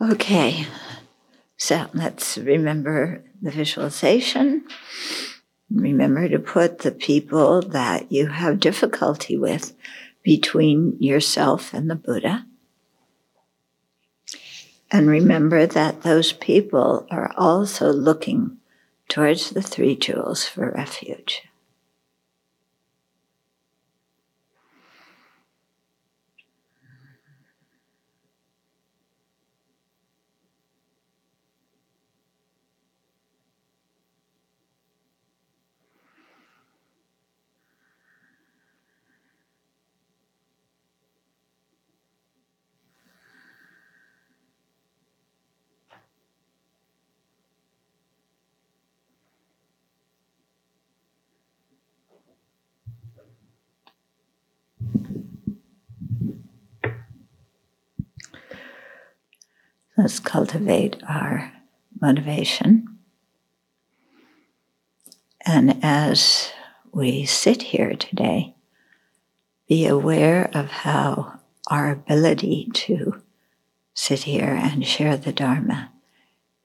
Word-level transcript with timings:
Okay, 0.00 0.64
so 1.56 1.88
let's 1.92 2.38
remember 2.38 3.24
the 3.42 3.50
visualization. 3.50 4.64
Remember 5.70 6.28
to 6.28 6.38
put 6.38 6.80
the 6.80 6.92
people 6.92 7.62
that 7.62 8.12
you 8.12 8.28
have 8.28 8.60
difficulty 8.60 9.36
with 9.36 9.74
between 10.22 10.96
yourself 11.00 11.74
and 11.74 11.90
the 11.90 11.96
Buddha. 11.96 12.46
And 14.90 15.08
remember 15.08 15.66
that 15.66 16.02
those 16.02 16.32
people 16.32 17.04
are 17.10 17.32
also 17.36 17.92
looking 17.92 18.58
towards 19.08 19.50
the 19.50 19.62
three 19.62 19.96
jewels 19.96 20.44
for 20.44 20.70
refuge. 20.70 21.42
Let's 59.98 60.20
cultivate 60.58 60.96
our 61.08 61.52
motivation. 62.00 62.98
And 65.46 65.78
as 65.84 66.50
we 66.92 67.24
sit 67.26 67.62
here 67.62 67.94
today, 67.94 68.54
be 69.68 69.86
aware 69.86 70.50
of 70.52 70.66
how 70.68 71.38
our 71.70 71.90
ability 71.90 72.70
to 72.72 73.22
sit 73.94 74.24
here 74.24 74.58
and 74.60 74.84
share 74.84 75.16
the 75.16 75.32
Dharma 75.32 75.90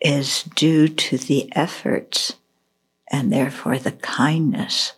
is 0.02 0.44
due 0.56 0.88
to 0.88 1.18
the 1.18 1.56
efforts 1.56 2.34
and 3.12 3.32
therefore 3.32 3.78
the 3.78 3.92
kindness 3.92 4.94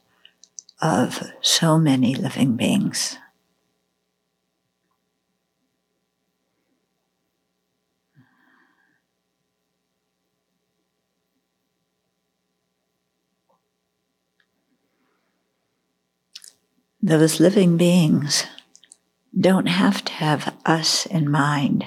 of 0.82 1.22
so 1.42 1.78
many 1.78 2.16
living 2.16 2.56
beings. 2.56 3.18
Those 17.06 17.40
living 17.40 17.78
beings 17.78 18.48
don't 19.40 19.68
have 19.68 20.04
to 20.04 20.12
have 20.14 20.56
us 20.66 21.06
in 21.06 21.30
mind 21.30 21.86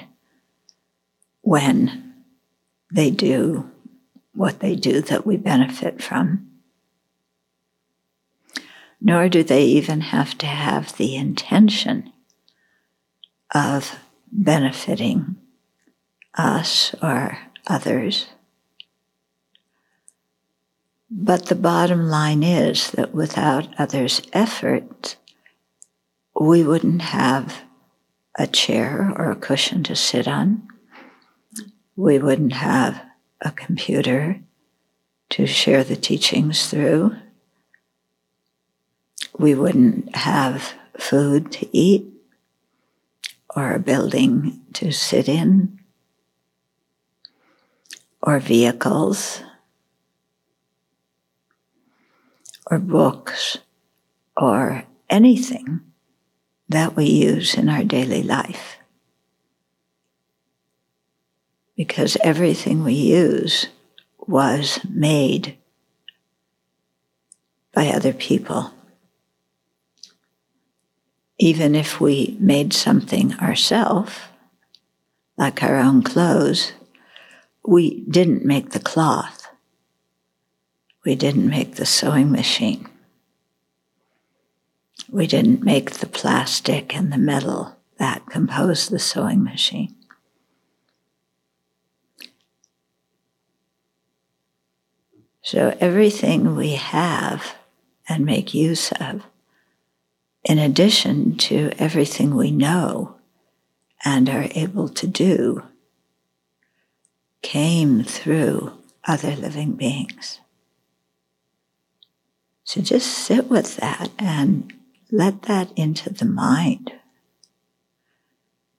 when 1.41 2.13
they 2.89 3.11
do 3.11 3.69
what 4.33 4.61
they 4.61 4.75
do 4.75 5.01
that 5.01 5.25
we 5.25 5.35
benefit 5.35 6.01
from. 6.01 6.47
Nor 9.01 9.27
do 9.27 9.43
they 9.43 9.65
even 9.65 9.99
have 9.99 10.37
to 10.37 10.45
have 10.45 10.95
the 10.95 11.17
intention 11.17 12.13
of 13.53 13.99
benefiting 14.31 15.35
us 16.37 16.95
or 17.01 17.39
others. 17.67 18.27
But 21.11 21.47
the 21.47 21.55
bottom 21.55 22.07
line 22.07 22.43
is 22.43 22.91
that 22.91 23.15
without 23.15 23.67
others' 23.79 24.21
effort, 24.31 25.17
we 26.39 26.63
wouldn't 26.63 27.01
have 27.01 27.63
a 28.37 28.45
chair 28.45 29.11
or 29.15 29.31
a 29.31 29.35
cushion 29.35 29.83
to 29.83 29.95
sit 29.95 30.27
on. 30.27 30.67
We 31.95 32.19
wouldn't 32.19 32.53
have 32.53 33.01
a 33.41 33.51
computer 33.51 34.39
to 35.31 35.47
share 35.47 35.83
the 35.83 35.95
teachings 35.95 36.69
through. 36.69 37.15
We 39.37 39.55
wouldn't 39.55 40.15
have 40.15 40.73
food 40.97 41.51
to 41.53 41.75
eat 41.75 42.07
or 43.55 43.73
a 43.73 43.79
building 43.79 44.61
to 44.73 44.91
sit 44.91 45.27
in 45.27 45.79
or 48.21 48.39
vehicles 48.39 49.41
or 52.69 52.79
books 52.79 53.57
or 54.37 54.83
anything 55.09 55.81
that 56.67 56.95
we 56.95 57.05
use 57.05 57.55
in 57.55 57.67
our 57.67 57.83
daily 57.83 58.23
life. 58.23 58.77
Because 61.75 62.17
everything 62.23 62.83
we 62.83 62.93
use 62.93 63.67
was 64.19 64.79
made 64.87 65.57
by 67.73 67.87
other 67.87 68.13
people. 68.13 68.73
Even 71.39 71.73
if 71.73 72.01
we 72.01 72.37
made 72.39 72.73
something 72.73 73.33
ourselves, 73.35 74.13
like 75.37 75.63
our 75.63 75.77
own 75.77 76.03
clothes, 76.03 76.73
we 77.65 78.01
didn't 78.01 78.43
make 78.43 78.71
the 78.71 78.79
cloth 78.79 79.38
we 81.05 81.15
didn't 81.15 81.49
make 81.49 81.75
the 81.75 81.85
sewing 81.85 82.31
machine. 82.31 82.87
We 85.09 85.27
didn't 85.27 85.63
make 85.63 85.91
the 85.91 86.07
plastic 86.07 86.95
and 86.95 87.11
the 87.11 87.17
metal 87.17 87.75
that 87.97 88.25
compose 88.27 88.89
the 88.89 88.99
sewing 88.99 89.43
machine. 89.43 89.95
So 95.41 95.75
everything 95.79 96.55
we 96.55 96.73
have 96.73 97.55
and 98.07 98.25
make 98.25 98.53
use 98.53 98.91
of, 98.93 99.23
in 100.43 100.59
addition 100.59 101.37
to 101.37 101.71
everything 101.79 102.35
we 102.35 102.51
know 102.51 103.15
and 104.05 104.29
are 104.29 104.47
able 104.51 104.89
to 104.89 105.07
do, 105.07 105.63
came 107.41 108.03
through 108.03 108.73
other 109.05 109.35
living 109.35 109.73
beings. 109.73 110.39
So 112.69 112.81
just 112.81 113.07
sit 113.07 113.49
with 113.49 113.77
that 113.77 114.11
and 114.19 114.71
let 115.11 115.41
that 115.43 115.71
into 115.75 116.13
the 116.13 116.25
mind. 116.25 116.91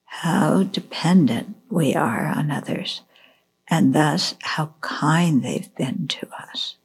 How 0.05 0.63
dependent 0.63 1.57
we 1.69 1.93
are 1.93 2.25
on 2.25 2.51
others, 2.51 3.01
and 3.67 3.93
thus 3.93 4.35
how 4.43 4.75
kind 4.79 5.43
they've 5.43 5.75
been 5.75 6.07
to 6.07 6.29
us. 6.33 6.77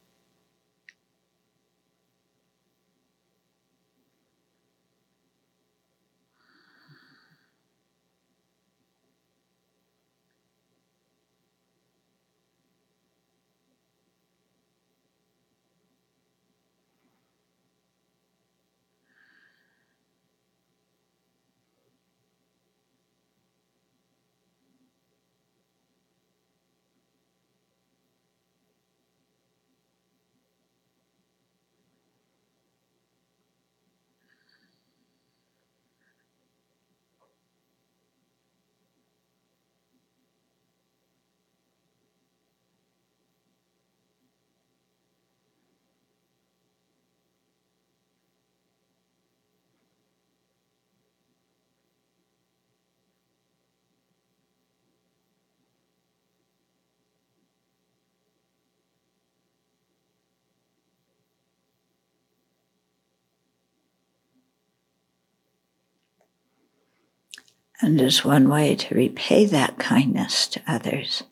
And 67.81 68.01
as 68.01 68.25
one 68.25 68.49
way 68.49 68.75
to 68.77 68.95
repay 68.95 69.45
that 69.47 69.79
kindness 69.79 70.47
to 70.49 70.63
others, 70.67 71.25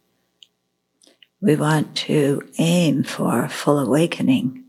we 1.40 1.56
want 1.56 1.96
to 1.96 2.42
aim 2.58 3.02
for 3.02 3.48
full 3.48 3.78
awakening, 3.78 4.64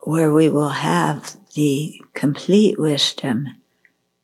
where 0.00 0.32
we 0.32 0.48
will 0.48 0.70
have 0.70 1.36
the 1.54 2.00
complete 2.14 2.78
wisdom, 2.78 3.48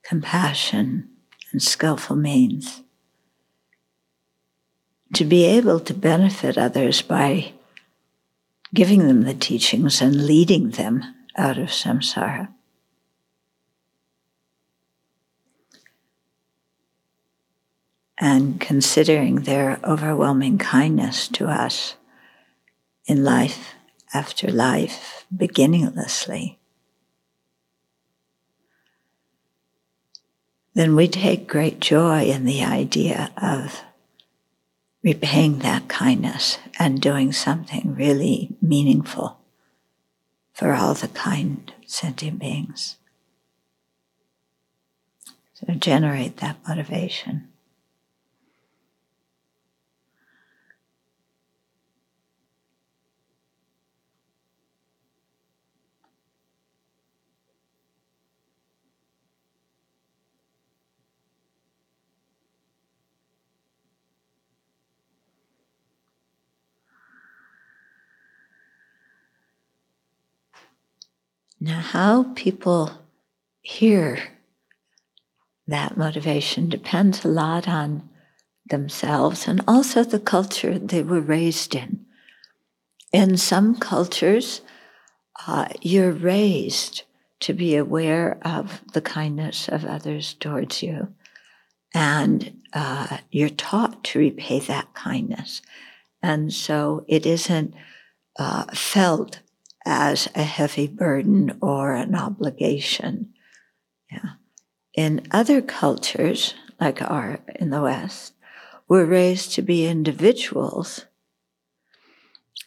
compassion, 0.03 1.09
and 1.53 1.63
skillful 1.63 2.17
means 2.17 2.83
to 5.15 5.25
be 5.25 5.45
able 5.45 5.81
to 5.81 5.95
benefit 5.95 6.59
others 6.59 7.03
by 7.03 7.53
giving 8.75 9.07
them 9.07 9.23
the 9.23 9.35
teachings 9.35 10.01
and 10.01 10.27
leading 10.27 10.71
them 10.71 11.03
out 11.37 11.59
of 11.59 11.69
samsara. 11.69 12.49
And 18.21 18.61
considering 18.61 19.43
their 19.43 19.79
overwhelming 19.85 20.59
kindness 20.59 21.29
to 21.29 21.47
us 21.47 21.95
in 23.07 23.25
life 23.25 23.75
after 24.13 24.51
life, 24.51 25.25
beginninglessly, 25.35 26.59
then 30.75 30.97
we 30.97 31.09
take 31.09 31.49
great 31.49 31.81
joy 31.81 32.25
in 32.25 32.45
the 32.45 32.63
idea 32.63 33.33
of 33.37 33.83
repaying 35.03 35.61
that 35.61 35.89
kindness 35.89 36.59
and 36.79 37.01
doing 37.01 37.33
something 37.33 37.95
really 37.95 38.57
meaningful 38.61 39.39
for 40.53 40.75
all 40.75 40.95
the 40.95 41.09
kind 41.09 41.73
sentient 41.87 42.39
beings. 42.39 42.97
So 45.55 45.73
generate 45.75 46.37
that 46.39 46.59
motivation. 46.67 47.48
Now, 71.61 71.81
how 71.81 72.33
people 72.35 72.93
hear 73.61 74.19
that 75.67 75.97
motivation 75.97 76.69
depends 76.69 77.25
a 77.25 77.29
lot 77.29 77.69
on 77.69 78.09
themselves 78.71 79.49
and 79.49 79.63
also 79.67 80.05
the 80.05 80.21
culture 80.21 80.79
they 80.79 81.03
were 81.03 81.21
raised 81.21 81.75
in. 81.75 82.07
In 83.13 83.37
some 83.37 83.77
cultures, 83.77 84.61
uh, 85.47 85.69
you're 85.81 86.13
raised 86.13 87.03
to 87.41 87.53
be 87.53 87.77
aware 87.77 88.39
of 88.43 88.83
the 88.93 89.01
kindness 89.01 89.69
of 89.69 89.85
others 89.85 90.35
towards 90.35 90.83
you, 90.83 91.15
and 91.95 92.61
uh, 92.73 93.19
you're 93.31 93.49
taught 93.49 94.05
to 94.05 94.19
repay 94.19 94.61
that 94.61 94.93
kindness. 94.95 95.63
And 96.23 96.53
so 96.53 97.05
it 97.09 97.25
isn't 97.25 97.75
uh, 98.39 98.65
felt 98.75 99.41
as 99.89 100.29
a 100.35 100.43
heavy 100.43 100.87
burden 100.87 101.57
or 101.63 101.95
an 101.95 102.15
obligation. 102.15 103.33
Yeah. 104.13 104.33
In 104.95 105.27
other 105.31 105.63
cultures, 105.63 106.55
like 106.79 107.01
our 107.01 107.41
in 107.57 107.71
the 107.71 107.81
West, 107.81 108.35
we're 108.87 109.07
raised 109.07 109.53
to 109.55 109.63
be 109.63 109.87
individuals, 109.87 111.07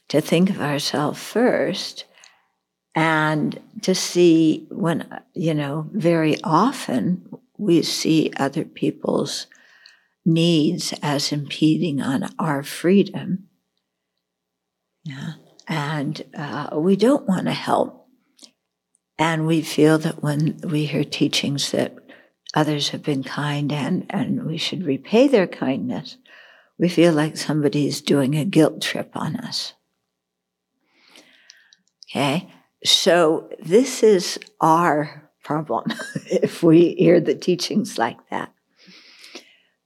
to 0.08 0.20
think 0.20 0.50
of 0.50 0.60
ourselves 0.60 1.22
first, 1.22 2.06
and 2.96 3.60
to 3.84 3.94
see 3.94 4.66
when, 4.72 5.22
you 5.36 5.54
know, 5.54 5.88
very 5.94 6.42
often 6.44 7.38
we 7.58 7.84
see 7.84 8.32
other 8.36 8.66
people's 8.66 9.46
needs 10.26 10.92
as 11.04 11.32
impeding 11.32 12.02
on 12.02 12.34
our 12.40 12.64
freedom. 12.64 13.48
Yeah 15.04 15.34
and 15.68 16.24
uh, 16.38 16.70
we 16.74 16.96
don't 16.96 17.28
want 17.28 17.46
to 17.46 17.54
help. 17.54 18.08
And 19.18 19.46
we 19.46 19.62
feel 19.62 19.98
that 20.00 20.24
when 20.24 20.60
we 20.64 20.86
hear 20.86 21.04
teachings 21.04 21.72
that 21.72 21.96
others 22.54 22.90
have 22.90 23.04
been 23.04 23.24
kind 23.24 23.72
and, 23.72 24.06
and 24.10 24.46
we 24.46 24.58
should 24.58 24.84
repay 24.84 25.28
their 25.28 25.48
kindness, 25.48 26.18
we 26.78 26.90
feel 26.90 27.14
like 27.14 27.38
somebody's 27.38 28.02
doing 28.02 28.36
a 28.36 28.46
guilt 28.46 28.82
trip 28.82 29.12
on 29.14 29.36
us. 29.36 29.74
Okay? 32.10 32.52
So 32.84 33.50
this 33.60 34.02
is 34.02 34.40
our 34.60 35.30
problem 35.44 35.86
if 36.26 36.64
we 36.64 36.96
hear 36.96 37.20
the 37.20 37.36
teachings 37.36 37.98
like 37.98 38.18
that. 38.30 38.52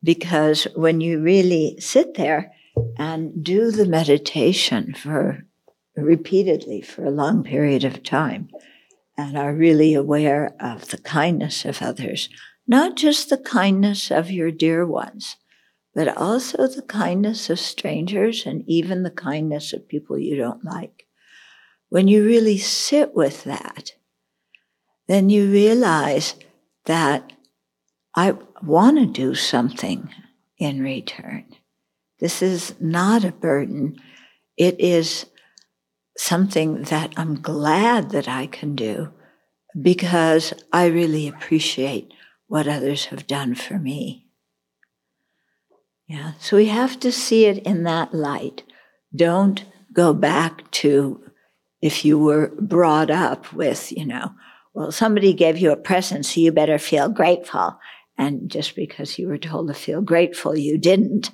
Because 0.02 0.68
when 0.76 1.02
you 1.02 1.22
really 1.22 1.76
sit 1.80 2.14
there 2.14 2.54
and 2.98 3.44
do 3.44 3.72
the 3.72 3.86
meditation 3.86 4.94
for 4.94 5.44
repeatedly 5.96 6.82
for 6.82 7.06
a 7.06 7.12
long 7.12 7.44
period 7.44 7.84
of 7.84 8.04
time 8.04 8.50
and 9.18 9.38
are 9.38 9.54
really 9.54 9.94
aware 9.94 10.56
of 10.60 10.90
the 10.90 10.98
kindness 10.98 11.66
of 11.66 11.82
others, 11.82 12.30
not 12.68 12.96
just 12.96 13.30
the 13.30 13.38
kindness 13.38 14.12
of 14.12 14.32
your 14.32 14.52
dear 14.52 14.86
ones, 14.86 15.38
but 15.94 16.16
also 16.18 16.68
the 16.68 16.82
kindness 16.82 17.50
of 17.50 17.60
strangers 17.60 18.46
and 18.46 18.64
even 18.68 19.04
the 19.04 19.12
kindness 19.12 19.72
of 19.72 19.88
people 19.88 20.18
you 20.18 20.36
don't 20.36 20.66
like. 20.66 21.08
When 21.90 22.08
you 22.08 22.26
really 22.26 22.58
sit 22.58 23.16
with 23.16 23.46
that, 23.46 23.94
then 25.08 25.30
you 25.30 25.50
realize 25.50 26.36
that 26.86 27.32
I 28.16 28.34
want 28.62 28.98
to 28.98 29.06
do 29.06 29.36
something 29.36 30.10
in 30.58 30.82
return. 30.82 31.46
This 32.20 32.42
is 32.42 32.76
not 32.80 33.24
a 33.24 33.32
burden. 33.32 33.98
It 34.58 34.80
is 34.80 35.26
something 36.18 36.84
that 36.84 37.14
I'm 37.18 37.42
glad 37.42 38.12
that 38.12 38.28
I 38.28 38.48
can 38.48 38.76
do 38.76 39.12
because 39.80 40.54
I 40.72 40.86
really 40.86 41.28
appreciate 41.28 42.12
what 42.48 42.68
others 42.68 43.06
have 43.06 43.28
done 43.28 43.56
for 43.56 43.78
me. 43.78 44.28
Yeah, 46.08 46.34
so 46.40 46.58
we 46.58 46.68
have 46.68 47.00
to 47.02 47.12
see 47.12 47.46
it 47.46 47.58
in 47.60 47.84
that 47.84 48.14
light. 48.14 48.64
Don't 49.16 49.66
go 49.92 50.14
back 50.14 50.70
to 50.72 51.22
if 51.82 52.06
you 52.06 52.20
were 52.20 52.52
brought 52.60 53.10
up 53.10 53.52
with, 53.54 53.92
you 53.92 54.06
know, 54.06 54.32
well, 54.74 54.92
somebody 54.92 55.34
gave 55.34 55.58
you 55.58 55.72
a 55.72 55.78
present, 55.78 56.26
so 56.26 56.42
you 56.42 56.52
better 56.52 56.78
feel 56.78 57.10
grateful. 57.10 57.78
And 58.18 58.50
just 58.50 58.76
because 58.76 59.18
you 59.18 59.28
were 59.28 59.38
told 59.38 59.68
to 59.68 59.74
feel 59.74 60.02
grateful, 60.02 60.58
you 60.58 60.78
didn't. 60.78 61.32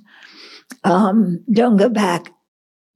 Um, 0.83 1.43
don't 1.51 1.77
go 1.77 1.89
back 1.89 2.31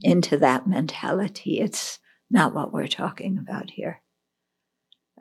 into 0.01 0.37
that 0.37 0.67
mentality. 0.67 1.59
It's 1.59 1.99
not 2.29 2.53
what 2.53 2.73
we're 2.73 2.87
talking 2.87 3.37
about 3.37 3.71
here. 3.71 4.01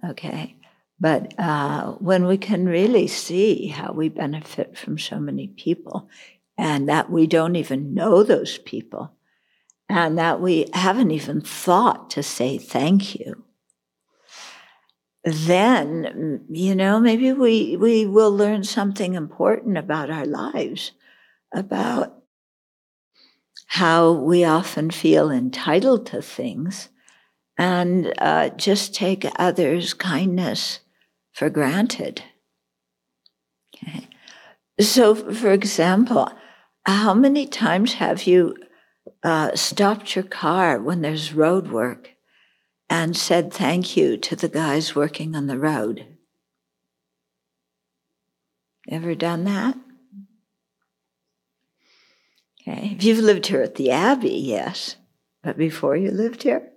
Okay. 0.09 0.57
But 1.01 1.39
uh, 1.39 1.93
when 1.93 2.27
we 2.27 2.39
can 2.39 2.67
really 2.67 3.07
see 3.07 3.69
how 3.69 3.93
we 3.93 4.09
benefit 4.09 4.79
from 4.79 4.99
so 4.99 5.19
many 5.19 5.49
people 5.49 6.09
and 6.57 6.89
that 6.89 7.11
we 7.11 7.27
don't 7.27 7.57
even 7.57 7.95
know 7.95 8.23
those 8.23 8.59
people 8.59 9.13
and 9.89 10.17
that 10.19 10.41
we 10.41 10.67
haven't 10.73 11.11
even 11.11 11.41
thought 11.41 12.11
to 12.11 12.23
say 12.23 12.59
thank 12.59 13.19
you, 13.19 13.45
then, 15.25 16.45
you 16.51 16.75
know, 16.75 17.01
maybe 17.01 17.33
we, 17.33 17.77
we 17.77 18.07
will 18.07 18.31
learn 18.31 18.63
something 18.63 19.15
important 19.15 19.79
about 19.79 20.11
our 20.11 20.27
lives, 20.27 20.93
about 21.53 22.24
how 23.75 24.13
we 24.13 24.45
often 24.45 24.89
feel 24.89 25.33
entitled 25.33 26.07
to 26.07 26.23
things 26.23 26.91
and 27.59 28.15
uh, 28.19 28.49
just 28.51 28.95
take 28.95 29.27
others' 29.35 29.93
kindness 29.93 30.79
for 31.33 31.51
granted. 31.51 32.23
Okay. 33.75 34.07
So, 34.81 35.17
for 35.17 35.51
example, 35.51 36.31
how 36.87 37.15
many 37.15 37.49
times 37.49 37.95
have 37.95 38.29
you 38.29 38.55
uh, 39.25 39.57
stopped 39.57 40.15
your 40.15 40.25
car 40.25 40.81
when 40.81 41.03
there's 41.03 41.35
road 41.35 41.67
work 41.73 42.11
and 42.89 43.17
said 43.17 43.53
thank 43.53 43.97
you 43.97 44.17
to 44.19 44.37
the 44.37 44.49
guys 44.49 44.95
working 44.95 45.35
on 45.35 45.49
the 45.49 45.59
road? 45.59 46.07
Ever 48.89 49.17
done 49.17 49.43
that? 49.45 49.77
Okay. 52.67 52.95
If 52.97 53.05
you've 53.05 53.19
lived 53.19 53.47
here 53.47 53.63
at 53.63 53.75
the 53.75 53.91
Abbey, 53.91 54.31
yes. 54.31 54.97
But 55.43 55.59
before 55.59 55.97
you 55.97 56.11
lived 56.11 56.45
here? 56.45 56.71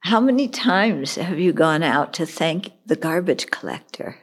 How 0.00 0.20
many 0.20 0.48
times 0.48 1.16
have 1.16 1.38
you 1.38 1.52
gone 1.52 1.82
out 1.82 2.12
to 2.14 2.26
thank 2.26 2.70
the 2.84 2.96
garbage 2.96 3.50
collector? 3.50 4.18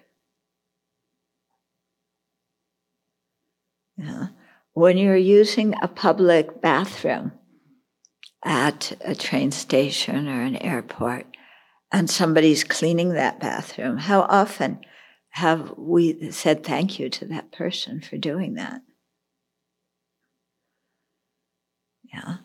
Yeah. 3.98 4.27
When 4.74 4.98
you're 4.98 5.17
using 5.17 5.75
a 5.81 5.88
public 5.88 6.62
bathroom 6.62 7.33
at 8.45 8.95
a 9.01 9.15
train 9.15 9.51
station 9.51 10.27
or 10.27 10.41
an 10.41 10.55
airport, 10.57 11.25
and 11.91 12.10
somebody's 12.10 12.63
cleaning 12.63 13.10
that 13.13 13.39
bathroom, 13.39 13.98
how 13.98 14.22
often 14.22 14.79
have 15.29 15.74
we 15.77 16.31
said 16.31 16.63
thank 16.63 17.00
you 17.00 17.10
to 17.10 17.25
that 17.25 17.51
person 17.51 18.01
for 18.01 18.17
doing 18.17 18.55
that? 18.55 18.81
Yeah. 22.13 22.38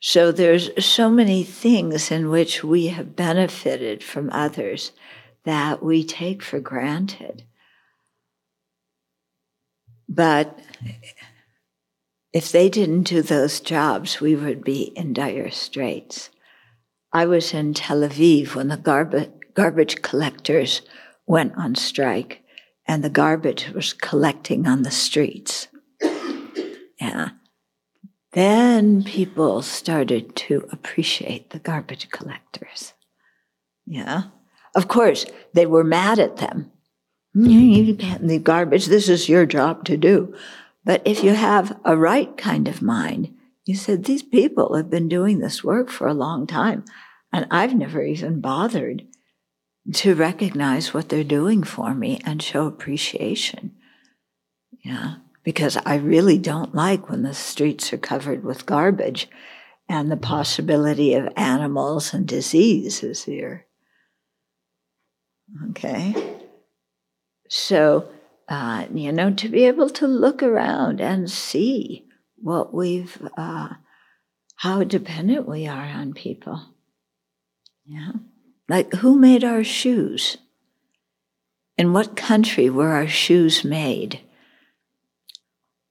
So 0.00 0.32
there's 0.32 0.84
so 0.84 1.08
many 1.10 1.42
things 1.42 2.10
in 2.10 2.28
which 2.30 2.62
we 2.62 2.88
have 2.88 3.16
benefited 3.16 4.04
from 4.04 4.30
others 4.30 4.92
that 5.44 5.82
we 5.82 6.04
take 6.04 6.42
for 6.42 6.60
granted. 6.60 7.44
But 10.08 10.58
if 12.32 12.52
they 12.52 12.68
didn't 12.68 13.04
do 13.04 13.22
those 13.22 13.60
jobs, 13.60 14.20
we 14.20 14.36
would 14.36 14.62
be 14.62 14.92
in 14.96 15.12
dire 15.12 15.50
straits. 15.50 16.30
I 17.12 17.26
was 17.26 17.54
in 17.54 17.74
Tel 17.74 18.00
Aviv 18.00 18.54
when 18.54 18.68
the 18.68 18.76
garbage, 18.76 19.30
garbage 19.54 20.02
collectors 20.02 20.82
went 21.26 21.56
on 21.56 21.74
strike 21.74 22.42
and 22.86 23.02
the 23.02 23.10
garbage 23.10 23.70
was 23.70 23.92
collecting 23.92 24.66
on 24.66 24.82
the 24.82 24.90
streets. 24.90 25.68
Yeah. 27.06 27.30
Then 28.32 29.02
people 29.02 29.62
started 29.62 30.36
to 30.36 30.68
appreciate 30.70 31.50
the 31.50 31.58
garbage 31.58 32.10
collectors. 32.10 32.92
Yeah. 33.86 34.24
Of 34.74 34.88
course, 34.88 35.24
they 35.54 35.64
were 35.64 35.84
mad 35.84 36.18
at 36.18 36.36
them. 36.36 36.70
Mm, 37.34 37.86
you 37.86 37.94
can't 37.94 38.26
the 38.26 38.38
garbage. 38.38 38.86
This 38.86 39.08
is 39.08 39.28
your 39.28 39.46
job 39.46 39.84
to 39.86 39.96
do. 39.96 40.34
But 40.84 41.02
if 41.04 41.24
you 41.24 41.32
have 41.32 41.78
a 41.84 41.96
right 41.96 42.36
kind 42.36 42.68
of 42.68 42.82
mind, 42.82 43.34
you 43.64 43.74
said, 43.74 44.04
these 44.04 44.22
people 44.22 44.76
have 44.76 44.90
been 44.90 45.08
doing 45.08 45.38
this 45.38 45.64
work 45.64 45.90
for 45.90 46.06
a 46.06 46.14
long 46.14 46.46
time, 46.46 46.84
and 47.32 47.46
I've 47.50 47.74
never 47.74 48.02
even 48.02 48.40
bothered 48.40 49.06
to 49.94 50.14
recognize 50.14 50.92
what 50.92 51.08
they're 51.08 51.24
doing 51.24 51.62
for 51.62 51.94
me 51.94 52.20
and 52.24 52.42
show 52.42 52.66
appreciation. 52.66 53.74
Yeah 54.84 55.16
because 55.46 55.78
I 55.86 55.94
really 55.94 56.38
don't 56.38 56.74
like 56.74 57.08
when 57.08 57.22
the 57.22 57.32
streets 57.32 57.92
are 57.92 57.98
covered 57.98 58.42
with 58.42 58.66
garbage 58.66 59.28
and 59.88 60.10
the 60.10 60.16
possibility 60.16 61.14
of 61.14 61.32
animals 61.36 62.12
and 62.12 62.26
disease 62.26 63.04
is 63.04 63.22
here. 63.22 63.64
Okay? 65.70 66.16
So, 67.48 68.08
uh, 68.48 68.86
you 68.92 69.12
know, 69.12 69.32
to 69.34 69.48
be 69.48 69.66
able 69.66 69.88
to 69.90 70.08
look 70.08 70.42
around 70.42 71.00
and 71.00 71.30
see 71.30 72.08
what 72.34 72.74
we've, 72.74 73.16
uh, 73.36 73.68
how 74.56 74.82
dependent 74.82 75.48
we 75.48 75.68
are 75.68 75.86
on 75.86 76.12
people. 76.12 76.74
Yeah. 77.84 78.14
Like, 78.68 78.92
who 78.94 79.16
made 79.16 79.44
our 79.44 79.62
shoes? 79.62 80.38
In 81.78 81.92
what 81.92 82.16
country 82.16 82.68
were 82.68 82.88
our 82.88 83.06
shoes 83.06 83.62
made? 83.62 84.22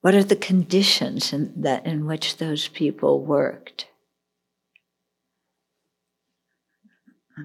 What 0.06 0.14
are 0.14 0.24
the 0.24 0.36
conditions 0.36 1.34
in, 1.34 1.52
that, 1.64 1.88
in 1.88 2.06
which 2.06 2.38
those 2.38 2.68
people 2.68 3.26
worked? 3.26 3.88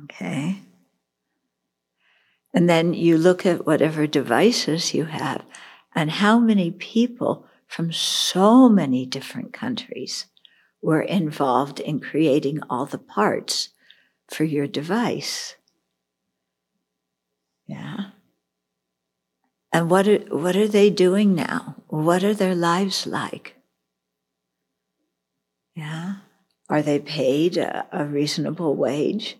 Okay. 0.04 0.58
And 2.52 2.68
then 2.68 2.92
you 2.92 3.16
look 3.16 3.46
at 3.46 3.64
whatever 3.64 4.06
devices 4.06 4.92
you 4.92 5.06
have 5.06 5.42
and 5.94 6.10
how 6.10 6.38
many 6.38 6.70
people 6.70 7.46
from 7.66 7.92
so 7.92 8.68
many 8.68 9.06
different 9.06 9.54
countries 9.54 10.26
were 10.82 11.00
involved 11.00 11.80
in 11.80 11.98
creating 11.98 12.60
all 12.68 12.84
the 12.84 12.98
parts 12.98 13.70
for 14.28 14.44
your 14.44 14.66
device. 14.66 15.56
Yeah. 17.66 18.10
And 19.72 19.88
what 19.88 20.06
are, 20.06 20.18
what 20.28 20.56
are 20.56 20.68
they 20.68 20.90
doing 20.90 21.34
now? 21.34 21.79
What 21.90 22.22
are 22.22 22.34
their 22.34 22.54
lives 22.54 23.04
like? 23.04 23.56
Yeah. 25.74 26.18
Are 26.68 26.82
they 26.82 27.00
paid 27.00 27.56
a, 27.56 27.84
a 27.90 28.04
reasonable 28.04 28.76
wage? 28.76 29.36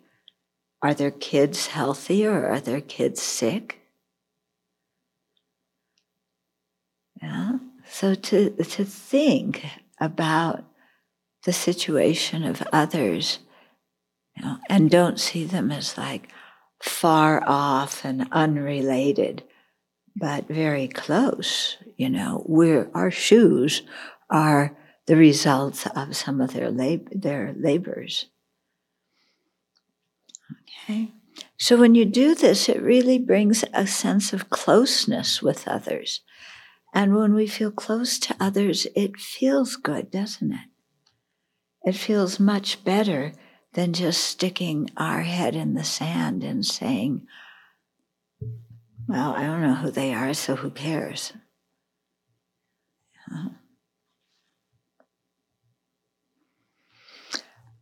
Are 0.82 0.92
their 0.92 1.12
kids 1.12 1.68
healthy 1.68 2.26
or 2.26 2.48
are 2.48 2.58
their 2.58 2.80
kids 2.80 3.22
sick? 3.22 3.78
Yeah. 7.22 7.58
So 7.88 8.16
to, 8.16 8.50
to 8.50 8.84
think 8.84 9.64
about 10.00 10.64
the 11.44 11.52
situation 11.52 12.42
of 12.42 12.66
others, 12.72 13.38
you 14.36 14.44
know, 14.44 14.56
and 14.68 14.90
don't 14.90 15.20
see 15.20 15.44
them 15.44 15.70
as 15.70 15.96
like 15.96 16.30
far 16.82 17.44
off 17.46 18.04
and 18.04 18.26
unrelated 18.32 19.44
but 20.20 20.46
very 20.46 20.86
close. 20.86 21.78
You 21.96 22.10
know, 22.10 22.44
we're, 22.46 22.90
our 22.94 23.10
shoes 23.10 23.82
are 24.28 24.76
the 25.06 25.16
results 25.16 25.86
of 25.96 26.14
some 26.14 26.40
of 26.40 26.52
their, 26.52 26.70
lab- 26.70 27.08
their 27.10 27.54
labors. 27.58 28.26
Okay. 30.88 31.12
So 31.56 31.76
when 31.76 31.94
you 31.94 32.04
do 32.04 32.34
this, 32.34 32.68
it 32.68 32.82
really 32.82 33.18
brings 33.18 33.64
a 33.72 33.86
sense 33.86 34.32
of 34.32 34.50
closeness 34.50 35.42
with 35.42 35.66
others. 35.66 36.20
And 36.92 37.14
when 37.16 37.34
we 37.34 37.46
feel 37.46 37.70
close 37.70 38.18
to 38.20 38.36
others, 38.38 38.86
it 38.94 39.16
feels 39.16 39.76
good, 39.76 40.10
doesn't 40.10 40.52
it? 40.52 40.68
It 41.82 41.94
feels 41.94 42.38
much 42.38 42.84
better 42.84 43.32
than 43.72 43.92
just 43.92 44.24
sticking 44.24 44.90
our 44.96 45.22
head 45.22 45.54
in 45.54 45.74
the 45.74 45.84
sand 45.84 46.42
and 46.42 46.66
saying, 46.66 47.26
well, 49.10 49.34
I 49.34 49.44
don't 49.44 49.60
know 49.60 49.74
who 49.74 49.90
they 49.90 50.14
are, 50.14 50.32
so 50.34 50.54
who 50.54 50.70
cares? 50.70 51.32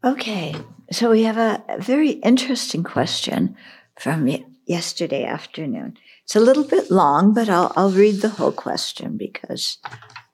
Okay, 0.02 0.54
so 0.90 1.10
we 1.10 1.24
have 1.24 1.36
a 1.36 1.62
very 1.80 2.10
interesting 2.10 2.82
question 2.82 3.56
from 3.98 4.26
yesterday 4.66 5.24
afternoon. 5.24 5.98
It's 6.24 6.34
a 6.36 6.40
little 6.40 6.64
bit 6.64 6.90
long, 6.90 7.34
but 7.34 7.50
I'll, 7.50 7.74
I'll 7.76 7.90
read 7.90 8.22
the 8.22 8.30
whole 8.30 8.52
question 8.52 9.18
because 9.18 9.76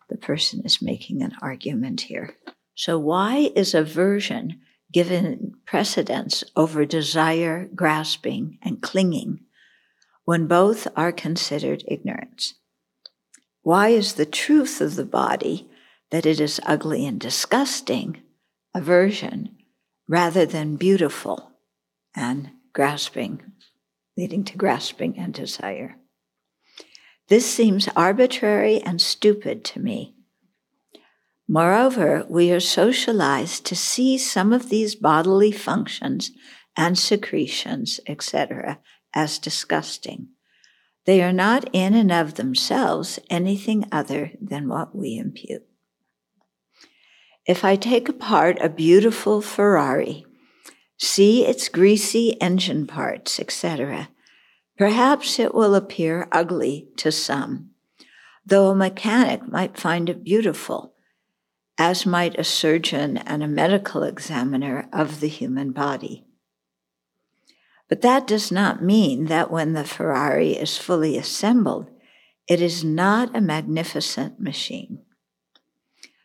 the 0.08 0.16
person 0.16 0.62
is 0.64 0.80
making 0.80 1.22
an 1.22 1.32
argument 1.42 2.02
here. 2.02 2.36
So, 2.76 3.00
why 3.00 3.50
is 3.56 3.74
aversion 3.74 4.60
given 4.92 5.54
precedence 5.66 6.44
over 6.54 6.84
desire, 6.84 7.68
grasping, 7.74 8.58
and 8.62 8.80
clinging 8.80 9.40
when 10.25 10.47
both 10.47 10.88
are 10.97 11.12
considered 11.12 11.85
ignorance? 11.88 12.54
Why 13.62 13.88
is 13.88 14.14
the 14.14 14.26
truth 14.26 14.81
of 14.81 14.97
the 14.97 15.04
body 15.04 15.69
that 16.11 16.26
it 16.26 16.40
is 16.40 16.61
ugly 16.64 17.07
and 17.07 17.19
disgusting 17.19 18.23
aversion 18.75 19.57
rather 20.09 20.45
than 20.45 20.76
beautiful 20.76 21.52
and 22.14 22.50
grasping, 22.73 23.43
leading 24.16 24.45
to 24.45 24.57
grasping 24.57 25.19
and 25.19 25.33
desire? 25.33 25.97
This 27.28 27.50
seems 27.50 27.88
arbitrary 27.97 28.83
and 28.83 29.00
stupid 29.00 29.64
to 29.64 29.81
me. 29.81 30.14
Moreover, 31.49 32.26
we 32.28 32.50
are 32.52 32.61
socialized 32.61 33.64
to 33.66 33.76
see 33.76 34.19
some 34.19 34.52
of 34.52 34.69
these 34.69 34.95
bodily 34.95 35.52
functions 35.52 36.33
and 36.76 36.99
secretions, 36.99 38.00
etc., 38.07 38.78
as 39.14 39.38
disgusting. 39.38 40.28
They 41.04 41.23
are 41.23 41.33
not 41.33 41.68
in 41.73 41.94
and 41.94 42.11
of 42.11 42.35
themselves 42.35 43.18
anything 43.28 43.87
other 43.92 44.33
than 44.40 44.68
what 44.68 44.94
we 44.94 45.16
impute. 45.16 45.64
If 47.47 47.64
I 47.64 47.76
take 47.76 48.09
apart 48.09 48.56
a 48.61 48.71
beautiful 48.71 49.42
Ferrari, 49.42 50.25
see 50.99 51.44
its 51.44 51.68
greasy 51.68 52.40
engine 52.40 52.87
parts, 52.87 53.38
etc., 53.38 54.09
perhaps 54.78 55.38
it 55.38 55.54
will 55.54 55.75
appear 55.75 56.26
ugly 56.33 56.88
to 56.97 57.12
some, 57.12 57.71
though 58.47 58.71
a 58.71 58.75
mechanic 58.75 59.47
might 59.47 59.76
find 59.76 60.09
it 60.09 60.25
beautiful, 60.25 60.94
as 61.76 62.06
might 62.06 62.38
a 62.38 62.44
surgeon 62.44 63.18
and 63.18 63.42
a 63.42 63.49
medical 63.49 64.02
examiner 64.04 64.88
of 64.90 65.21
the 65.21 65.28
human 65.28 65.73
body. 65.73 66.25
But 67.88 68.00
that 68.00 68.26
does 68.26 68.50
not 68.50 68.82
mean 68.82 69.26
that 69.26 69.50
when 69.50 69.72
the 69.72 69.84
Ferrari 69.84 70.52
is 70.52 70.78
fully 70.78 71.16
assembled, 71.18 71.90
it 72.48 72.60
is 72.60 72.84
not 72.84 73.34
a 73.36 73.40
magnificent 73.40 74.40
machine. 74.40 75.02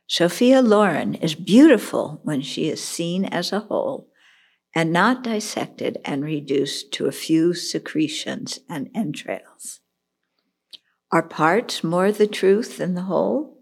Sophia 0.07 0.61
Loren 0.61 1.15
is 1.15 1.35
beautiful 1.35 2.19
when 2.23 2.41
she 2.41 2.67
is 2.67 2.83
seen 2.83 3.25
as 3.25 3.51
a 3.51 3.59
whole 3.59 4.09
and 4.75 4.91
not 4.91 5.23
dissected 5.23 5.97
and 6.05 6.23
reduced 6.23 6.91
to 6.93 7.05
a 7.05 7.11
few 7.11 7.53
secretions 7.53 8.59
and 8.69 8.89
entrails. 8.95 9.79
Are 11.11 11.23
parts 11.23 11.83
more 11.83 12.11
the 12.11 12.27
truth 12.27 12.77
than 12.77 12.93
the 12.93 13.03
whole? 13.03 13.57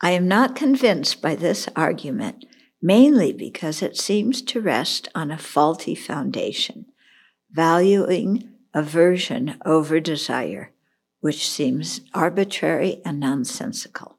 I 0.00 0.10
am 0.10 0.28
not 0.28 0.56
convinced 0.56 1.22
by 1.22 1.34
this 1.34 1.68
argument, 1.74 2.44
mainly 2.84 3.32
because 3.32 3.80
it 3.80 3.96
seems 3.96 4.42
to 4.42 4.60
rest 4.60 5.08
on 5.14 5.30
a 5.30 5.38
faulty 5.38 5.94
foundation, 5.94 6.84
valuing 7.50 8.46
aversion 8.74 9.58
over 9.64 9.98
desire, 9.98 10.70
which 11.20 11.48
seems 11.48 12.02
arbitrary 12.12 13.00
and 13.02 13.18
nonsensical. 13.18 14.18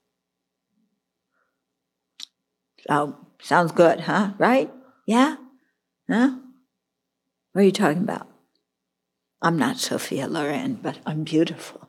So, 2.88 3.16
sounds 3.40 3.72
good, 3.72 4.00
huh? 4.02 4.32
Right? 4.40 4.74
Yeah? 5.06 5.36
Huh? 6.10 6.38
What 7.54 7.62
are 7.62 7.66
you 7.66 7.72
talking 7.72 8.02
about? 8.02 8.28
I'm 9.44 9.60
not 9.60 9.78
Sophia 9.78 10.28
Loren, 10.28 10.80
but 10.82 10.98
I'm 11.06 11.24
beautiful. 11.24 11.88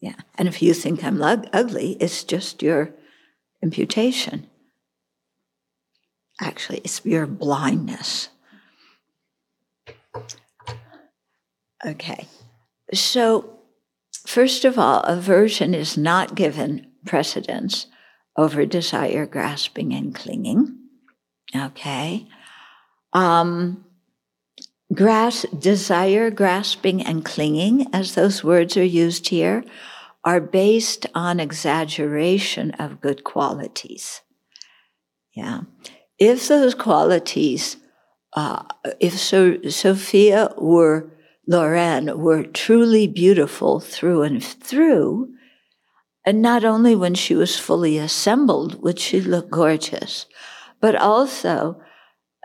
Yeah. 0.00 0.16
And 0.36 0.48
if 0.48 0.60
you 0.60 0.74
think 0.74 1.04
I'm 1.04 1.22
ugly, 1.22 1.96
it's 2.00 2.24
just 2.24 2.64
your 2.64 2.94
imputation. 3.62 4.46
Actually, 6.40 6.78
it's 6.78 7.04
your 7.04 7.26
blindness. 7.26 8.28
Okay. 11.84 12.26
So, 12.94 13.58
first 14.26 14.64
of 14.64 14.78
all, 14.78 15.00
aversion 15.00 15.74
is 15.74 15.96
not 15.96 16.34
given 16.34 16.92
precedence 17.04 17.86
over 18.36 18.64
desire, 18.64 19.26
grasping, 19.26 19.92
and 19.92 20.14
clinging. 20.14 20.78
Okay. 21.54 22.28
Um, 23.12 23.84
Gras- 24.94 25.44
desire, 25.58 26.30
grasping, 26.30 27.02
and 27.02 27.22
clinging, 27.22 27.86
as 27.92 28.14
those 28.14 28.42
words 28.42 28.74
are 28.76 28.84
used 28.84 29.28
here, 29.28 29.62
are 30.24 30.40
based 30.40 31.06
on 31.14 31.40
exaggeration 31.40 32.72
of 32.72 33.00
good 33.00 33.24
qualities. 33.24 34.22
Yeah. 35.34 35.62
If 36.18 36.48
those 36.48 36.74
qualities, 36.74 37.76
uh, 38.34 38.64
if 39.00 39.18
so- 39.18 39.62
Sophia 39.68 40.52
were 40.58 41.12
Loren 41.46 42.18
were 42.18 42.42
truly 42.42 43.06
beautiful 43.06 43.80
through 43.80 44.22
and 44.22 44.44
through, 44.44 45.28
and 46.26 46.42
not 46.42 46.64
only 46.64 46.94
when 46.94 47.14
she 47.14 47.34
was 47.34 47.58
fully 47.58 47.96
assembled 47.96 48.82
would 48.82 48.98
she 48.98 49.20
look 49.20 49.48
gorgeous, 49.48 50.26
but 50.80 50.94
also 50.94 51.80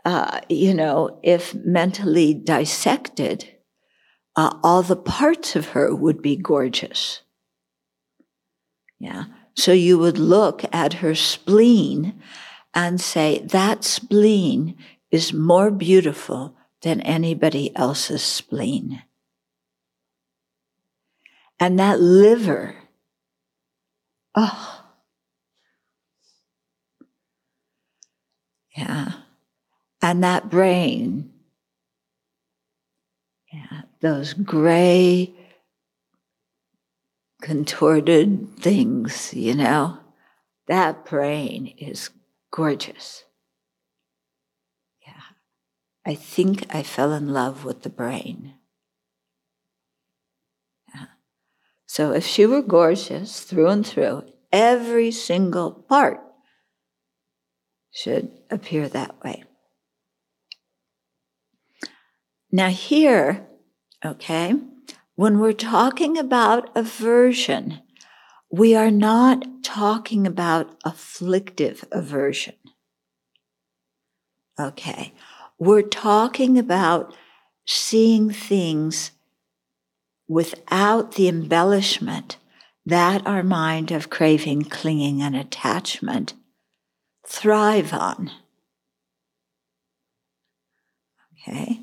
uh, 0.05 0.41
you 0.49 0.73
know, 0.73 1.19
if 1.23 1.55
mentally 1.55 2.33
dissected, 2.33 3.49
uh, 4.35 4.57
all 4.63 4.83
the 4.83 4.95
parts 4.95 5.55
of 5.55 5.69
her 5.69 5.93
would 5.95 6.21
be 6.21 6.35
gorgeous. 6.35 7.21
Yeah. 9.03 9.25
So 9.55 9.71
you 9.71 9.99
would 9.99 10.17
look 10.17 10.63
at 10.71 10.93
her 10.95 11.13
spleen 11.13 12.19
and 12.73 12.99
say, 13.01 13.39
that 13.39 13.83
spleen 13.83 14.77
is 15.11 15.33
more 15.33 15.69
beautiful 15.69 16.55
than 16.81 17.01
anybody 17.01 17.75
else's 17.75 18.23
spleen. 18.23 19.03
And 21.59 21.77
that 21.79 21.99
liver, 21.99 22.75
oh, 24.35 24.85
yeah 28.75 29.13
and 30.03 30.21
that 30.21 30.49
brain, 30.49 31.31
yeah, 33.51 33.83
those 34.01 34.33
gray, 34.33 35.33
contorted 37.43 38.47
things, 38.57 39.33
you 39.33 39.53
know, 39.53 39.97
that 40.67 41.05
brain 41.05 41.67
is 41.77 42.09
gorgeous. 42.51 43.25
Yeah. 45.05 45.35
I 46.05 46.15
think 46.15 46.73
I 46.73 46.83
fell 46.83 47.11
in 47.11 47.33
love 47.33 47.65
with 47.65 47.83
the 47.83 47.89
brain. 47.89 48.53
Yeah. 50.95 51.07
So 51.85 52.13
if 52.13 52.25
she 52.25 52.45
were 52.45 52.61
gorgeous 52.61 53.41
through 53.41 53.67
and 53.67 53.85
through, 53.85 54.23
every 54.53 55.11
single 55.11 55.73
part 55.73 56.21
should 57.91 58.31
appear 58.49 58.87
that 58.87 59.21
way. 59.21 59.43
Now, 62.53 62.69
here, 62.69 63.47
okay, 64.05 64.53
when 65.15 65.39
we're 65.39 65.53
talking 65.53 66.17
about 66.17 66.75
aversion, 66.75 67.79
we 68.51 68.75
are 68.75 68.91
not 68.91 69.45
talking 69.63 70.27
about 70.27 70.77
afflictive 70.83 71.85
aversion. 71.91 72.55
Okay, 74.59 75.13
we're 75.57 75.81
talking 75.81 76.59
about 76.59 77.15
seeing 77.65 78.29
things 78.29 79.11
without 80.27 81.13
the 81.13 81.27
embellishment 81.27 82.37
that 82.85 83.25
our 83.25 83.43
mind 83.43 83.91
of 83.91 84.09
craving, 84.09 84.63
clinging, 84.63 85.21
and 85.21 85.35
attachment 85.35 86.33
thrive 87.25 87.93
on. 87.93 88.31
Okay? 91.47 91.81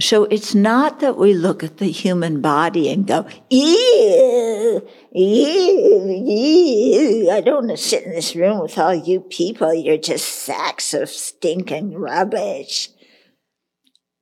So 0.00 0.24
it's 0.24 0.56
not 0.56 0.98
that 1.00 1.16
we 1.16 1.34
look 1.34 1.62
at 1.62 1.76
the 1.76 1.90
human 1.90 2.40
body 2.40 2.90
and 2.90 3.06
go, 3.06 3.28
ew, 3.48 4.88
ew, 5.12 6.24
ew, 6.26 7.30
I 7.30 7.40
don't 7.40 7.66
want 7.66 7.70
to 7.70 7.76
sit 7.76 8.02
in 8.02 8.10
this 8.10 8.34
room 8.34 8.58
with 8.58 8.76
all 8.76 8.92
you 8.92 9.20
people. 9.20 9.72
You're 9.72 9.96
just 9.96 10.26
sacks 10.26 10.94
of 10.94 11.08
stinking 11.08 11.94
rubbish. 11.94 12.88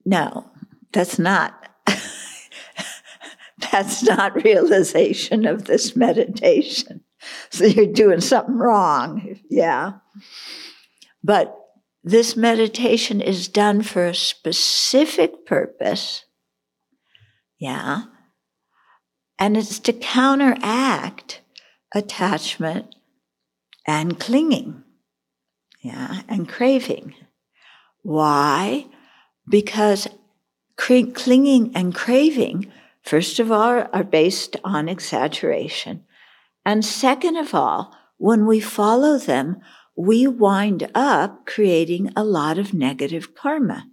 No, 0.05 0.51
that's 0.93 1.19
not. 1.19 1.71
that's 3.73 4.03
not 4.03 4.45
realization 4.45 5.47
of 5.47 5.65
this 5.65 5.97
meditation. 5.97 7.03
So 7.49 7.65
you're 7.65 7.87
doing 7.87 8.21
something 8.21 8.59
wrong. 8.59 9.39
Yeah. 9.49 9.93
But 11.25 11.57
this 12.05 12.37
meditation 12.37 13.21
is 13.21 13.49
done 13.49 13.83
for 13.83 14.07
a 14.07 14.15
specific 14.15 15.47
purpose. 15.47 16.25
Yeah. 17.59 18.05
And 19.39 19.57
it's 19.57 19.79
to 19.81 19.93
counteract 19.93 21.43
attachment 21.95 22.95
and 23.87 24.19
clinging. 24.19 24.83
Yeah. 25.81 26.23
And 26.29 26.49
craving. 26.49 27.15
Why? 28.03 28.87
Because 29.49 30.09
clinging 30.77 31.73
and 31.75 31.95
craving, 31.95 32.73
first 33.03 33.39
of 33.39 33.53
all, 33.53 33.87
are 33.93 34.05
based 34.05 34.57
on 34.65 34.89
exaggeration. 34.89 36.05
And 36.65 36.85
second 36.85 37.37
of 37.37 37.55
all, 37.55 37.97
when 38.19 38.47
we 38.47 38.61
follow 38.61 39.19
them, 39.19 39.61
we 39.97 40.27
wind 40.27 40.91
up 40.95 41.47
creating 41.47 42.11
a 42.17 42.25
lot 42.25 42.59
of 42.59 42.73
negative 42.73 43.35
karma. 43.35 43.87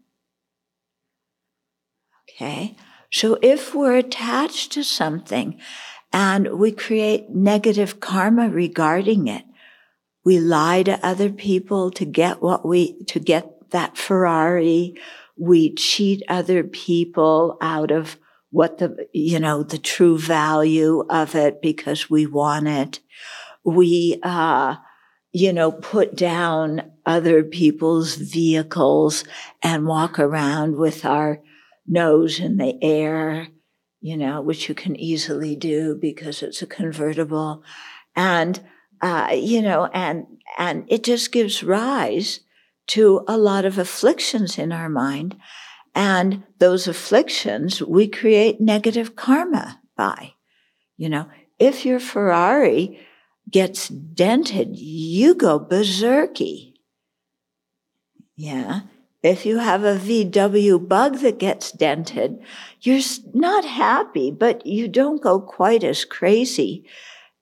Okay. 2.30 2.76
So 3.12 3.38
if 3.42 3.76
we're 3.76 3.98
attached 3.98 4.72
to 4.74 4.84
something 4.84 5.60
and 6.14 6.60
we 6.60 6.72
create 6.72 7.30
negative 7.30 8.00
karma 8.00 8.50
regarding 8.50 9.28
it, 9.28 9.44
we 10.24 10.40
lie 10.40 10.84
to 10.84 11.06
other 11.06 11.30
people 11.30 11.92
to 11.92 12.06
get 12.06 12.42
what 12.42 12.66
we, 12.66 13.04
to 13.06 13.20
get 13.20 13.72
that 13.72 13.98
Ferrari. 13.98 14.96
We 15.38 15.74
cheat 15.76 16.24
other 16.28 16.64
people 16.64 17.58
out 17.62 17.92
of 17.92 18.18
what 18.52 18.78
the, 18.78 19.08
you 19.14 19.40
know, 19.40 19.64
the 19.64 19.78
true 19.78 20.18
value 20.18 21.06
of 21.10 21.36
it 21.36 21.62
because 21.62 22.10
we 22.10 22.26
want 22.26 22.68
it. 22.68 23.00
We, 23.64 24.20
uh, 24.24 24.76
you 25.32 25.54
know, 25.54 25.72
put 25.72 26.16
down 26.16 26.92
other 27.06 27.44
people's 27.44 28.16
vehicles 28.16 29.24
and 29.62 29.86
walk 29.86 30.20
around 30.20 30.76
with 30.76 31.06
our 31.06 31.42
nose 31.88 32.40
in 32.40 32.58
the 32.58 32.78
air, 32.84 33.48
you 34.02 34.18
know, 34.18 34.42
which 34.42 34.70
you 34.70 34.76
can 34.76 34.96
easily 34.96 35.56
do 35.56 35.96
because 35.96 36.42
it's 36.42 36.62
a 36.62 36.68
convertible. 36.68 37.64
And, 38.16 38.60
uh, 39.02 39.30
you 39.34 39.62
know, 39.62 39.86
and, 39.94 40.26
and 40.58 40.86
it 40.88 41.04
just 41.04 41.32
gives 41.32 41.64
rise 41.64 42.40
to 42.88 43.24
a 43.28 43.38
lot 43.38 43.66
of 43.66 43.78
afflictions 43.78 44.58
in 44.58 44.72
our 44.72 44.90
mind. 44.90 45.36
And 45.94 46.44
those 46.60 46.88
afflictions 46.88 47.82
we 47.82 48.08
create 48.08 48.62
negative 48.62 49.16
karma 49.16 49.80
by. 49.96 50.34
You 50.98 51.10
know, 51.10 51.30
if 51.60 51.86
your 51.86 52.00
Ferrari 52.00 53.00
gets 53.50 53.88
dented, 53.88 54.78
you 54.78 55.36
go 55.36 55.60
berserky. 55.60 56.82
Yeah. 58.36 58.82
If 59.22 59.46
you 59.46 59.58
have 59.58 59.84
a 59.84 59.98
VW 59.98 60.88
bug 60.88 61.18
that 61.20 61.40
gets 61.40 61.74
dented, 61.74 62.40
you're 62.82 63.02
not 63.34 63.66
happy, 63.66 64.32
but 64.32 64.66
you 64.66 64.88
don't 64.88 65.22
go 65.22 65.42
quite 65.42 65.84
as 65.84 66.06
crazy 66.06 66.86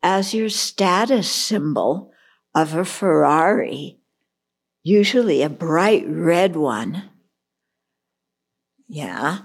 as 0.01 0.33
your 0.33 0.49
status 0.49 1.29
symbol 1.29 2.11
of 2.55 2.73
a 2.73 2.83
Ferrari, 2.83 3.99
usually 4.83 5.43
a 5.43 5.49
bright 5.49 6.05
red 6.07 6.55
one. 6.55 7.09
Yeah. 8.87 9.39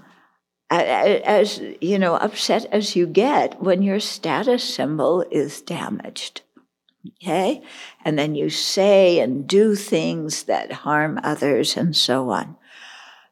As, 0.71 1.61
you 1.81 1.99
know, 1.99 2.15
upset 2.15 2.65
as 2.71 2.95
you 2.95 3.05
get 3.05 3.61
when 3.61 3.83
your 3.83 3.99
status 3.99 4.63
symbol 4.63 5.23
is 5.29 5.61
damaged. 5.61 6.41
Okay? 7.07 7.61
And 8.05 8.17
then 8.17 8.35
you 8.35 8.49
say 8.49 9.19
and 9.19 9.47
do 9.47 9.75
things 9.75 10.43
that 10.43 10.71
harm 10.71 11.19
others 11.23 11.75
and 11.75 11.95
so 11.95 12.29
on. 12.29 12.55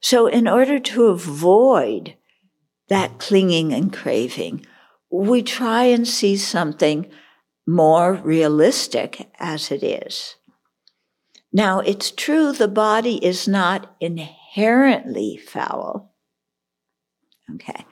So, 0.02 0.28
in 0.28 0.48
order 0.48 0.80
to 0.80 1.06
avoid 1.06 2.16
that 2.90 3.20
clinging 3.20 3.72
and 3.72 3.94
craving, 3.94 4.66
we 5.12 5.44
try 5.44 5.84
and 5.84 6.08
see 6.08 6.38
something 6.38 7.10
more 7.68 8.14
realistic 8.14 9.30
as 9.40 9.72
it 9.72 9.84
is. 9.84 10.36
Now, 11.54 11.80
it's 11.80 12.12
true 12.12 12.52
the 12.52 12.68
body 12.68 13.24
is 13.24 13.48
not 13.48 13.96
inherently 14.00 15.38
foul. 15.38 16.14
Okay. 17.56 17.86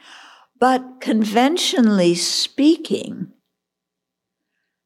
But 0.59 0.99
conventionally 0.99 2.15
speaking, 2.15 3.31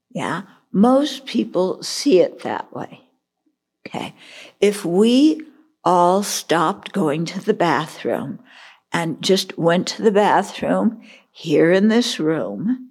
yeah, 0.10 0.44
most 0.74 1.28
people 1.28 1.82
see 1.84 2.20
it 2.20 2.42
that 2.42 2.74
way. 2.74 3.02
Okay. 3.88 4.16
If 4.60 4.84
we 4.84 5.46
all 5.84 6.24
stopped 6.24 6.92
going 6.92 7.26
to 7.26 7.40
the 7.40 7.54
bathroom 7.54 8.40
and 8.92 9.22
just 9.22 9.58
went 9.58 9.88
to 9.90 10.02
the 10.02 10.12
bathroom 10.12 11.02
here 11.32 11.72
in 11.72 11.90
this 11.90 12.20
room, 12.20 12.90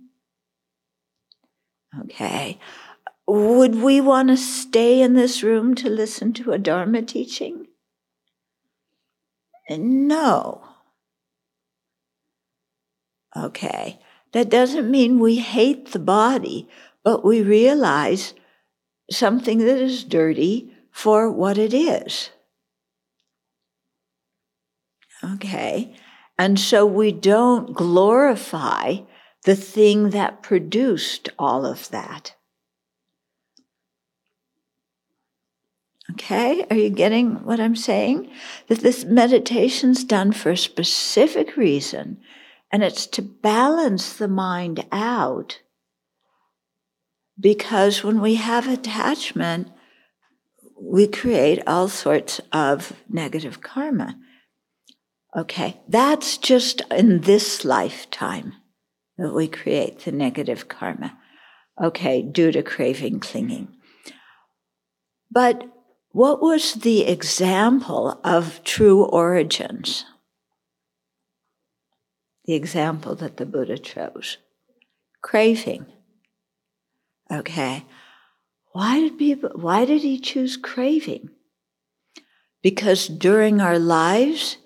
okay, 2.01 2.59
would 3.27 3.77
we 3.77 4.01
want 4.01 4.29
to 4.29 4.37
stay 4.37 5.01
in 5.01 5.15
this 5.15 5.43
room 5.43 5.75
to 5.75 5.89
listen 5.89 6.33
to 6.35 6.53
a 6.53 6.59
Dharma 6.59 7.03
teaching? 7.03 7.67
No. 9.69 10.63
Okay. 13.37 13.99
That 14.33 14.51
doesn't 14.51 14.91
mean 14.91 15.19
we 15.19 15.37
hate 15.37 15.93
the 15.93 15.99
body 15.99 16.69
but 17.05 17.25
we 17.25 17.43
realize 17.43 18.35
something 19.11 19.59
that 19.59 19.79
is 19.79 20.05
dirty 20.05 20.73
for 20.91 21.31
what 21.31 21.59
it 21.59 21.75
is. 21.75 22.31
Okay. 25.25 25.95
And 26.39 26.59
so 26.59 26.85
we 26.85 27.13
don't 27.13 27.75
glorify 27.75 28.99
the 29.45 29.57
thing 29.57 30.11
that 30.11 30.43
produced 30.43 31.29
all 31.39 31.67
of 31.67 31.89
that. 31.91 32.35
Okay, 36.11 36.67
are 36.69 36.77
you 36.77 36.91
getting 36.91 37.45
what 37.45 37.59
I'm 37.59 37.77
saying? 37.77 38.31
That 38.69 38.81
this 38.81 39.05
meditation's 39.05 40.05
done 40.05 40.33
for 40.33 40.51
a 40.51 40.57
specific 40.57 41.57
reason, 41.57 42.19
and 42.71 42.83
it's 42.83 43.07
to 43.09 43.23
balance 43.23 44.13
the 44.13 44.29
mind 44.29 44.85
out 44.93 45.62
because 47.39 48.05
when 48.05 48.21
we 48.21 48.37
have 48.37 48.69
attachment, 48.69 49.69
we 50.81 51.07
create 51.07 51.63
all 51.67 51.89
sorts 51.89 52.41
of 52.53 52.93
negative 53.09 53.61
karma. 53.61 54.17
Okay, 55.37 55.81
that's 55.89 56.37
just 56.37 56.83
in 56.91 57.23
this 57.23 57.65
lifetime 57.65 58.55
that 59.17 59.33
we 59.33 59.49
create 59.49 60.01
the 60.01 60.13
negative 60.13 60.69
karma. 60.69 61.19
Okay, 61.83 62.23
due 62.23 62.53
to 62.53 62.63
craving, 62.63 63.21
clinging. 63.21 63.69
But 65.31 65.65
what 66.11 66.43
was 66.43 66.75
the 66.75 67.07
example 67.07 68.21
of 68.23 68.63
true 68.65 69.05
origins? 69.05 70.05
The 72.45 72.55
example 72.55 73.15
that 73.15 73.39
the 73.39 73.47
Buddha 73.47 73.79
chose 73.79 74.37
craving. 75.23 75.87
Okay. 77.33 77.87
Why 78.73 79.01
did 79.01 79.19
people, 79.19 79.51
why 79.55 79.85
did 79.85 80.03
he 80.03 80.19
choose 80.19 80.57
craving? 80.57 81.31
Because 82.63 83.09
during 83.09 83.61
our 83.61 83.79
lives, 83.79 84.59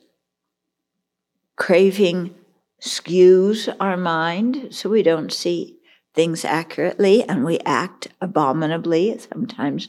craving 1.56 2.34
skews 2.80 3.74
our 3.80 3.96
mind 3.96 4.68
so 4.70 4.90
we 4.90 5.02
don't 5.02 5.32
see 5.32 5.78
things 6.14 6.44
accurately 6.44 7.22
and 7.22 7.44
we 7.44 7.58
act 7.60 8.08
abominably, 8.20 9.18
sometimes 9.18 9.88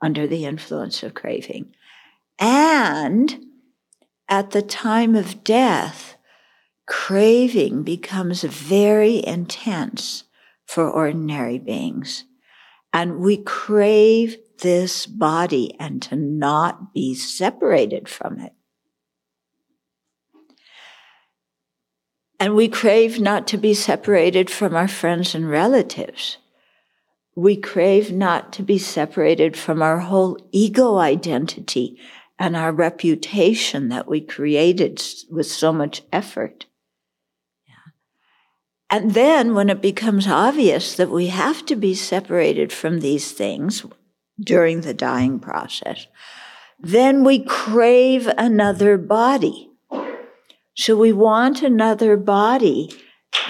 under 0.00 0.26
the 0.26 0.44
influence 0.44 1.02
of 1.02 1.14
craving. 1.14 1.74
And 2.38 3.46
at 4.28 4.52
the 4.52 4.62
time 4.62 5.14
of 5.14 5.42
death, 5.42 6.16
craving 6.86 7.82
becomes 7.82 8.42
very 8.42 9.24
intense 9.26 10.24
for 10.68 10.88
ordinary 10.88 11.58
beings. 11.58 12.24
And 12.92 13.20
we 13.20 13.38
crave 13.38 14.36
this 14.60 15.06
body 15.06 15.74
and 15.80 16.02
to 16.02 16.16
not 16.16 16.92
be 16.92 17.14
separated 17.14 18.08
from 18.08 18.38
it. 18.38 18.52
And 22.38 22.54
we 22.54 22.68
crave 22.68 23.18
not 23.18 23.48
to 23.48 23.56
be 23.56 23.74
separated 23.74 24.50
from 24.50 24.76
our 24.76 24.86
friends 24.86 25.34
and 25.34 25.48
relatives. 25.48 26.36
We 27.34 27.56
crave 27.56 28.12
not 28.12 28.52
to 28.54 28.62
be 28.62 28.78
separated 28.78 29.56
from 29.56 29.80
our 29.80 30.00
whole 30.00 30.38
ego 30.52 30.98
identity 30.98 31.98
and 32.38 32.54
our 32.54 32.72
reputation 32.72 33.88
that 33.88 34.06
we 34.06 34.20
created 34.20 35.02
with 35.30 35.46
so 35.46 35.72
much 35.72 36.02
effort. 36.12 36.66
And 38.90 39.12
then 39.12 39.54
when 39.54 39.68
it 39.68 39.82
becomes 39.82 40.26
obvious 40.26 40.96
that 40.96 41.10
we 41.10 41.26
have 41.26 41.66
to 41.66 41.76
be 41.76 41.94
separated 41.94 42.72
from 42.72 43.00
these 43.00 43.32
things 43.32 43.84
during 44.40 44.80
the 44.80 44.94
dying 44.94 45.38
process, 45.38 46.06
then 46.80 47.24
we 47.24 47.44
crave 47.44 48.28
another 48.38 48.96
body. 48.96 49.70
So 50.74 50.96
we 50.96 51.12
want 51.12 51.62
another 51.62 52.16
body 52.16 52.90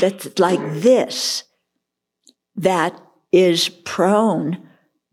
that's 0.01 0.38
like 0.38 0.61
this, 0.81 1.44
that 2.57 3.01
is 3.31 3.68
prone 3.68 4.66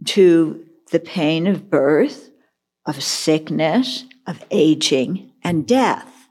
to 0.05 0.65
the 0.91 0.99
pain 0.99 1.45
of 1.45 1.69
birth, 1.69 2.29
of 2.85 3.03
sickness, 3.03 4.05
of 4.25 4.43
aging, 4.49 5.31
and 5.43 5.67
death. 5.67 6.29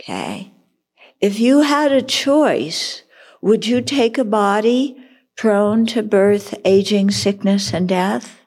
Okay? 0.00 0.52
If 1.20 1.40
you 1.40 1.62
had 1.62 1.92
a 1.92 2.02
choice, 2.02 3.02
would 3.40 3.66
you 3.66 3.80
take 3.80 4.18
a 4.18 4.24
body 4.24 4.96
prone 5.36 5.86
to 5.86 6.02
birth, 6.02 6.54
aging, 6.64 7.10
sickness, 7.10 7.72
and 7.72 7.88
death? 7.88 8.40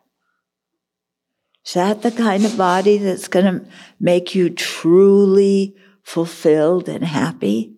Is 1.66 1.74
that 1.74 2.02
the 2.02 2.12
kind 2.12 2.46
of 2.46 2.58
body 2.58 2.98
that's 2.98 3.28
going 3.28 3.46
to 3.46 3.66
make 4.00 4.34
you 4.34 4.50
truly 4.50 5.76
fulfilled 6.04 6.90
and 6.90 7.04
happy? 7.04 7.76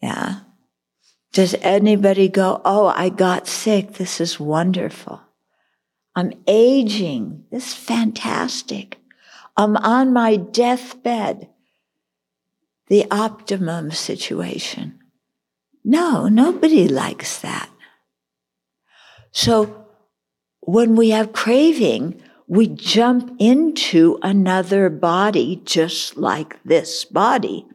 Yeah. 0.00 0.40
Does 1.32 1.54
anybody 1.60 2.28
go, 2.28 2.60
Oh, 2.64 2.86
I 2.86 3.08
got 3.08 3.48
sick. 3.48 3.94
This 3.94 4.20
is 4.20 4.38
wonderful. 4.38 5.20
I'm 6.14 6.32
aging. 6.46 7.44
This 7.50 7.68
is 7.68 7.74
fantastic. 7.74 8.98
I'm 9.56 9.76
on 9.78 10.12
my 10.12 10.36
deathbed 10.36 11.48
the 12.92 13.10
optimum 13.10 13.90
situation. 13.90 14.98
No, 15.82 16.28
nobody 16.28 16.86
likes 16.86 17.40
that. 17.40 17.70
So 19.30 19.86
when 20.60 20.94
we 20.94 21.08
have 21.08 21.32
craving, 21.32 22.22
we 22.46 22.66
jump 22.66 23.34
into 23.38 24.18
another 24.20 24.90
body 24.90 25.62
just 25.64 26.18
like 26.18 26.62
this 26.64 27.06
body. 27.06 27.66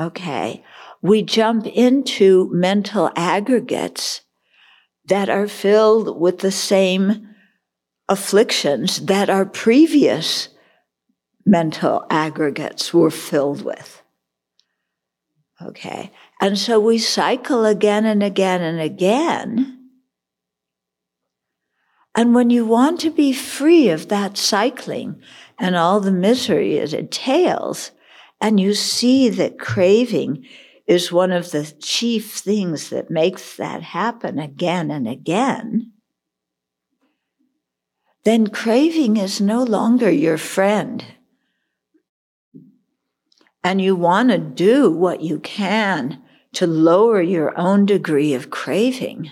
Okay. 0.00 0.64
We 1.00 1.22
jump 1.22 1.68
into 1.68 2.50
mental 2.52 3.12
aggregates 3.14 4.22
that 5.06 5.28
are 5.28 5.46
filled 5.46 6.20
with 6.20 6.40
the 6.40 6.50
same 6.50 7.28
afflictions 8.08 9.06
that 9.06 9.30
our 9.30 9.46
previous 9.46 10.48
mental 11.46 12.04
aggregates 12.10 12.92
were 12.92 13.12
filled 13.12 13.62
with. 13.64 14.00
Okay. 15.62 16.10
And 16.40 16.58
so 16.58 16.80
we 16.80 16.98
cycle 16.98 17.64
again 17.64 18.04
and 18.04 18.22
again 18.22 18.60
and 18.60 18.80
again. 18.80 19.78
And 22.14 22.34
when 22.34 22.50
you 22.50 22.64
want 22.64 23.00
to 23.00 23.10
be 23.10 23.32
free 23.32 23.88
of 23.88 24.08
that 24.08 24.36
cycling 24.36 25.20
and 25.58 25.74
all 25.74 26.00
the 26.00 26.12
misery 26.12 26.76
it 26.76 26.92
entails, 26.92 27.90
and 28.40 28.60
you 28.60 28.74
see 28.74 29.28
that 29.30 29.58
craving 29.58 30.46
is 30.86 31.10
one 31.10 31.32
of 31.32 31.50
the 31.50 31.72
chief 31.80 32.34
things 32.34 32.90
that 32.90 33.10
makes 33.10 33.56
that 33.56 33.82
happen 33.82 34.38
again 34.38 34.90
and 34.90 35.08
again, 35.08 35.92
then 38.24 38.48
craving 38.48 39.16
is 39.16 39.40
no 39.40 39.62
longer 39.62 40.10
your 40.10 40.38
friend. 40.38 41.04
And 43.64 43.80
you 43.80 43.96
want 43.96 44.28
to 44.28 44.38
do 44.38 44.90
what 44.90 45.22
you 45.22 45.38
can 45.40 46.22
to 46.52 46.66
lower 46.66 47.20
your 47.22 47.58
own 47.58 47.86
degree 47.86 48.34
of 48.34 48.50
craving. 48.50 49.30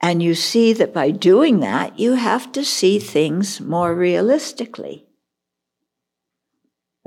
And 0.00 0.22
you 0.22 0.36
see 0.36 0.72
that 0.74 0.94
by 0.94 1.10
doing 1.10 1.60
that, 1.60 1.98
you 1.98 2.12
have 2.12 2.52
to 2.52 2.64
see 2.64 3.00
things 3.00 3.60
more 3.60 3.94
realistically. 3.94 5.06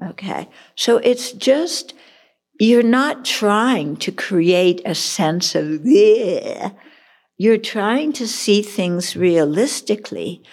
Okay. 0.04 0.50
So 0.76 0.98
it's 0.98 1.32
just, 1.32 1.94
you're 2.60 2.84
not 2.84 3.24
trying 3.24 3.96
to 3.98 4.12
create 4.12 4.82
a 4.86 4.96
sense 4.96 5.56
of, 5.56 5.86
yeah. 5.86 6.72
You're 7.38 7.58
trying 7.58 8.12
to 8.14 8.28
see 8.28 8.62
things 8.62 9.16
realistically. 9.16 10.44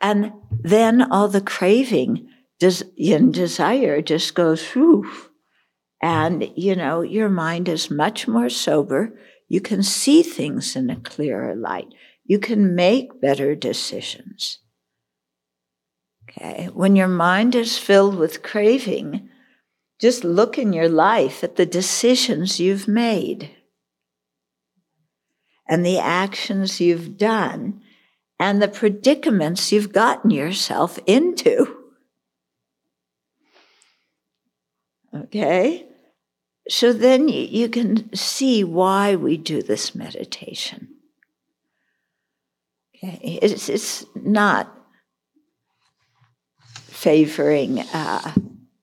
And 0.00 0.32
then 0.50 1.00
all 1.10 1.28
the 1.28 1.40
craving 1.40 2.28
and 2.60 3.34
desire 3.34 4.00
just 4.02 4.34
goes, 4.34 4.62
whew. 4.70 5.10
And, 6.02 6.50
you 6.56 6.76
know, 6.76 7.02
your 7.02 7.28
mind 7.28 7.68
is 7.68 7.90
much 7.90 8.28
more 8.28 8.48
sober. 8.48 9.18
You 9.48 9.60
can 9.60 9.82
see 9.82 10.22
things 10.22 10.76
in 10.76 10.90
a 10.90 10.96
clearer 10.96 11.54
light. 11.54 11.88
You 12.24 12.38
can 12.38 12.74
make 12.74 13.20
better 13.20 13.54
decisions. 13.54 14.60
Okay. 16.28 16.68
When 16.72 16.96
your 16.96 17.08
mind 17.08 17.54
is 17.54 17.78
filled 17.78 18.16
with 18.16 18.42
craving, 18.42 19.28
just 20.00 20.24
look 20.24 20.58
in 20.58 20.72
your 20.72 20.88
life 20.88 21.44
at 21.44 21.56
the 21.56 21.66
decisions 21.66 22.58
you've 22.58 22.88
made 22.88 23.50
and 25.68 25.84
the 25.84 25.98
actions 25.98 26.80
you've 26.80 27.16
done 27.16 27.80
and 28.38 28.60
the 28.60 28.68
predicaments 28.68 29.72
you've 29.72 29.92
gotten 29.92 30.30
yourself 30.30 30.98
into. 31.06 31.83
Okay? 35.14 35.86
So 36.68 36.92
then 36.92 37.28
you, 37.28 37.68
can 37.68 38.14
see 38.14 38.64
why 38.64 39.16
we 39.16 39.36
do 39.36 39.62
this 39.62 39.94
meditation. 39.94 40.88
Okay? 42.96 43.38
It's, 43.42 43.68
it's 43.68 44.04
not 44.14 44.74
favoring 46.86 47.80
uh, 47.80 48.32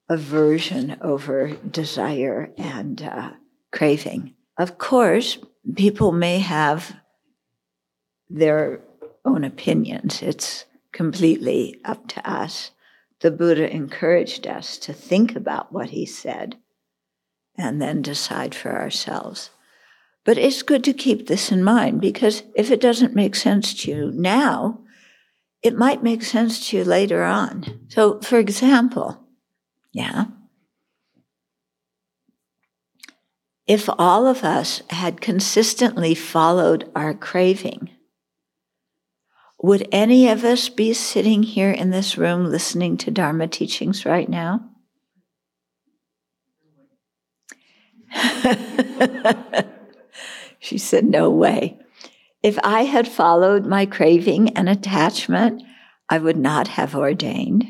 aversion 0.09 0.97
over 1.01 1.47
desire 1.69 2.53
and 2.57 3.01
uh, 3.01 3.31
craving. 3.71 4.35
Of 4.57 4.77
course, 4.77 5.39
people 5.75 6.11
may 6.11 6.39
have 6.39 6.95
their 8.29 8.81
own 9.25 9.43
opinions. 9.43 10.21
It's 10.21 10.65
completely 10.91 11.81
up 11.83 12.07
to 12.09 12.29
us. 12.29 12.71
The 13.21 13.31
Buddha 13.31 13.71
encouraged 13.71 14.47
us 14.47 14.77
to 14.79 14.93
think 14.93 15.35
about 15.35 15.71
what 15.71 15.91
he 15.91 16.05
said 16.05 16.57
and 17.57 17.81
then 17.81 18.01
decide 18.01 18.55
for 18.55 18.71
ourselves. 18.71 19.51
But 20.23 20.37
it's 20.37 20.63
good 20.63 20.83
to 20.85 20.93
keep 20.93 21.27
this 21.27 21.51
in 21.51 21.63
mind 21.63 22.01
because 22.01 22.43
if 22.55 22.71
it 22.71 22.81
doesn't 22.81 23.15
make 23.15 23.35
sense 23.35 23.73
to 23.83 23.91
you 23.91 24.11
now, 24.13 24.79
it 25.61 25.77
might 25.77 26.03
make 26.03 26.23
sense 26.23 26.69
to 26.69 26.77
you 26.77 26.83
later 26.83 27.23
on. 27.23 27.85
So, 27.89 28.19
for 28.21 28.39
example, 28.39 29.19
yeah, 29.91 30.25
if 33.67 33.87
all 33.97 34.27
of 34.27 34.43
us 34.43 34.81
had 34.89 35.21
consistently 35.21 36.15
followed 36.15 36.89
our 36.95 37.13
craving, 37.13 37.89
would 39.61 39.87
any 39.91 40.27
of 40.27 40.43
us 40.43 40.69
be 40.69 40.91
sitting 40.91 41.43
here 41.43 41.69
in 41.71 41.91
this 41.91 42.17
room 42.17 42.45
listening 42.45 42.97
to 42.97 43.11
Dharma 43.11 43.47
teachings 43.47 44.05
right 44.05 44.27
now? 44.27 44.67
she 50.59 50.79
said, 50.79 51.05
No 51.05 51.29
way. 51.29 51.77
If 52.41 52.57
I 52.63 52.85
had 52.85 53.07
followed 53.07 53.67
my 53.67 53.85
craving 53.85 54.57
and 54.57 54.67
attachment, 54.67 55.61
I 56.09 56.17
would 56.17 56.37
not 56.37 56.67
have 56.69 56.95
ordained. 56.95 57.65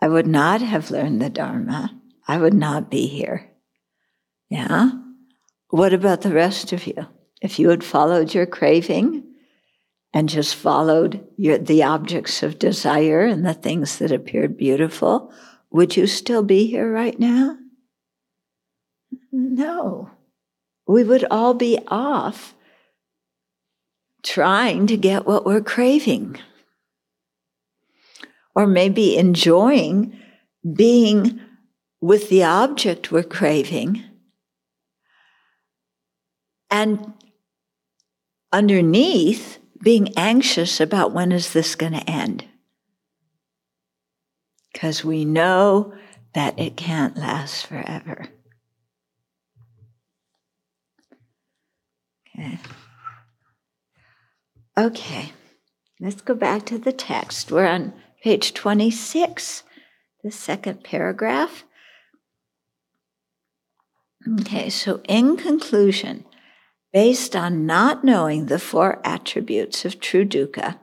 I 0.00 0.08
would 0.08 0.26
not 0.26 0.60
have 0.60 0.90
learned 0.90 1.22
the 1.22 1.30
Dharma. 1.30 1.96
I 2.26 2.38
would 2.38 2.54
not 2.54 2.90
be 2.90 3.06
here. 3.06 3.48
Yeah? 4.48 4.90
What 5.70 5.92
about 5.92 6.22
the 6.22 6.34
rest 6.34 6.72
of 6.72 6.86
you? 6.86 7.06
If 7.40 7.60
you 7.60 7.68
had 7.68 7.84
followed 7.84 8.34
your 8.34 8.46
craving 8.46 9.27
and 10.12 10.28
just 10.28 10.54
followed 10.54 11.26
your, 11.36 11.58
the 11.58 11.82
objects 11.82 12.42
of 12.42 12.58
desire 12.58 13.24
and 13.26 13.44
the 13.44 13.54
things 13.54 13.98
that 13.98 14.12
appeared 14.12 14.56
beautiful, 14.56 15.32
would 15.70 15.96
you 15.96 16.06
still 16.06 16.42
be 16.42 16.66
here 16.66 16.90
right 16.90 17.18
now? 17.18 17.56
No. 19.30 20.10
We 20.86 21.04
would 21.04 21.24
all 21.30 21.54
be 21.54 21.78
off 21.88 22.54
trying 24.22 24.86
to 24.86 24.96
get 24.96 25.26
what 25.26 25.44
we're 25.44 25.60
craving. 25.60 26.36
Or 28.54 28.66
maybe 28.66 29.16
enjoying 29.16 30.18
being 30.74 31.40
with 32.00 32.28
the 32.28 32.44
object 32.44 33.12
we're 33.12 33.22
craving. 33.22 34.04
And 36.70 37.12
underneath, 38.52 39.58
being 39.82 40.16
anxious 40.16 40.80
about 40.80 41.12
when 41.12 41.32
is 41.32 41.52
this 41.52 41.74
going 41.74 41.92
to 41.92 42.10
end? 42.10 42.44
Because 44.72 45.04
we 45.04 45.24
know 45.24 45.94
that 46.34 46.58
it 46.58 46.76
can't 46.76 47.16
last 47.16 47.66
forever. 47.66 48.26
Okay. 52.38 52.58
Okay, 54.76 55.32
let's 56.00 56.20
go 56.20 56.34
back 56.34 56.64
to 56.66 56.78
the 56.78 56.92
text. 56.92 57.50
We're 57.50 57.66
on 57.66 57.92
page 58.22 58.54
26, 58.54 59.64
the 60.22 60.30
second 60.30 60.84
paragraph. 60.84 61.64
Okay, 64.40 64.70
so 64.70 65.00
in 65.08 65.36
conclusion, 65.36 66.24
based 66.92 67.36
on 67.36 67.66
not 67.66 68.04
knowing 68.04 68.46
the 68.46 68.58
four 68.58 69.00
attributes 69.04 69.84
of 69.84 70.00
true 70.00 70.24
dukkha, 70.24 70.78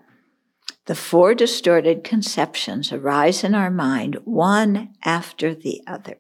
the 0.86 0.96
four 0.96 1.34
distorted 1.34 2.04
conceptions 2.04 2.92
arise 2.92 3.44
in 3.44 3.56
our 3.56 3.72
mind 3.72 4.18
one 4.24 4.94
after 5.04 5.56
the 5.56 5.82
other. 5.88 6.18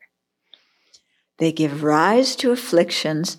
They 1.38 1.52
give 1.52 1.84
rise 1.84 2.36
to 2.38 2.52
afflictions 2.52 3.38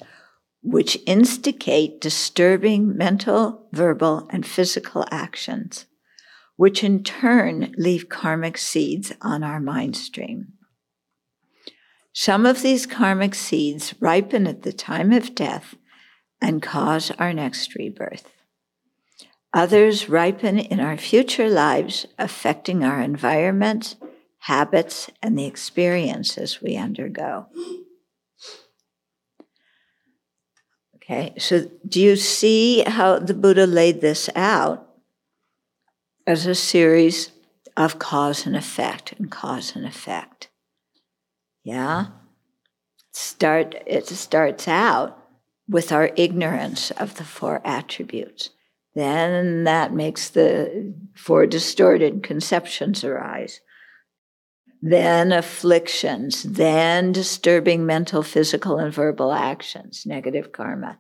which 0.63 0.99
instigate 1.07 2.01
disturbing 2.01 2.97
mental, 2.97 3.69
verbal, 3.73 4.29
and 4.31 4.47
physical 4.47 5.05
actions, 5.11 5.87
which 6.57 6.83
in 6.83 7.03
turn 7.03 7.75
leave 7.77 8.09
karmic 8.09 8.59
seeds 8.59 9.13
on 9.21 9.43
our 9.43 9.61
mind 9.61 9.97
stream. 9.97 10.53
Some 12.13 12.47
of 12.47 12.63
these 12.63 12.87
karmic 12.87 13.35
seeds 13.35 13.95
ripen 14.01 14.47
at 14.47 14.63
the 14.63 14.73
time 14.73 15.13
of 15.13 15.35
death 15.35 15.75
and 16.47 16.63
cause 16.63 17.11
our 17.19 17.33
next 17.33 17.75
rebirth. 17.75 18.33
Others 19.53 20.09
ripen 20.09 20.61
in 20.61 20.79
our 20.79 20.97
future 20.97 21.49
lives, 21.49 22.07
affecting 22.21 22.85
our 22.85 23.01
environment, 23.01 23.97
habits, 24.39 25.11
and 25.21 25.37
the 25.37 25.45
experiences 25.45 26.63
we 26.63 26.77
undergo. 26.77 27.47
Okay, 30.95 31.35
so 31.37 31.69
do 31.89 32.01
you 32.01 32.15
see 32.15 32.83
how 32.83 33.19
the 33.19 33.35
Buddha 33.35 33.67
laid 33.67 34.01
this 34.01 34.31
out 34.37 34.89
as 36.29 36.47
a 36.47 36.55
series 36.55 37.33
of 37.77 37.99
cause 37.99 38.47
and 38.47 38.57
effect 38.57 39.15
and 39.19 39.33
cause 39.33 39.75
and 39.75 39.85
effect? 39.85 40.49
Yeah? 41.65 42.07
Start 43.13 43.75
it 43.85 44.07
starts 44.07 44.69
out 44.69 45.26
with 45.69 45.93
our 45.93 46.11
ignorance 46.17 46.91
of 46.93 47.17
the 47.17 47.25
four 47.25 47.61
attributes. 47.65 48.51
Then 48.95 49.65
that 49.65 49.93
makes 49.93 50.31
the 50.31 50.95
four 51.15 51.47
distorted 51.47 52.23
conceptions 52.23 53.05
arise 53.05 53.61
then 54.83 55.33
afflictions, 55.33 56.43
then 56.43 57.13
disturbing 57.13 57.87
mental, 57.87 58.23
physical, 58.23 58.79
and 58.79 58.93
verbal 58.93 59.33
actions, 59.33 60.05
negative 60.07 60.53
karma. 60.53 60.99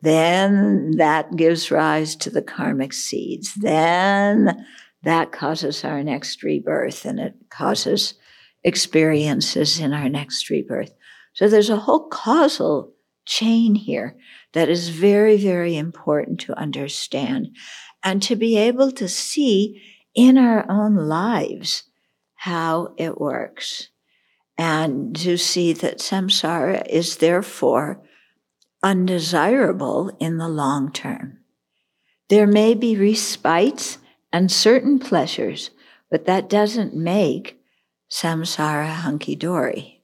Then 0.00 0.92
that 0.96 1.36
gives 1.36 1.70
rise 1.70 2.16
to 2.16 2.30
the 2.30 2.42
karmic 2.42 2.92
seeds. 2.92 3.54
Then 3.54 4.66
that 5.02 5.30
causes 5.30 5.84
our 5.84 6.02
next 6.02 6.42
rebirth 6.42 7.04
and 7.04 7.20
it 7.20 7.34
causes 7.50 8.14
experiences 8.64 9.78
in 9.78 9.92
our 9.92 10.08
next 10.08 10.50
rebirth. 10.50 10.92
So 11.34 11.48
there's 11.48 11.70
a 11.70 11.76
whole 11.76 12.08
causal 12.08 12.92
chain 13.32 13.74
here 13.74 14.14
that 14.52 14.68
is 14.68 14.90
very, 14.90 15.38
very 15.38 15.74
important 15.74 16.38
to 16.38 16.58
understand 16.58 17.48
and 18.04 18.22
to 18.22 18.36
be 18.36 18.58
able 18.58 18.92
to 18.92 19.08
see 19.08 19.82
in 20.14 20.36
our 20.36 20.70
own 20.70 20.94
lives 20.96 21.84
how 22.34 22.92
it 22.98 23.18
works 23.18 23.88
and 24.58 25.16
to 25.16 25.38
see 25.38 25.72
that 25.72 25.98
samsara 25.98 26.86
is 26.88 27.16
therefore 27.16 28.02
undesirable 28.82 30.14
in 30.20 30.36
the 30.36 30.48
long 30.48 30.92
term. 30.92 31.38
There 32.28 32.46
may 32.46 32.74
be 32.74 32.96
respites 32.96 33.96
and 34.30 34.52
certain 34.52 34.98
pleasures, 34.98 35.70
but 36.10 36.26
that 36.26 36.50
doesn't 36.50 36.94
make 36.94 37.58
samsara 38.10 38.88
hunky 38.88 39.36
dory. 39.36 40.01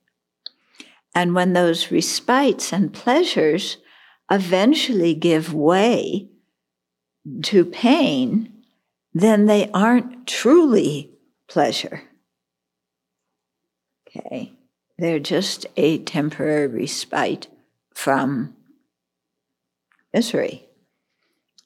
And 1.18 1.34
when 1.34 1.52
those 1.52 1.90
respites 1.90 2.72
and 2.72 2.92
pleasures 2.94 3.78
eventually 4.30 5.14
give 5.14 5.52
way 5.52 6.28
to 7.42 7.64
pain, 7.64 8.52
then 9.12 9.46
they 9.46 9.68
aren't 9.72 10.28
truly 10.28 11.10
pleasure. 11.48 12.02
Okay. 14.06 14.52
They're 14.96 15.18
just 15.18 15.66
a 15.76 15.98
temporary 15.98 16.68
respite 16.68 17.48
from 17.92 18.54
misery. 20.14 20.68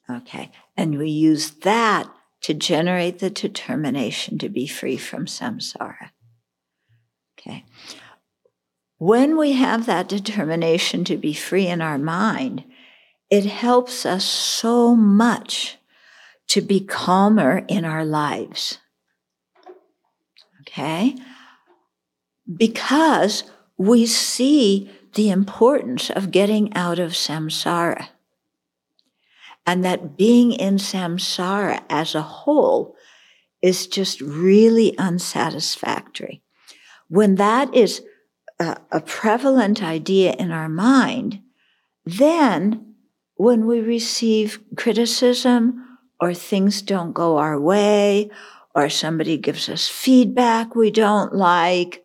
Okay. 0.09 0.51
And 0.79 0.97
we 0.97 1.11
use 1.11 1.51
that 1.61 2.11
to 2.41 2.55
generate 2.55 3.19
the 3.19 3.29
determination 3.29 4.38
to 4.38 4.49
be 4.49 4.67
free 4.67 4.97
from 4.97 5.27
samsara. 5.27 6.09
Okay. 7.38 7.67
When 9.03 9.37
we 9.37 9.55
have 9.55 9.87
that 9.87 10.09
determination 10.09 11.03
to 11.07 11.17
be 11.17 11.33
free 11.33 11.67
in 11.67 11.81
our 11.83 11.99
mind, 11.99 12.62
it 13.31 13.45
helps 13.45 14.07
us 14.07 14.25
so 14.25 14.95
much 14.95 15.77
to 16.47 16.61
be 16.61 16.79
calmer 16.79 17.65
in 17.67 17.85
our 17.85 18.05
lives. 18.05 18.79
Okay? 20.61 21.17
Because 22.47 23.43
we 23.77 24.07
see 24.07 24.88
the 25.15 25.31
importance 25.31 26.09
of 26.09 26.31
getting 26.31 26.73
out 26.75 27.01
of 27.01 27.11
samsara. 27.11 28.07
And 29.67 29.85
that 29.85 30.17
being 30.17 30.53
in 30.53 30.77
samsara 30.77 31.83
as 31.91 32.15
a 32.15 32.23
whole 32.23 32.95
is 33.61 33.88
just 33.88 34.21
really 34.21 34.97
unsatisfactory. 34.97 36.41
When 37.09 37.35
that 37.35 37.75
is 37.75 38.03
a, 38.62 38.81
a 38.92 39.01
prevalent 39.01 39.83
idea 39.83 40.35
in 40.38 40.53
our 40.53 40.68
mind, 40.68 41.40
then 42.05 42.94
when 43.35 43.66
we 43.66 43.81
receive 43.81 44.61
criticism 44.77 45.98
or 46.20 46.33
things 46.33 46.81
don't 46.83 47.12
go 47.12 47.38
our 47.38 47.59
way 47.59 48.31
or 48.75 48.88
somebody 48.88 49.37
gives 49.37 49.68
us 49.68 49.88
feedback 49.88 50.75
we 50.75 50.90
don't 50.90 51.35
like, 51.35 52.05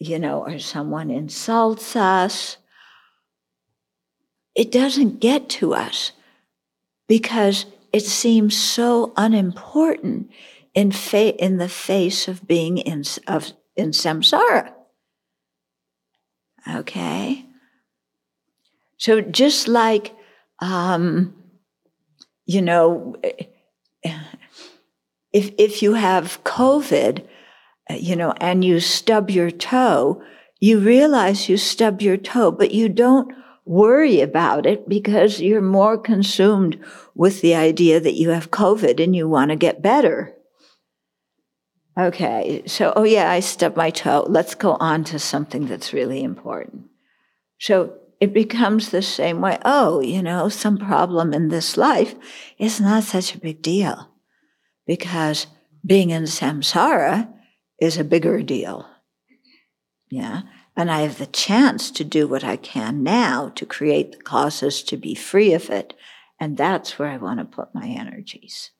you 0.00 0.18
know, 0.18 0.42
or 0.42 0.58
someone 0.58 1.10
insults 1.10 1.94
us, 1.96 2.56
it 4.54 4.72
doesn't 4.72 5.20
get 5.20 5.48
to 5.48 5.74
us 5.74 6.12
because 7.06 7.66
it 7.92 8.04
seems 8.04 8.56
so 8.56 9.12
unimportant 9.16 10.30
in, 10.74 10.92
fa- 10.92 11.36
in 11.42 11.58
the 11.58 11.68
face 11.68 12.26
of 12.26 12.46
being 12.46 12.78
in, 12.78 13.04
of, 13.26 13.52
in 13.76 13.90
samsara. 13.90 14.72
Okay? 16.74 17.44
So 18.98 19.20
just 19.20 19.68
like, 19.68 20.14
um, 20.60 21.34
you 22.46 22.62
know, 22.62 23.16
if, 25.32 25.52
if 25.58 25.82
you 25.82 25.94
have 25.94 26.42
COVID, 26.44 27.26
you 27.90 28.16
know, 28.16 28.34
and 28.40 28.64
you 28.64 28.80
stub 28.80 29.30
your 29.30 29.50
toe, 29.50 30.22
you 30.60 30.80
realize 30.80 31.48
you 31.48 31.56
stub 31.56 32.02
your 32.02 32.16
toe, 32.16 32.50
but 32.50 32.72
you 32.72 32.88
don't 32.88 33.32
worry 33.64 34.20
about 34.20 34.66
it 34.66 34.88
because 34.88 35.40
you're 35.40 35.60
more 35.60 35.98
consumed 35.98 36.78
with 37.14 37.40
the 37.42 37.54
idea 37.54 38.00
that 38.00 38.14
you 38.14 38.30
have 38.30 38.50
COVID 38.50 39.02
and 39.02 39.14
you 39.14 39.28
want 39.28 39.50
to 39.50 39.56
get 39.56 39.82
better. 39.82 40.34
Okay, 41.98 42.62
so, 42.66 42.92
oh 42.94 43.02
yeah, 43.02 43.28
I 43.28 43.40
stubbed 43.40 43.76
my 43.76 43.90
toe. 43.90 44.24
Let's 44.28 44.54
go 44.54 44.76
on 44.78 45.02
to 45.04 45.18
something 45.18 45.66
that's 45.66 45.92
really 45.92 46.22
important. 46.22 46.84
So 47.58 47.94
it 48.20 48.32
becomes 48.32 48.90
the 48.90 49.02
same 49.02 49.40
way. 49.40 49.58
Oh, 49.64 50.00
you 50.00 50.22
know, 50.22 50.48
some 50.48 50.78
problem 50.78 51.32
in 51.32 51.48
this 51.48 51.76
life 51.76 52.14
is 52.56 52.80
not 52.80 53.02
such 53.02 53.34
a 53.34 53.40
big 53.40 53.62
deal 53.62 54.10
because 54.86 55.48
being 55.84 56.10
in 56.10 56.24
samsara 56.24 57.32
is 57.80 57.98
a 57.98 58.04
bigger 58.04 58.42
deal. 58.42 58.88
Yeah. 60.08 60.42
And 60.76 60.92
I 60.92 61.00
have 61.00 61.18
the 61.18 61.26
chance 61.26 61.90
to 61.92 62.04
do 62.04 62.28
what 62.28 62.44
I 62.44 62.56
can 62.56 63.02
now 63.02 63.48
to 63.56 63.66
create 63.66 64.12
the 64.12 64.22
causes 64.22 64.84
to 64.84 64.96
be 64.96 65.16
free 65.16 65.52
of 65.52 65.68
it. 65.68 65.94
And 66.38 66.56
that's 66.56 66.96
where 66.96 67.08
I 67.08 67.16
want 67.16 67.40
to 67.40 67.44
put 67.44 67.74
my 67.74 67.86
energies. 67.88 68.70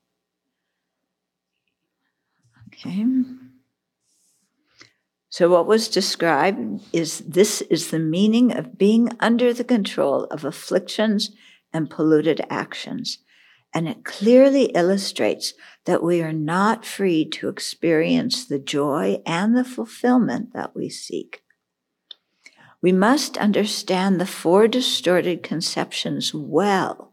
Okay. 2.78 3.04
So, 5.30 5.48
what 5.50 5.66
was 5.66 5.88
described 5.88 6.82
is 6.92 7.18
this 7.18 7.60
is 7.62 7.90
the 7.90 7.98
meaning 7.98 8.56
of 8.56 8.78
being 8.78 9.10
under 9.20 9.52
the 9.52 9.64
control 9.64 10.24
of 10.24 10.44
afflictions 10.44 11.30
and 11.72 11.90
polluted 11.90 12.40
actions. 12.48 13.18
And 13.74 13.88
it 13.88 14.04
clearly 14.04 14.66
illustrates 14.74 15.54
that 15.84 16.02
we 16.02 16.22
are 16.22 16.32
not 16.32 16.86
free 16.86 17.24
to 17.30 17.48
experience 17.48 18.46
the 18.46 18.58
joy 18.58 19.20
and 19.26 19.56
the 19.56 19.64
fulfillment 19.64 20.54
that 20.54 20.74
we 20.74 20.88
seek. 20.88 21.42
We 22.80 22.92
must 22.92 23.36
understand 23.36 24.20
the 24.20 24.26
four 24.26 24.68
distorted 24.68 25.42
conceptions 25.42 26.32
well 26.32 27.12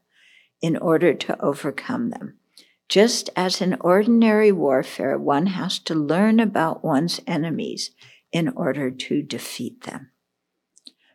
in 0.62 0.78
order 0.78 1.13
to 1.13 1.41
overcome 1.43 2.12
them. 2.12 2.38
Just 2.87 3.29
as 3.35 3.61
in 3.61 3.77
ordinary 3.81 4.51
warfare, 4.51 5.17
one 5.17 5.47
has 5.47 5.79
to 5.79 5.95
learn 5.95 6.39
about 6.39 6.83
one's 6.83 7.19
enemies 7.25 7.91
in 8.31 8.49
order 8.49 8.91
to 8.91 9.21
defeat 9.21 9.83
them. 9.83 10.11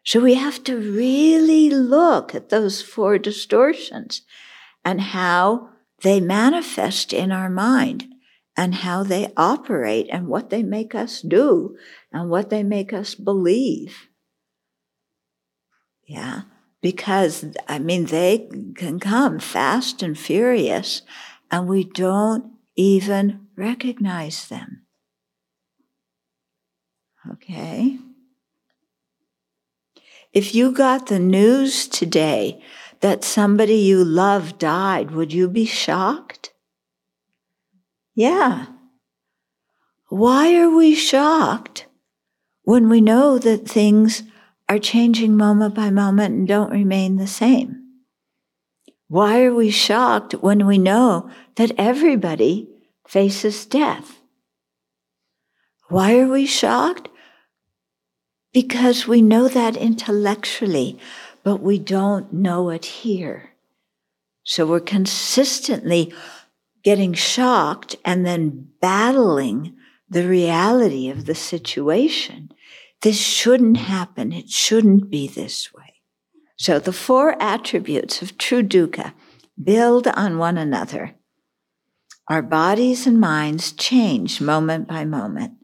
So 0.04 0.20
we 0.20 0.34
have 0.34 0.64
to 0.64 0.76
really 0.76 1.70
look 1.70 2.34
at 2.34 2.48
those 2.48 2.82
four 2.82 3.18
distortions 3.18 4.22
and 4.84 5.00
how 5.00 5.70
they 6.02 6.20
manifest 6.20 7.12
in 7.12 7.30
our 7.30 7.50
mind 7.50 8.06
and 8.56 8.76
how 8.76 9.02
they 9.02 9.32
operate 9.36 10.08
and 10.10 10.26
what 10.26 10.50
they 10.50 10.62
make 10.62 10.94
us 10.94 11.20
do 11.20 11.76
and 12.12 12.30
what 12.30 12.50
they 12.50 12.62
make 12.62 12.92
us 12.92 13.14
believe. 13.14 14.08
Yeah. 16.06 16.42
Because, 16.82 17.44
I 17.68 17.78
mean, 17.78 18.06
they 18.06 18.48
can 18.74 18.98
come 18.98 19.38
fast 19.38 20.02
and 20.02 20.18
furious, 20.18 21.02
and 21.50 21.68
we 21.68 21.84
don't 21.84 22.52
even 22.76 23.46
recognize 23.56 24.48
them. 24.48 24.86
Okay? 27.30 27.98
If 30.32 30.54
you 30.54 30.72
got 30.72 31.06
the 31.06 31.18
news 31.18 31.88
today 31.88 32.62
that 33.00 33.24
somebody 33.24 33.74
you 33.76 34.04
love 34.04 34.58
died, 34.58 35.10
would 35.10 35.32
you 35.32 35.48
be 35.48 35.64
shocked? 35.64 36.52
Yeah. 38.14 38.66
Why 40.08 40.56
are 40.56 40.70
we 40.70 40.94
shocked 40.94 41.86
when 42.62 42.88
we 42.88 43.00
know 43.00 43.38
that 43.38 43.68
things 43.68 44.22
are 44.70 44.78
changing 44.78 45.36
moment 45.36 45.74
by 45.74 45.90
moment 45.90 46.32
and 46.32 46.46
don't 46.46 46.70
remain 46.70 47.16
the 47.16 47.26
same. 47.26 47.79
Why 49.10 49.42
are 49.42 49.52
we 49.52 49.72
shocked 49.72 50.34
when 50.34 50.68
we 50.68 50.78
know 50.78 51.28
that 51.56 51.72
everybody 51.76 52.68
faces 53.08 53.66
death? 53.66 54.20
Why 55.88 56.20
are 56.20 56.28
we 56.28 56.46
shocked? 56.46 57.08
Because 58.52 59.08
we 59.08 59.20
know 59.20 59.48
that 59.48 59.76
intellectually, 59.76 60.96
but 61.42 61.56
we 61.56 61.76
don't 61.76 62.32
know 62.32 62.70
it 62.70 62.84
here. 62.84 63.50
So 64.44 64.64
we're 64.64 64.78
consistently 64.78 66.14
getting 66.84 67.12
shocked 67.12 67.96
and 68.04 68.24
then 68.24 68.68
battling 68.80 69.76
the 70.08 70.28
reality 70.28 71.10
of 71.10 71.26
the 71.26 71.34
situation 71.34 72.52
this 73.02 73.18
shouldn't 73.18 73.78
happen. 73.78 74.32
It 74.32 74.50
shouldn't 74.50 75.10
be 75.10 75.26
this 75.26 75.72
way. 75.72 75.89
So 76.60 76.78
the 76.78 76.92
four 76.92 77.42
attributes 77.42 78.20
of 78.20 78.36
true 78.36 78.62
dukkha 78.62 79.14
build 79.64 80.06
on 80.08 80.36
one 80.36 80.58
another. 80.58 81.14
Our 82.28 82.42
bodies 82.42 83.06
and 83.06 83.18
minds 83.18 83.72
change 83.72 84.42
moment 84.42 84.86
by 84.86 85.06
moment. 85.06 85.54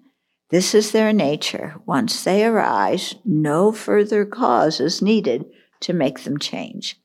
This 0.49 0.75
is 0.75 0.93
their 0.93 1.13
nature. 1.13 1.75
Once 1.85 2.25
they 2.25 2.47
arise, 2.47 3.15
no 3.27 3.73
further 3.73 4.25
cause 4.25 4.81
is 4.81 5.03
needed 5.03 5.45
to 5.81 5.93
make 5.93 6.21
them 6.21 6.39
change. 6.39 6.99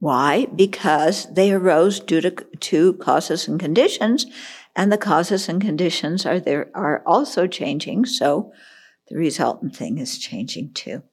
Why? 0.00 0.44
Because 0.54 1.32
they 1.32 1.50
arose 1.50 2.00
due 2.00 2.20
to, 2.20 2.30
to 2.30 2.92
causes 2.92 3.48
and 3.48 3.58
conditions, 3.58 4.26
and 4.76 4.92
the 4.92 4.98
causes 4.98 5.48
and 5.48 5.62
conditions 5.62 6.26
are 6.26 6.38
there 6.40 6.70
are 6.74 7.02
also 7.06 7.46
changing, 7.46 8.04
so 8.04 8.52
the 9.08 9.16
resultant 9.16 9.74
thing 9.74 9.96
is 9.96 10.18
changing 10.18 10.74
too. 10.74 11.04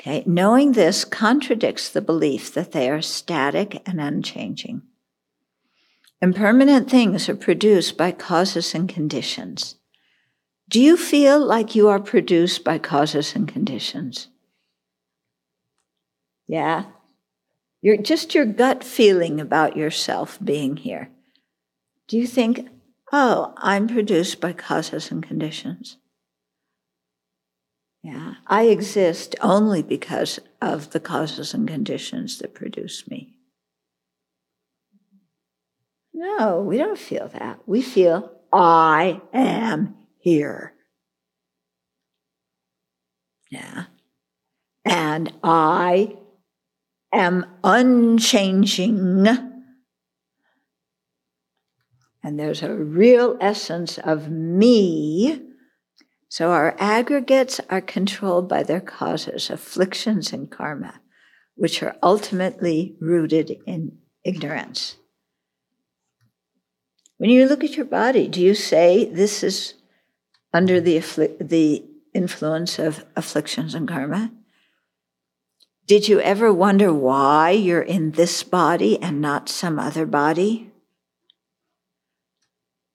Okay, 0.00 0.24
knowing 0.26 0.72
this 0.72 1.04
contradicts 1.04 1.88
the 1.88 2.00
belief 2.00 2.52
that 2.54 2.72
they 2.72 2.90
are 2.90 3.02
static 3.02 3.82
and 3.86 4.00
unchanging. 4.00 4.82
Impermanent 6.20 6.90
things 6.90 7.28
are 7.28 7.36
produced 7.36 7.96
by 7.96 8.12
causes 8.12 8.74
and 8.74 8.88
conditions. 8.88 9.76
Do 10.68 10.80
you 10.80 10.96
feel 10.96 11.44
like 11.44 11.74
you 11.74 11.88
are 11.88 12.00
produced 12.00 12.64
by 12.64 12.78
causes 12.78 13.34
and 13.34 13.46
conditions? 13.46 14.28
Yeah? 16.46 16.84
Your, 17.80 17.96
just 17.96 18.34
your 18.34 18.46
gut 18.46 18.84
feeling 18.84 19.40
about 19.40 19.76
yourself 19.76 20.38
being 20.42 20.76
here. 20.76 21.10
Do 22.06 22.16
you 22.16 22.26
think, 22.26 22.68
oh, 23.12 23.54
I'm 23.56 23.88
produced 23.88 24.40
by 24.40 24.52
causes 24.52 25.10
and 25.10 25.22
conditions? 25.22 25.96
Yeah, 28.02 28.34
I 28.48 28.64
exist 28.64 29.36
only 29.40 29.82
because 29.82 30.40
of 30.60 30.90
the 30.90 30.98
causes 30.98 31.54
and 31.54 31.68
conditions 31.68 32.38
that 32.38 32.52
produce 32.52 33.08
me. 33.08 33.36
No, 36.12 36.60
we 36.60 36.78
don't 36.78 36.98
feel 36.98 37.28
that. 37.28 37.60
We 37.66 37.80
feel, 37.80 38.32
I 38.52 39.20
am 39.32 39.94
here. 40.18 40.74
Yeah. 43.50 43.84
And 44.84 45.32
I 45.44 46.16
am 47.12 47.46
unchanging. 47.62 49.26
And 52.24 52.38
there's 52.38 52.62
a 52.62 52.74
real 52.74 53.36
essence 53.40 53.98
of 53.98 54.28
me. 54.28 55.51
So 56.32 56.52
our 56.52 56.74
aggregates 56.78 57.60
are 57.68 57.82
controlled 57.82 58.48
by 58.48 58.62
their 58.62 58.80
causes, 58.80 59.50
afflictions 59.50 60.32
and 60.32 60.50
karma, 60.50 61.02
which 61.56 61.82
are 61.82 61.94
ultimately 62.02 62.96
rooted 63.02 63.58
in 63.66 63.98
ignorance. 64.24 64.96
When 67.18 67.28
you 67.28 67.46
look 67.46 67.62
at 67.62 67.76
your 67.76 67.84
body, 67.84 68.28
do 68.28 68.40
you 68.40 68.54
say 68.54 69.04
this 69.04 69.42
is 69.42 69.74
under 70.54 70.80
the, 70.80 71.00
the 71.38 71.84
influence 72.14 72.78
of 72.78 73.04
afflictions 73.14 73.74
and 73.74 73.86
karma? 73.86 74.32
Did 75.86 76.08
you 76.08 76.18
ever 76.20 76.50
wonder 76.50 76.94
why 76.94 77.50
you're 77.50 77.82
in 77.82 78.12
this 78.12 78.42
body 78.42 78.98
and 79.02 79.20
not 79.20 79.50
some 79.50 79.78
other 79.78 80.06
body? 80.06 80.71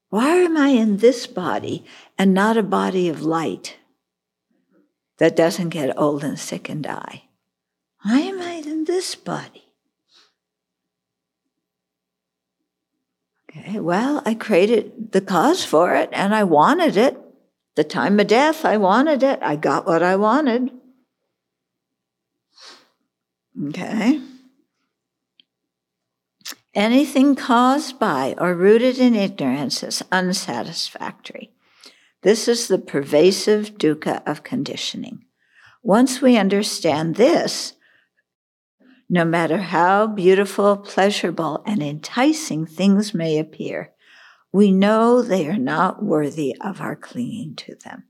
Why 0.10 0.36
am 0.36 0.56
I 0.56 0.70
in 0.70 0.98
this 0.98 1.28
body 1.28 1.84
and 2.18 2.34
not 2.34 2.58
a 2.58 2.64
body 2.64 3.10
of 3.10 3.22
light 3.22 3.78
that 5.18 5.36
doesn't 5.36 5.70
get 5.70 5.98
old 5.98 6.24
and 6.24 6.40
sick 6.40 6.70
and 6.70 6.84
die? 6.84 7.24
Why 8.04 8.20
am 8.20 8.42
I 8.42 8.54
in 8.66 8.86
this 8.86 9.16
body? 9.16 9.66
Okay, 13.50 13.80
well, 13.80 14.22
I 14.26 14.34
created 14.34 15.12
the 15.12 15.22
cause 15.22 15.66
for 15.66 15.96
it 15.96 16.10
and 16.14 16.34
I 16.34 16.44
wanted 16.44 16.96
it. 16.96 17.18
The 17.76 17.84
time 17.84 18.20
of 18.20 18.28
death, 18.28 18.66
I 18.66 18.78
wanted 18.78 19.24
it. 19.24 19.40
I 19.42 19.56
got 19.56 19.86
what 19.86 20.02
I 20.02 20.16
wanted. 20.16 20.72
Okay. 23.70 24.22
Anything 26.78 27.34
caused 27.34 27.98
by 27.98 28.36
or 28.38 28.54
rooted 28.54 29.00
in 29.00 29.16
ignorance 29.16 29.82
is 29.82 30.04
unsatisfactory. 30.12 31.52
This 32.22 32.48
is 32.48 32.68
the 32.68 32.78
pervasive 32.78 33.80
dukkha 33.80 34.22
of 34.28 34.44
conditioning. 34.44 35.26
Once 35.82 36.22
we 36.22 36.38
understand 36.38 37.16
this, 37.16 37.74
no 39.10 39.26
matter 39.26 39.58
how 39.58 40.06
beautiful, 40.06 40.78
pleasurable, 40.78 41.64
and 41.66 41.82
enticing 41.82 42.68
things 42.68 43.12
may 43.12 43.40
appear, 43.40 43.94
we 44.54 44.72
know 44.72 45.24
they 45.24 45.48
are 45.48 45.58
not 45.58 46.04
worthy 46.04 46.56
of 46.62 46.80
our 46.80 46.96
clinging 46.96 47.56
to 47.56 47.74
them. 47.84 48.04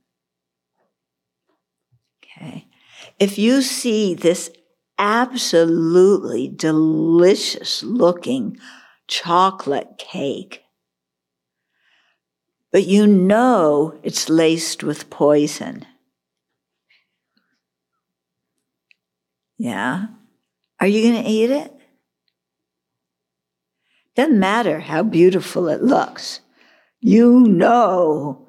Okay. 2.22 2.68
If 3.18 3.38
you 3.38 3.62
see 3.62 4.14
this 4.14 4.52
absolutely 4.98 6.48
delicious 6.48 7.84
looking 7.84 8.58
chocolate 9.08 9.98
cake. 9.98 10.64
But 12.72 12.86
you 12.86 13.08
know 13.08 13.98
it's 14.04 14.30
laced 14.30 14.84
with 14.84 15.10
poison. 15.10 15.86
Yeah? 19.58 20.08
Are 20.80 20.88
you 20.88 21.02
going 21.02 21.24
to 21.24 21.30
eat 21.30 21.50
it? 21.50 21.74
Doesn't 24.16 24.40
matter 24.40 24.80
how 24.80 25.04
beautiful 25.04 25.68
it 25.70 25.82
looks. 25.82 26.42
You 27.00 27.42
know 27.42 28.48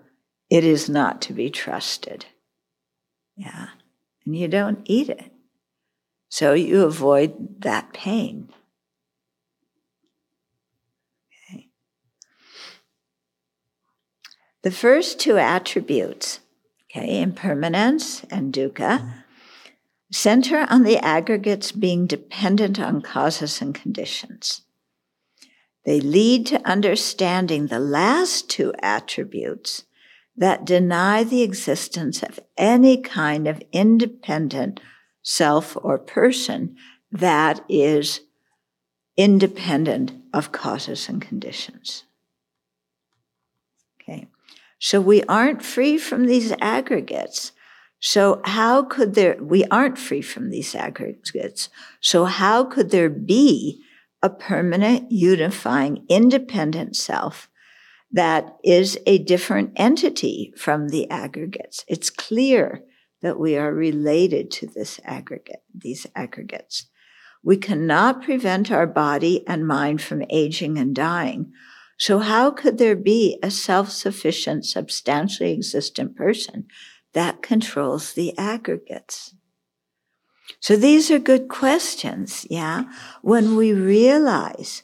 it 0.51 0.65
is 0.65 0.89
not 0.89 1.23
to 1.23 1.33
be 1.33 1.51
trusted. 1.51 2.27
Yeah? 3.37 3.69
And 4.25 4.37
you 4.37 4.49
don't 4.49 4.81
eat 4.85 5.09
it. 5.09 5.33
So 6.29 6.53
you 6.53 6.85
avoid 6.85 7.63
that 7.63 7.93
pain. 7.93 8.51
Okay. 11.51 11.69
The 14.63 14.71
first 14.71 15.19
two 15.19 15.39
attributes, 15.39 16.41
okay, 16.91 17.21
impermanence 17.23 18.25
and 18.31 18.53
dukkha, 18.53 19.01
mm-hmm. 19.01 19.11
center 20.13 20.67
on 20.69 20.83
the 20.83 20.99
aggregates 20.99 21.73
being 21.73 22.07
dependent 22.07 22.79
on 22.79 23.01
causes 23.01 23.63
and 23.63 23.75
conditions. 23.75 24.63
They 25.87 26.01
lead 26.01 26.47
to 26.49 26.69
understanding 26.69 27.67
the 27.69 27.81
last 27.81 28.51
two 28.51 28.75
attributes 28.83 29.85
that 30.37 30.67
deny 30.67 31.25
the 31.25 31.43
existence 31.43 32.23
of 32.23 32.39
any 32.59 33.01
kind 33.01 33.49
of 33.49 33.63
independent 33.73 34.81
self 35.29 35.77
or 35.83 35.99
person 35.99 36.75
that 37.13 37.63
is 37.69 38.23
independent 39.19 40.11
of 40.33 40.53
causes 40.53 41.07
and 41.07 41.21
conditions. 41.21 42.05
Okay. 44.01 44.27
So 44.79 45.03
we 45.03 45.23
aren't 45.25 45.63
free 45.63 45.99
from 45.99 46.25
these 46.25 46.55
aggregates. 46.63 47.53
So 48.01 48.41
how 48.47 48.85
could 48.85 49.15
there, 49.15 49.37
we 49.39 49.65
aren't 49.67 49.99
free 49.99 50.23
from 50.23 50.49
these 50.49 50.75
aggregates. 50.75 51.69
So 52.01 52.25
how 52.25 52.65
could 52.65 52.91
there 52.91 53.11
be 53.11 53.83
a 54.23 54.31
permanent, 54.31 55.13
unifying, 55.13 56.07
independent 56.09 56.97
self 56.97 57.51
that 58.11 58.57
is 58.65 58.99
a 59.05 59.19
different 59.19 59.73
entity 59.77 60.55
from 60.57 60.89
the 60.89 61.11
aggregates? 61.11 61.85
It's 61.87 62.09
clear 62.09 62.83
that 63.23 63.39
we 63.39 63.57
are 63.57 63.73
related 63.73 64.51
to 64.53 64.67
this 64.67 65.01
aggregate, 65.05 65.63
these 65.75 66.07
aggregates. 66.15 66.87
We 67.43 67.57
cannot 67.57 68.23
prevent 68.23 68.71
our 68.71 68.87
body 68.87 69.47
and 69.47 69.67
mind 69.67 70.03
from 70.03 70.25
aging 70.31 70.79
and 70.79 70.95
dying. 70.95 71.53
So 71.99 72.21
how 72.21 72.51
could 72.51 72.79
there 72.79 72.97
be 72.97 73.39
a 73.43 73.51
self-sufficient, 73.51 74.65
substantially 74.65 75.53
existent 75.53 76.17
person 76.17 76.67
that 77.13 77.43
controls 77.43 78.13
the 78.13 78.37
aggregates? 78.39 79.35
So 80.61 80.77
these 80.77 81.11
are 81.11 81.19
good 81.19 81.49
questions, 81.49 82.47
yeah? 82.49 82.85
When 83.23 83.57
we 83.57 83.73
realize, 83.73 84.83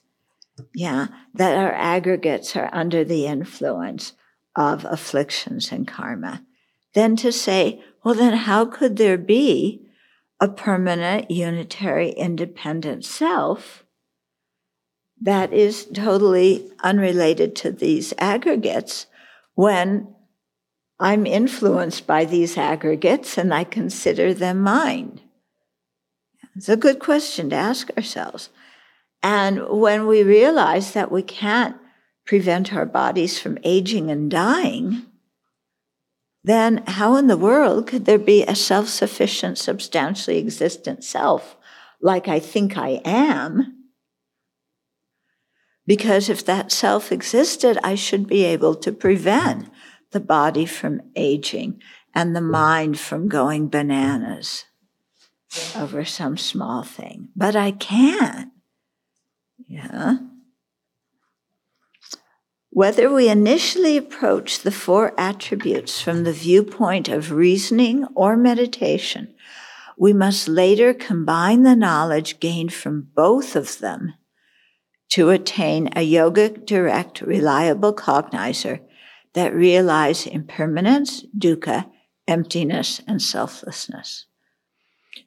yeah, 0.74 1.08
that 1.34 1.56
our 1.56 1.72
aggregates 1.72 2.54
are 2.56 2.70
under 2.72 3.04
the 3.04 3.26
influence 3.26 4.12
of 4.56 4.84
afflictions 4.84 5.72
and 5.72 5.86
karma, 5.86 6.44
then 6.94 7.16
to 7.16 7.32
say, 7.32 7.82
well, 8.04 8.14
then 8.14 8.34
how 8.34 8.66
could 8.66 8.96
there 8.96 9.16
be 9.16 9.80
a 10.38 10.46
permanent, 10.46 11.30
unitary, 11.30 12.10
independent 12.10 13.04
self 13.04 13.84
that 15.20 15.54
is 15.54 15.86
totally 15.86 16.70
unrelated 16.80 17.56
to 17.56 17.72
these 17.72 18.12
aggregates 18.18 19.06
when 19.54 20.14
I'm 21.00 21.26
influenced 21.26 22.06
by 22.06 22.26
these 22.26 22.58
aggregates 22.58 23.38
and 23.38 23.54
I 23.54 23.64
consider 23.64 24.34
them 24.34 24.60
mine? 24.60 25.22
It's 26.54 26.68
a 26.68 26.76
good 26.76 26.98
question 26.98 27.50
to 27.50 27.56
ask 27.56 27.90
ourselves. 27.96 28.50
And 29.22 29.66
when 29.68 30.06
we 30.06 30.22
realize 30.22 30.92
that 30.92 31.10
we 31.10 31.22
can't 31.22 31.76
prevent 32.26 32.74
our 32.74 32.86
bodies 32.86 33.38
from 33.38 33.58
aging 33.64 34.10
and 34.10 34.30
dying, 34.30 35.06
then 36.44 36.84
how 36.86 37.16
in 37.16 37.26
the 37.26 37.38
world 37.38 37.86
could 37.86 38.04
there 38.04 38.18
be 38.18 38.44
a 38.44 38.54
self 38.54 38.88
sufficient, 38.88 39.56
substantially 39.56 40.38
existent 40.38 41.02
self 41.02 41.56
like 42.02 42.28
I 42.28 42.38
think 42.38 42.76
I 42.76 43.00
am? 43.04 43.86
Because 45.86 46.28
if 46.28 46.44
that 46.44 46.70
self 46.70 47.10
existed, 47.10 47.78
I 47.82 47.94
should 47.94 48.26
be 48.26 48.44
able 48.44 48.74
to 48.76 48.92
prevent 48.92 49.70
the 50.12 50.20
body 50.20 50.66
from 50.66 51.00
aging 51.16 51.80
and 52.14 52.36
the 52.36 52.42
mind 52.42 53.00
from 53.00 53.28
going 53.28 53.68
bananas 53.68 54.66
over 55.74 56.04
some 56.04 56.36
small 56.36 56.82
thing. 56.82 57.28
But 57.34 57.56
I 57.56 57.70
can't. 57.70 58.52
Yeah. 59.66 60.18
Whether 62.74 63.08
we 63.08 63.28
initially 63.28 63.96
approach 63.96 64.58
the 64.58 64.72
four 64.72 65.14
attributes 65.16 66.00
from 66.00 66.24
the 66.24 66.32
viewpoint 66.32 67.08
of 67.08 67.30
reasoning 67.30 68.04
or 68.16 68.36
meditation, 68.36 69.32
we 69.96 70.12
must 70.12 70.48
later 70.48 70.92
combine 70.92 71.62
the 71.62 71.76
knowledge 71.76 72.40
gained 72.40 72.74
from 72.74 73.10
both 73.14 73.54
of 73.54 73.78
them 73.78 74.14
to 75.10 75.30
attain 75.30 75.86
a 75.94 76.00
yogic, 76.00 76.66
direct, 76.66 77.20
reliable 77.20 77.94
cognizer 77.94 78.80
that 79.34 79.54
realize 79.54 80.26
impermanence, 80.26 81.24
dukkha, 81.38 81.88
emptiness, 82.26 83.00
and 83.06 83.22
selflessness. 83.22 84.26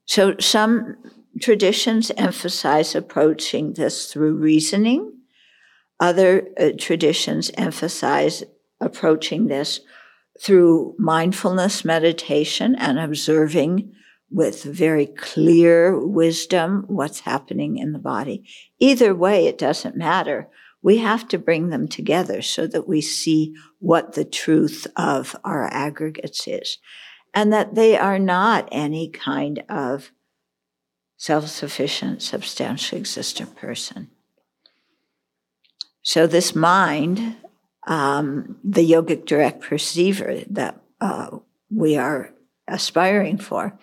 So 0.03 0.35
some 0.37 0.97
traditions 1.41 2.11
emphasize 2.17 2.93
approaching 2.93 3.75
this 3.75 4.11
through 4.11 4.35
reasoning. 4.35 5.16
Other 5.99 6.47
uh, 6.59 6.69
traditions 6.77 7.51
emphasize 7.57 8.43
approaching 8.79 9.47
this 9.47 9.81
through 10.39 10.95
mindfulness 10.99 11.83
meditation 11.83 12.75
and 12.75 12.99
observing 12.99 13.93
with 14.29 14.63
very 14.63 15.05
clear 15.05 15.97
wisdom 15.97 16.83
what's 16.87 17.21
happening 17.21 17.77
in 17.77 17.93
the 17.93 17.99
body. 17.99 18.43
Either 18.77 19.15
way, 19.15 19.47
it 19.47 19.57
doesn't 19.57 19.95
matter. 19.95 20.49
We 20.81 20.97
have 20.97 21.27
to 21.29 21.39
bring 21.39 21.69
them 21.69 21.87
together 21.87 22.41
so 22.41 22.67
that 22.67 22.87
we 22.87 23.01
see 23.01 23.55
what 23.79 24.13
the 24.13 24.25
truth 24.25 24.85
of 24.95 25.35
our 25.43 25.65
aggregates 25.73 26.47
is 26.47 26.77
and 27.33 27.51
that 27.53 27.75
they 27.75 27.97
are 27.97 28.19
not 28.19 28.67
any 28.71 29.09
kind 29.09 29.63
of 29.69 30.11
self 31.17 31.47
sufficient, 31.47 32.21
substantially 32.21 32.99
existent 32.99 33.55
person. 33.55 34.11
So, 36.07 36.25
this 36.25 36.55
mind, 36.55 37.35
um, 37.85 38.55
the 38.63 38.89
yogic 38.89 39.25
direct 39.25 39.59
perceiver 39.59 40.41
that 40.49 40.79
uh, 41.01 41.39
we 41.69 41.97
are 41.97 42.33
aspiring 42.65 43.37
for, 43.37 43.77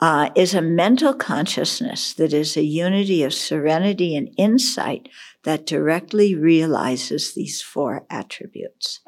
uh, 0.00 0.30
is 0.34 0.54
a 0.54 0.62
mental 0.62 1.12
consciousness 1.12 2.14
that 2.14 2.32
is 2.32 2.56
a 2.56 2.64
unity 2.64 3.22
of 3.22 3.34
serenity 3.34 4.16
and 4.16 4.32
insight 4.38 5.10
that 5.42 5.66
directly 5.66 6.34
realizes 6.34 7.34
these 7.34 7.60
four 7.60 8.06
attributes. 8.08 9.00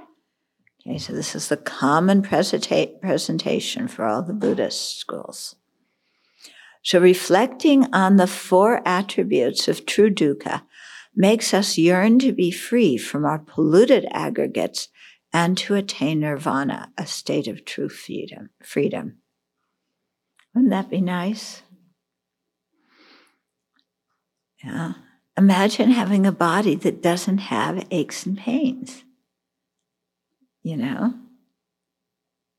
Okay, 0.87 0.99
so 0.99 1.15
this 1.15 1.35
is 1.35 1.49
the 1.49 1.57
common 1.57 2.21
presenta- 2.21 3.01
presentation 3.01 3.89
for 3.89 4.05
all 4.05 4.23
the 4.23 4.35
Buddhist 4.35 4.99
schools. 4.99 5.57
So 6.83 7.01
reflecting 7.01 7.87
on 7.95 8.17
the 8.17 8.27
four 8.27 8.87
attributes 8.87 9.69
of 9.69 9.87
true 9.87 10.11
dukkha 10.11 10.65
makes 11.17 11.55
us 11.55 11.79
yearn 11.79 12.19
to 12.19 12.31
be 12.31 12.51
free 12.51 12.99
from 12.99 13.25
our 13.25 13.39
polluted 13.39 14.07
aggregates 14.13 14.89
and 15.33 15.57
to 15.59 15.75
attain 15.75 16.21
nirvana, 16.21 16.93
a 16.97 17.07
state 17.07 17.49
of 17.49 17.65
true 17.65 17.89
freedom. 17.89 18.51
freedom. 18.63 19.17
Wouldn't 20.55 20.71
that 20.71 20.91
be 20.91 21.01
nice? 21.01 21.63
Yeah. 24.63 24.95
Imagine 25.37 25.91
having 25.91 26.27
a 26.27 26.33
body 26.33 26.75
that 26.77 27.03
doesn't 27.03 27.39
have 27.39 27.87
aches 27.91 28.25
and 28.25 28.39
pains. 28.39 29.05
You 30.63 30.77
know? 30.77 31.15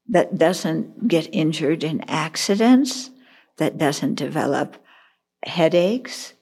That 0.07 0.37
doesn't 0.37 1.07
get 1.07 1.27
injured 1.33 1.83
in 1.83 2.01
accidents, 2.07 3.11
that 3.57 3.77
doesn't 3.77 4.15
develop 4.15 4.77
headaches 5.43 6.33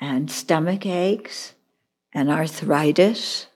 and 0.00 0.30
stomach 0.30 0.86
aches 0.86 1.54
and 2.12 2.30
arthritis. 2.30 3.46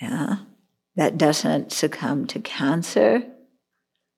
Yeah, 0.00 0.36
that 0.96 1.16
doesn't 1.16 1.72
succumb 1.72 2.26
to 2.28 2.40
cancer 2.40 3.24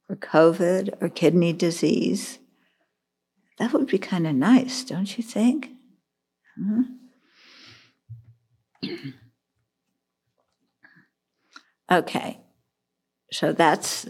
or 0.08 0.16
COVID 0.16 1.00
or 1.00 1.08
kidney 1.08 1.52
disease. 1.52 2.38
That 3.58 3.72
would 3.72 3.86
be 3.86 3.98
kind 3.98 4.26
of 4.26 4.34
nice, 4.34 4.82
don't 4.84 5.16
you 5.16 5.22
think? 5.22 5.70
Hmm? 6.56 6.82
okay, 11.90 12.40
so 13.30 13.52
that's 13.52 14.06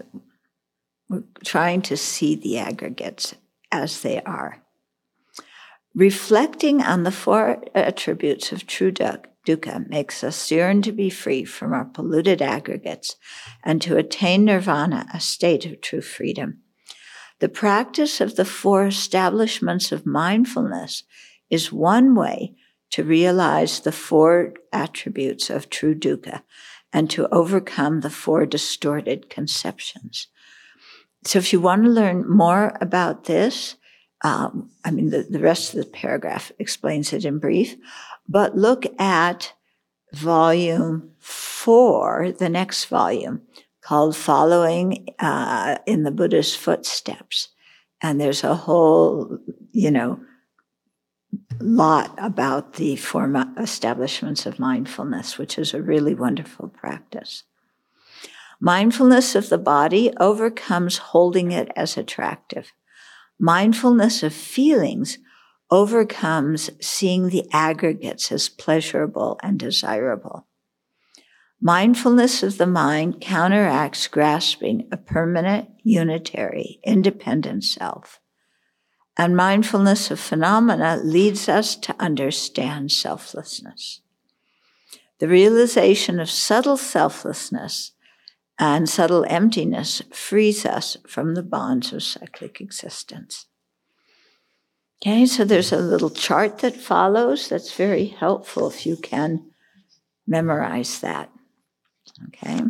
we're 1.09 1.25
trying 1.45 1.83
to 1.83 1.97
see 1.97 2.35
the 2.35 2.59
aggregates 2.59 3.35
as 3.71 4.01
they 4.03 4.21
are. 4.23 4.64
Reflecting 5.95 6.83
on 6.83 7.05
the 7.05 7.13
four 7.13 7.63
uh, 7.75 7.79
attributes 7.79 8.51
of 8.51 8.67
true 8.67 8.91
dukkha 8.91 9.89
makes 9.89 10.25
us 10.25 10.51
yearn 10.51 10.83
to 10.83 10.91
be 10.91 11.09
free 11.09 11.45
from 11.45 11.73
our 11.73 11.85
polluted 11.85 12.43
aggregates 12.43 13.17
and 13.63 13.81
to 13.83 13.97
attain 13.97 14.45
nirvana, 14.45 15.07
a 15.15 15.21
state 15.21 15.65
of 15.67 15.81
true 15.81 16.01
freedom. 16.01 16.59
The 17.39 17.49
practice 17.49 18.21
of 18.21 18.35
the 18.35 18.45
four 18.45 18.87
establishments 18.87 19.93
of 19.93 20.05
mindfulness 20.05 21.05
is 21.49 21.73
one 21.73 22.17
way 22.17 22.57
to 22.91 23.05
realize 23.05 23.81
the 23.81 23.93
four 23.93 24.55
attributes 24.73 25.49
of 25.49 25.71
true 25.71 25.95
dukkha 25.95 26.43
and 26.93 27.09
to 27.11 27.29
overcome 27.33 28.01
the 28.01 28.11
four 28.11 28.47
distorted 28.47 29.31
conceptions. 29.31 30.27
So 31.25 31.39
if 31.39 31.53
you 31.53 31.61
want 31.61 31.85
to 31.85 31.91
learn 31.91 32.29
more 32.29 32.77
about 32.81 33.25
this, 33.25 33.77
um, 34.25 34.71
I 34.85 34.91
mean, 34.91 35.11
the, 35.11 35.23
the 35.23 35.39
rest 35.39 35.75
of 35.75 35.85
the 35.85 35.91
paragraph 35.91 36.51
explains 36.59 37.13
it 37.13 37.25
in 37.25 37.39
brief, 37.39 37.77
but 38.27 38.57
look 38.57 38.85
at 38.99 39.53
volume 40.15 41.13
four, 41.19 42.33
the 42.33 42.49
next 42.49 42.87
volume 42.87 43.43
called 43.83 44.17
Following 44.17 45.09
uh, 45.19 45.77
in 45.87 46.05
the 46.05 46.11
Buddha's 46.11 46.57
Footsteps. 46.57 47.51
And 48.01 48.19
there's 48.19 48.43
a 48.43 48.55
whole, 48.55 49.39
you 49.73 49.91
know, 49.91 50.21
lot 51.61 52.15
about 52.19 52.75
the 52.75 52.97
four 52.97 53.31
establishments 53.59 54.47
of 54.47 54.59
mindfulness, 54.59 55.37
which 55.37 55.59
is 55.59 55.75
a 55.75 55.83
really 55.83 56.15
wonderful 56.15 56.69
practice. 56.69 57.45
Mindfulness 58.61 59.35
of 59.35 59.51
the 59.51 59.59
body 59.59 60.13
overcomes 60.19 60.97
holding 60.99 61.53
it 61.53 61.71
as 61.77 61.99
attractive. 61.99 62.73
Mindfulness 63.39 64.23
of 64.23 64.33
feelings 64.33 65.19
overcomes 65.71 66.71
seeing 66.81 67.29
the 67.29 67.45
aggregates 67.53 68.31
as 68.31 68.49
pleasurable 68.49 69.39
and 69.43 69.59
desirable. 69.59 70.47
Mindfulness 71.61 72.43
of 72.43 72.59
the 72.59 72.67
mind 72.67 73.21
counteracts 73.21 74.07
grasping 74.07 74.87
a 74.93 74.97
permanent, 74.97 75.69
unitary, 75.83 76.79
independent 76.85 77.65
self. 77.65 78.21
And 79.17 79.37
mindfulness 79.37 80.11
of 80.11 80.21
phenomena 80.21 81.01
leads 81.03 81.49
us 81.49 81.75
to 81.77 81.97
understand 81.99 82.93
selflessness. 82.93 84.01
The 85.21 85.29
realization 85.29 86.21
of 86.21 86.29
subtle 86.29 86.77
selflessness 86.77 87.93
and 88.59 88.89
subtle 88.89 89.25
emptiness 89.29 90.03
frees 90.13 90.65
us 90.65 90.97
from 91.07 91.35
the 91.35 91.43
bonds 91.43 91.93
of 91.93 92.03
cyclic 92.03 92.61
existence. 92.61 93.47
Okay, 95.03 95.27
so 95.27 95.45
there's 95.45 95.73
a 95.73 95.79
little 95.79 96.11
chart 96.11 96.59
that 96.59 96.77
follows 96.77 97.49
that's 97.49 97.75
very 97.75 98.07
helpful 98.07 98.69
if 98.69 98.87
you 98.87 98.97
can 98.97 99.51
memorize 100.27 101.01
that. 101.01 101.31
Okay. 102.29 102.61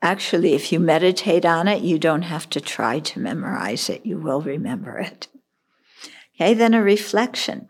Actually, 0.00 0.54
if 0.54 0.70
you 0.70 0.78
meditate 0.78 1.44
on 1.44 1.66
it, 1.66 1.82
you 1.82 1.98
don't 1.98 2.22
have 2.22 2.48
to 2.50 2.60
try 2.60 2.98
to 3.00 3.20
memorize 3.20 3.88
it, 3.88 4.06
you 4.06 4.18
will 4.18 4.40
remember 4.40 4.98
it. 4.98 5.28
Okay, 6.34 6.54
then 6.54 6.74
a 6.74 6.82
reflection. 6.82 7.66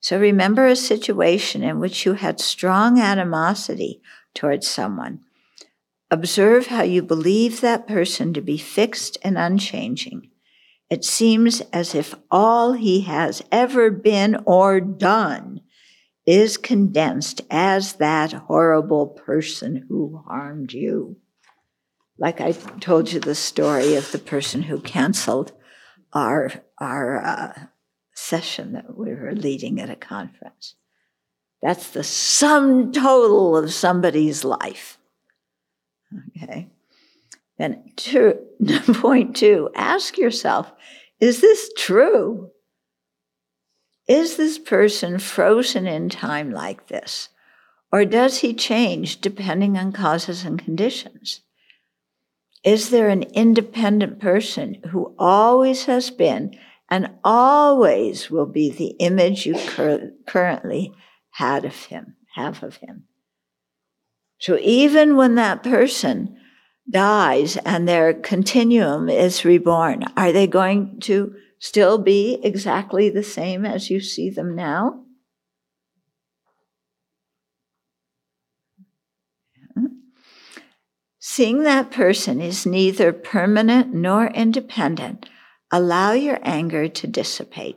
So 0.00 0.18
remember 0.18 0.66
a 0.66 0.76
situation 0.76 1.62
in 1.62 1.78
which 1.78 2.06
you 2.06 2.14
had 2.14 2.40
strong 2.40 2.98
animosity 2.98 4.00
towards 4.34 4.66
someone 4.66 5.20
Observe 6.10 6.66
how 6.66 6.82
you 6.82 7.02
believe 7.02 7.60
that 7.60 7.86
person 7.86 8.32
to 8.32 8.40
be 8.40 8.58
fixed 8.58 9.16
and 9.22 9.38
unchanging. 9.38 10.30
It 10.90 11.04
seems 11.04 11.60
as 11.72 11.94
if 11.94 12.14
all 12.30 12.72
he 12.72 13.02
has 13.02 13.42
ever 13.52 13.92
been 13.92 14.42
or 14.44 14.80
done 14.80 15.60
is 16.26 16.56
condensed 16.56 17.42
as 17.48 17.94
that 17.94 18.32
horrible 18.32 19.06
person 19.06 19.86
who 19.88 20.22
harmed 20.26 20.72
you. 20.72 21.16
Like 22.18 22.40
I 22.40 22.52
told 22.52 23.12
you 23.12 23.20
the 23.20 23.34
story 23.34 23.94
of 23.94 24.10
the 24.10 24.18
person 24.18 24.62
who 24.62 24.80
canceled 24.80 25.52
our, 26.12 26.52
our 26.78 27.24
uh, 27.24 27.52
session 28.14 28.72
that 28.72 28.98
we 28.98 29.14
were 29.14 29.32
leading 29.32 29.80
at 29.80 29.90
a 29.90 29.96
conference. 29.96 30.74
That's 31.62 31.90
the 31.90 32.04
sum 32.04 32.92
total 32.92 33.56
of 33.56 33.72
somebody's 33.72 34.44
life. 34.44 34.98
Okay. 36.36 36.68
Then 37.58 37.92
two, 37.96 38.38
point 38.94 39.36
two, 39.36 39.70
ask 39.74 40.16
yourself, 40.16 40.72
is 41.20 41.40
this 41.40 41.70
true? 41.76 42.50
Is 44.08 44.36
this 44.36 44.58
person 44.58 45.18
frozen 45.18 45.86
in 45.86 46.08
time 46.08 46.50
like 46.50 46.88
this? 46.88 47.28
Or 47.92 48.04
does 48.04 48.38
he 48.38 48.54
change 48.54 49.20
depending 49.20 49.76
on 49.76 49.92
causes 49.92 50.44
and 50.44 50.58
conditions? 50.58 51.42
Is 52.64 52.90
there 52.90 53.08
an 53.08 53.22
independent 53.22 54.20
person 54.20 54.82
who 54.90 55.14
always 55.18 55.84
has 55.84 56.10
been 56.10 56.56
and 56.90 57.10
always 57.24 58.30
will 58.30 58.46
be 58.46 58.70
the 58.70 58.96
image 58.98 59.46
you 59.46 59.54
cur- 59.54 60.12
currently 60.26 60.92
had 61.32 61.64
of 61.64 61.74
him, 61.74 62.16
have 62.34 62.62
of 62.62 62.76
him? 62.76 63.04
So 64.40 64.58
even 64.60 65.16
when 65.16 65.34
that 65.34 65.62
person 65.62 66.36
dies 66.90 67.58
and 67.58 67.86
their 67.86 68.14
continuum 68.14 69.08
is 69.10 69.44
reborn, 69.44 70.04
are 70.16 70.32
they 70.32 70.46
going 70.46 70.98
to 71.00 71.34
still 71.58 71.98
be 71.98 72.40
exactly 72.42 73.10
the 73.10 73.22
same 73.22 73.66
as 73.66 73.90
you 73.90 74.00
see 74.00 74.30
them 74.30 74.56
now? 74.56 75.04
Seeing 81.18 81.62
that 81.64 81.90
person 81.90 82.40
is 82.40 82.64
neither 82.64 83.12
permanent 83.12 83.92
nor 83.92 84.28
independent, 84.28 85.28
allow 85.70 86.12
your 86.12 86.38
anger 86.42 86.88
to 86.88 87.06
dissipate. 87.06 87.76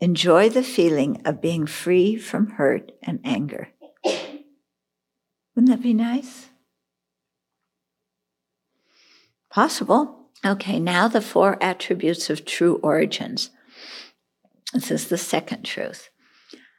Enjoy 0.00 0.48
the 0.48 0.62
feeling 0.62 1.20
of 1.24 1.42
being 1.42 1.66
free 1.66 2.16
from 2.16 2.50
hurt 2.52 2.92
and 3.02 3.18
anger. 3.24 3.70
Wouldn't 5.60 5.76
that 5.76 5.86
be 5.86 5.92
nice? 5.92 6.48
Possible. 9.50 10.30
Okay, 10.42 10.80
now 10.80 11.06
the 11.06 11.20
four 11.20 11.62
attributes 11.62 12.30
of 12.30 12.46
true 12.46 12.80
origins. 12.82 13.50
This 14.72 14.90
is 14.90 15.08
the 15.08 15.18
second 15.18 15.64
truth. 15.64 16.08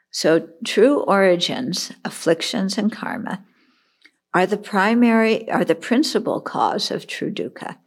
So, 0.10 0.50
true 0.66 1.02
origins, 1.02 1.92
afflictions, 2.04 2.76
and 2.76 2.92
karma 2.92 3.46
are 4.34 4.48
the 4.48 4.58
primary, 4.58 5.48
are 5.52 5.64
the 5.64 5.76
principal 5.76 6.42
cause 6.42 6.90
of 6.90 7.06
true 7.06 7.32
dukkha. 7.32 7.78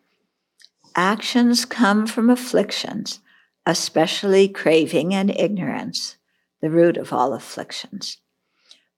Actions 0.95 1.64
come 1.64 2.07
from 2.07 2.30
afflictions, 2.30 3.18
especially 3.66 4.47
craving 4.49 5.12
and 5.12 5.36
ignorance, 5.36 6.18
the 6.62 6.70
root 6.70 6.97
of 6.97 7.12
all 7.12 7.34
afflictions. 7.34 8.18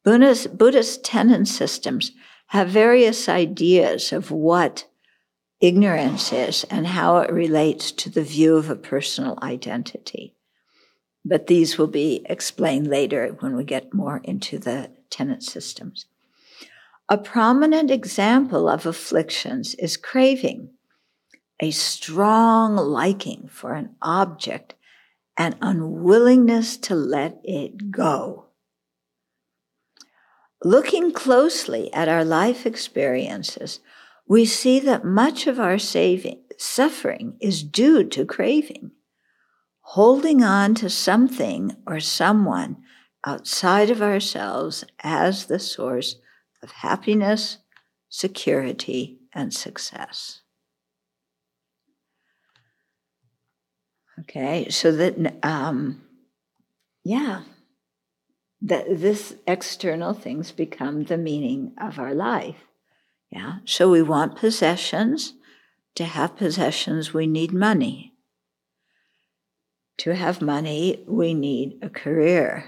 Buddhist, 0.06 0.56
Buddhist 0.56 1.04
systems 1.48 2.12
have 2.46 2.68
various 2.68 3.28
ideas 3.28 4.12
of 4.12 4.30
what 4.30 4.86
ignorance 5.60 6.32
is 6.32 6.62
and 6.70 6.86
how 6.86 7.16
it 7.18 7.32
relates 7.32 7.90
to 7.90 8.08
the 8.08 8.22
view 8.22 8.54
of 8.56 8.70
a 8.70 8.76
personal 8.76 9.36
identity. 9.42 10.36
But 11.24 11.48
these 11.48 11.76
will 11.76 11.88
be 11.88 12.24
explained 12.26 12.86
later 12.86 13.36
when 13.40 13.56
we 13.56 13.64
get 13.64 13.92
more 13.92 14.20
into 14.22 14.60
the 14.60 14.92
tenet 15.10 15.42
systems. 15.42 16.06
A 17.08 17.18
prominent 17.18 17.90
example 17.90 18.68
of 18.68 18.86
afflictions 18.86 19.74
is 19.74 19.96
craving, 19.96 20.70
a 21.58 21.72
strong 21.72 22.76
liking 22.76 23.48
for 23.50 23.72
an 23.72 23.96
object 24.00 24.74
and 25.36 25.56
unwillingness 25.60 26.76
to 26.76 26.94
let 26.94 27.40
it 27.42 27.90
go. 27.90 28.45
Looking 30.66 31.12
closely 31.12 31.92
at 31.92 32.08
our 32.08 32.24
life 32.24 32.66
experiences, 32.66 33.78
we 34.26 34.44
see 34.44 34.80
that 34.80 35.04
much 35.04 35.46
of 35.46 35.60
our 35.60 35.78
saving, 35.78 36.42
suffering 36.58 37.36
is 37.40 37.62
due 37.62 38.02
to 38.02 38.24
craving, 38.24 38.90
holding 39.82 40.42
on 40.42 40.74
to 40.74 40.90
something 40.90 41.76
or 41.86 42.00
someone 42.00 42.78
outside 43.24 43.90
of 43.90 44.02
ourselves 44.02 44.82
as 45.04 45.46
the 45.46 45.60
source 45.60 46.16
of 46.64 46.72
happiness, 46.72 47.58
security, 48.08 49.20
and 49.32 49.54
success. 49.54 50.40
Okay, 54.18 54.68
so 54.68 54.90
that, 54.90 55.36
um, 55.44 56.02
yeah, 57.04 57.42
that 58.66 58.86
this 58.88 59.36
external 59.46 60.12
things 60.12 60.50
become 60.50 61.04
the 61.04 61.16
meaning 61.16 61.72
of 61.80 62.00
our 62.00 62.12
life. 62.12 62.64
Yeah. 63.30 63.58
So 63.64 63.88
we 63.88 64.02
want 64.02 64.36
possessions. 64.36 65.34
To 65.94 66.04
have 66.04 66.36
possessions, 66.36 67.14
we 67.14 67.28
need 67.28 67.52
money. 67.52 68.12
To 69.98 70.14
have 70.14 70.42
money, 70.42 71.04
we 71.06 71.32
need 71.32 71.78
a 71.80 71.88
career. 71.88 72.64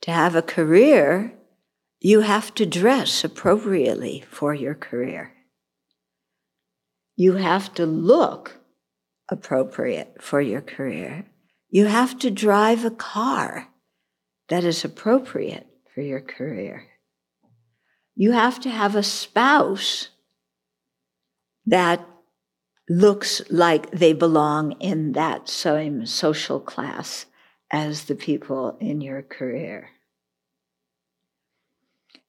To 0.00 0.10
have 0.10 0.34
a 0.34 0.42
career, 0.42 1.34
you 2.00 2.20
have 2.20 2.54
to 2.54 2.66
dress 2.66 3.22
appropriately 3.22 4.24
for 4.28 4.54
your 4.54 4.74
career. 4.74 5.34
You 7.14 7.34
have 7.34 7.74
to 7.74 7.84
look 7.84 8.58
appropriate 9.28 10.16
for 10.20 10.40
your 10.40 10.62
career. 10.62 11.26
You 11.68 11.86
have 11.86 12.18
to 12.20 12.30
drive 12.30 12.84
a 12.86 12.90
car 12.90 13.68
that 14.48 14.64
is 14.64 14.84
appropriate 14.84 15.66
for 15.94 16.00
your 16.00 16.20
career. 16.20 16.86
You 18.14 18.32
have 18.32 18.60
to 18.60 18.70
have 18.70 18.94
a 18.94 19.02
spouse 19.02 20.08
that 21.66 22.06
looks 22.88 23.40
like 23.50 23.90
they 23.90 24.12
belong 24.12 24.72
in 24.72 25.12
that 25.12 25.48
same 25.48 26.04
social 26.04 26.60
class 26.60 27.26
as 27.70 28.04
the 28.04 28.14
people 28.14 28.76
in 28.80 29.00
your 29.00 29.22
career. 29.22 29.90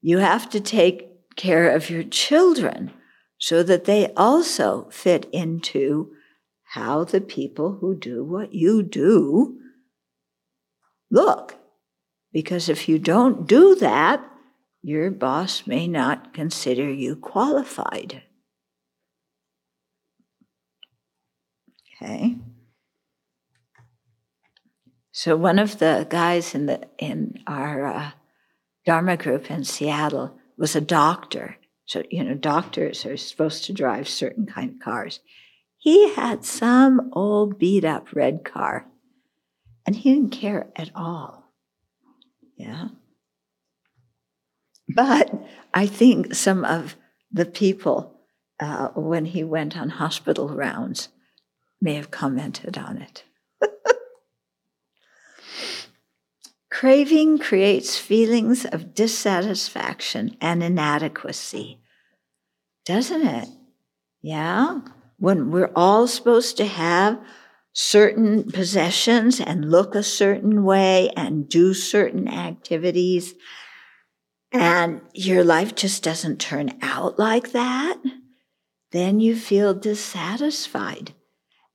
You 0.01 0.19
have 0.19 0.49
to 0.51 0.59
take 0.59 1.35
care 1.35 1.69
of 1.69 1.89
your 1.89 2.03
children 2.03 2.91
so 3.37 3.63
that 3.63 3.85
they 3.85 4.13
also 4.15 4.87
fit 4.89 5.27
into 5.33 6.13
how 6.63 7.03
the 7.03 7.21
people 7.21 7.77
who 7.81 7.95
do 7.95 8.23
what 8.23 8.53
you 8.53 8.83
do 8.83 9.59
look. 11.11 11.62
Because 12.33 12.67
if 12.67 12.89
you 12.89 12.97
don't 12.99 13.47
do 13.47 13.75
that, 13.75 14.21
your 14.81 15.11
boss 15.11 15.65
may 15.65 15.87
not 15.87 16.33
consider 16.33 16.91
you 16.91 17.15
qualified. 17.15 18.23
Okay. 21.95 22.35
So 25.11 25.37
one 25.37 25.59
of 25.59 25.77
the 25.79 26.07
guys 26.09 26.55
in 26.55 26.65
the 26.65 26.81
in 26.97 27.39
our 27.47 27.85
uh, 27.85 28.11
Dharma 28.85 29.15
group 29.15 29.49
in 29.49 29.63
Seattle 29.63 30.37
was 30.57 30.75
a 30.75 30.81
doctor. 30.81 31.57
So 31.85 32.03
you 32.09 32.23
know, 32.23 32.33
doctors 32.33 33.05
are 33.05 33.15
supposed 33.15 33.63
to 33.65 33.73
drive 33.73 34.09
certain 34.09 34.47
kind 34.47 34.71
of 34.71 34.79
cars. 34.79 35.19
He 35.77 36.13
had 36.13 36.43
some 36.43 37.09
old 37.13 37.59
beat 37.59 37.85
up 37.85 38.13
red 38.13 38.43
car, 38.43 38.87
and 39.85 39.95
he 39.95 40.13
didn't 40.13 40.31
care 40.31 40.67
at 40.75 40.89
all. 40.95 41.42
Yeah. 42.55 42.89
But 44.87 45.31
I 45.73 45.87
think 45.87 46.35
some 46.35 46.65
of 46.65 46.95
the 47.31 47.45
people, 47.45 48.19
uh, 48.59 48.89
when 48.89 49.25
he 49.25 49.43
went 49.43 49.77
on 49.77 49.89
hospital 49.89 50.49
rounds, 50.49 51.09
may 51.81 51.95
have 51.95 52.11
commented 52.11 52.77
on 52.77 52.97
it. 52.97 53.23
Craving 56.71 57.39
creates 57.39 57.97
feelings 57.97 58.65
of 58.65 58.93
dissatisfaction 58.93 60.37
and 60.41 60.63
inadequacy, 60.63 61.79
doesn't 62.85 63.25
it? 63.25 63.49
Yeah? 64.21 64.81
When 65.17 65.51
we're 65.51 65.71
all 65.75 66.07
supposed 66.07 66.57
to 66.57 66.65
have 66.65 67.19
certain 67.73 68.43
possessions 68.51 69.39
and 69.41 69.69
look 69.69 69.95
a 69.95 70.03
certain 70.03 70.63
way 70.63 71.09
and 71.17 71.49
do 71.49 71.73
certain 71.73 72.27
activities, 72.27 73.33
and 74.51 75.01
your 75.13 75.43
life 75.43 75.73
just 75.73 76.03
doesn't 76.03 76.39
turn 76.39 76.77
out 76.81 77.17
like 77.17 77.51
that, 77.51 77.97
then 78.91 79.19
you 79.19 79.35
feel 79.35 79.73
dissatisfied 79.73 81.13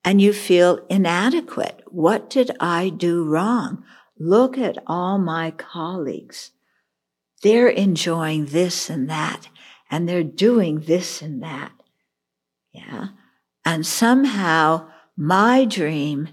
and 0.05 0.23
you 0.23 0.33
feel 0.33 0.87
inadequate. 0.89 1.83
What 1.89 2.31
did 2.31 2.53
I 2.61 2.89
do 2.91 3.25
wrong? 3.25 3.83
Look 4.17 4.57
at 4.57 4.79
all 4.87 5.19
my 5.19 5.51
colleagues. 5.51 6.53
They're 7.43 7.69
enjoying 7.69 8.47
this 8.47 8.89
and 8.89 9.11
that, 9.11 9.49
and 9.91 10.09
they're 10.09 10.23
doing 10.23 10.81
this 10.81 11.21
and 11.21 11.43
that. 11.43 11.73
Yeah. 12.73 13.09
And 13.65 13.85
somehow 13.85 14.89
my 15.19 15.65
dream 15.65 16.29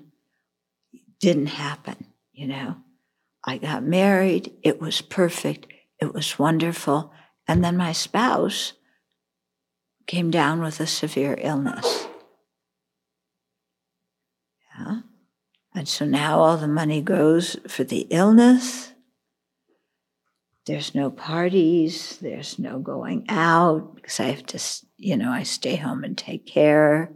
didn't 1.19 1.47
happen, 1.47 2.05
you 2.31 2.47
know. 2.47 2.77
I 3.43 3.57
got 3.57 3.83
married, 3.83 4.53
it 4.61 4.79
was 4.79 5.01
perfect, 5.01 5.65
it 5.99 6.13
was 6.13 6.37
wonderful. 6.37 7.11
And 7.47 7.63
then 7.63 7.77
my 7.77 7.91
spouse 7.91 8.73
came 10.05 10.29
down 10.29 10.61
with 10.61 10.79
a 10.79 10.85
severe 10.85 11.35
illness. 11.41 12.07
Yeah. 14.77 14.99
And 15.73 15.87
so 15.87 16.05
now 16.05 16.39
all 16.39 16.57
the 16.57 16.67
money 16.67 17.01
goes 17.01 17.57
for 17.67 17.83
the 17.83 18.07
illness. 18.11 18.93
There's 20.67 20.93
no 20.93 21.09
parties, 21.09 22.17
there's 22.21 22.59
no 22.59 22.79
going 22.79 23.25
out 23.29 23.95
because 23.95 24.19
I 24.19 24.25
have 24.25 24.45
to, 24.47 24.59
you 24.97 25.17
know, 25.17 25.31
I 25.31 25.41
stay 25.43 25.75
home 25.75 26.03
and 26.03 26.15
take 26.15 26.45
care, 26.45 27.11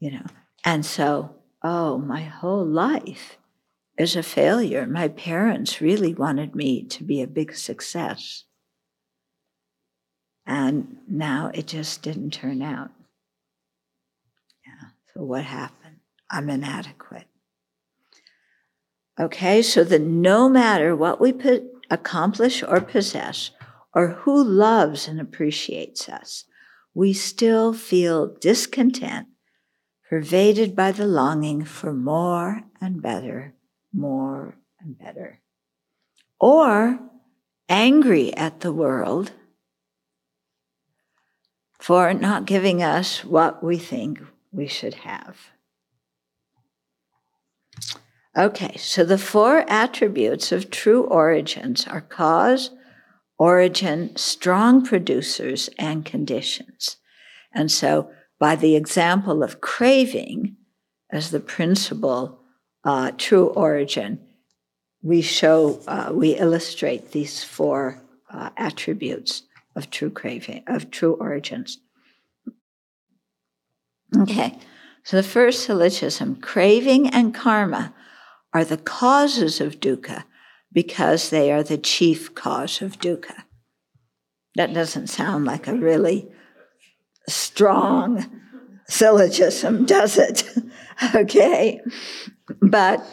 you 0.00 0.10
know. 0.10 0.26
And 0.64 0.84
so, 0.84 1.36
oh, 1.62 1.98
my 1.98 2.22
whole 2.22 2.64
life 2.64 3.38
is 3.98 4.16
a 4.16 4.22
failure. 4.22 4.86
My 4.86 5.08
parents 5.08 5.80
really 5.80 6.14
wanted 6.14 6.54
me 6.54 6.82
to 6.84 7.04
be 7.04 7.22
a 7.22 7.26
big 7.26 7.54
success. 7.54 8.44
And 10.46 10.98
now 11.08 11.50
it 11.54 11.66
just 11.66 12.02
didn't 12.02 12.32
turn 12.32 12.62
out. 12.62 12.90
Yeah. 14.64 14.88
So 15.12 15.22
what 15.22 15.44
happened? 15.44 15.96
I'm 16.30 16.50
inadequate. 16.50 17.26
Okay, 19.18 19.62
so 19.62 19.82
that 19.84 20.02
no 20.02 20.48
matter 20.48 20.94
what 20.94 21.20
we 21.20 21.32
put, 21.32 21.64
accomplish 21.88 22.62
or 22.62 22.80
possess, 22.80 23.50
or 23.94 24.08
who 24.08 24.44
loves 24.44 25.08
and 25.08 25.20
appreciates 25.20 26.08
us, 26.08 26.44
we 26.94 27.12
still 27.12 27.72
feel 27.72 28.34
discontent, 28.40 29.28
pervaded 30.08 30.76
by 30.76 30.92
the 30.92 31.06
longing 31.06 31.64
for 31.64 31.92
more 31.92 32.62
and 32.80 33.02
better, 33.02 33.54
more 33.92 34.56
and 34.80 34.98
better. 34.98 35.40
Or 36.38 36.98
angry 37.68 38.34
at 38.34 38.60
the 38.60 38.72
world 38.72 39.32
for 41.78 42.12
not 42.14 42.46
giving 42.46 42.82
us 42.82 43.24
what 43.24 43.62
we 43.62 43.78
think 43.78 44.20
we 44.52 44.66
should 44.66 44.94
have. 44.94 45.36
Okay, 48.36 48.76
so 48.76 49.02
the 49.02 49.18
four 49.18 49.64
attributes 49.68 50.52
of 50.52 50.70
true 50.70 51.04
origins 51.04 51.86
are 51.86 52.02
cause, 52.02 52.70
origin, 53.38 54.14
strong 54.16 54.84
producers, 54.84 55.70
and 55.78 56.04
conditions. 56.04 56.98
And 57.54 57.70
so, 57.70 58.10
by 58.38 58.56
the 58.56 58.76
example 58.76 59.42
of 59.42 59.60
craving 59.60 60.56
as 61.10 61.30
the 61.30 61.40
principal 61.40 62.40
uh, 62.84 63.12
true 63.16 63.46
origin, 63.48 64.20
we 65.02 65.22
show, 65.22 65.80
uh, 65.86 66.10
we 66.12 66.36
illustrate 66.36 67.12
these 67.12 67.42
four 67.42 68.02
uh, 68.30 68.50
attributes 68.56 69.42
of 69.74 69.90
true 69.90 70.10
craving, 70.10 70.64
of 70.66 70.90
true 70.90 71.14
origins. 71.14 71.78
Okay, 74.18 74.58
so 75.04 75.16
the 75.16 75.22
first 75.22 75.64
syllogism 75.64 76.36
craving 76.36 77.08
and 77.08 77.34
karma 77.34 77.94
are 78.52 78.64
the 78.64 78.76
causes 78.78 79.60
of 79.60 79.80
dukkha 79.80 80.24
because 80.72 81.30
they 81.30 81.52
are 81.52 81.62
the 81.62 81.78
chief 81.78 82.34
cause 82.34 82.80
of 82.82 82.98
dukkha. 82.98 83.44
That 84.54 84.72
doesn't 84.72 85.08
sound 85.08 85.44
like 85.44 85.66
a 85.66 85.74
really 85.74 86.28
strong 87.28 88.24
syllogism, 88.88 89.84
does 89.84 90.18
it? 90.18 90.44
okay. 91.14 91.80
But 92.60 93.04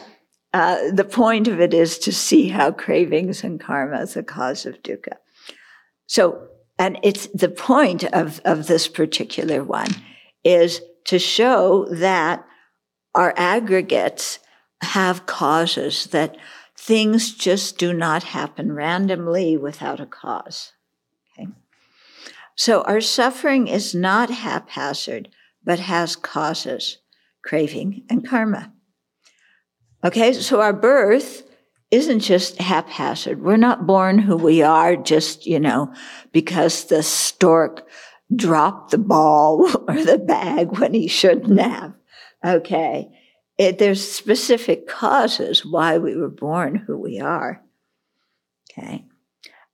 uh, 0.52 0.90
the 0.92 1.04
point 1.04 1.48
of 1.48 1.60
it 1.60 1.74
is 1.74 1.98
to 1.98 2.12
see 2.12 2.48
how 2.48 2.70
cravings 2.70 3.42
and 3.42 3.60
karma 3.60 4.02
is 4.02 4.16
a 4.16 4.22
cause 4.22 4.66
of 4.66 4.82
dukkha. 4.82 5.16
So, 6.06 6.48
and 6.78 6.98
it's 7.02 7.26
the 7.28 7.48
point 7.48 8.04
of, 8.04 8.40
of 8.44 8.66
this 8.66 8.88
particular 8.88 9.64
one 9.64 9.90
is 10.44 10.80
to 11.06 11.18
show 11.18 11.86
that 11.90 12.44
our 13.14 13.34
aggregates 13.36 14.38
have 14.82 15.26
causes, 15.26 16.06
that 16.06 16.36
things 16.76 17.34
just 17.34 17.78
do 17.78 17.92
not 17.92 18.22
happen 18.22 18.72
randomly 18.72 19.56
without 19.56 20.00
a 20.00 20.06
cause. 20.06 20.72
So 22.56 22.82
our 22.82 23.00
suffering 23.00 23.68
is 23.68 23.94
not 23.94 24.30
haphazard, 24.30 25.28
but 25.64 25.80
has 25.80 26.16
causes, 26.16 26.98
craving, 27.42 28.04
and 28.08 28.26
karma. 28.26 28.72
Okay, 30.04 30.32
so 30.34 30.60
our 30.60 30.72
birth 30.72 31.42
isn't 31.90 32.20
just 32.20 32.58
haphazard. 32.58 33.42
We're 33.42 33.56
not 33.56 33.86
born 33.86 34.18
who 34.18 34.36
we 34.36 34.62
are 34.62 34.96
just, 34.96 35.46
you 35.46 35.60
know, 35.60 35.92
because 36.32 36.84
the 36.84 37.02
stork 37.02 37.88
dropped 38.34 38.90
the 38.90 38.98
ball 38.98 39.68
or 39.88 40.04
the 40.04 40.18
bag 40.18 40.78
when 40.78 40.94
he 40.94 41.08
shouldn't 41.08 41.60
have. 41.60 41.94
Okay 42.44 43.10
it, 43.58 43.78
there's 43.78 44.08
specific 44.08 44.88
causes 44.88 45.64
why 45.64 45.98
we 45.98 46.16
were 46.16 46.30
born 46.30 46.74
who 46.74 46.98
we 46.98 47.20
are. 47.20 47.62
Okay. 48.70 49.04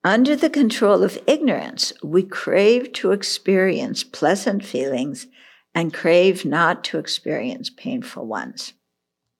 Under 0.03 0.35
the 0.35 0.51
control 0.51 1.03
of 1.03 1.19
ignorance, 1.27 1.93
we 2.03 2.23
crave 2.23 2.93
to 2.95 3.13
experience 3.13 4.03
pleasant 4.03 4.65
feelings 4.65 5.27
and 5.75 5.93
crave 5.93 6.45
not 6.45 6.83
to 6.85 6.99
experience 6.99 7.71
painful 7.71 8.27
ones. 8.27 8.73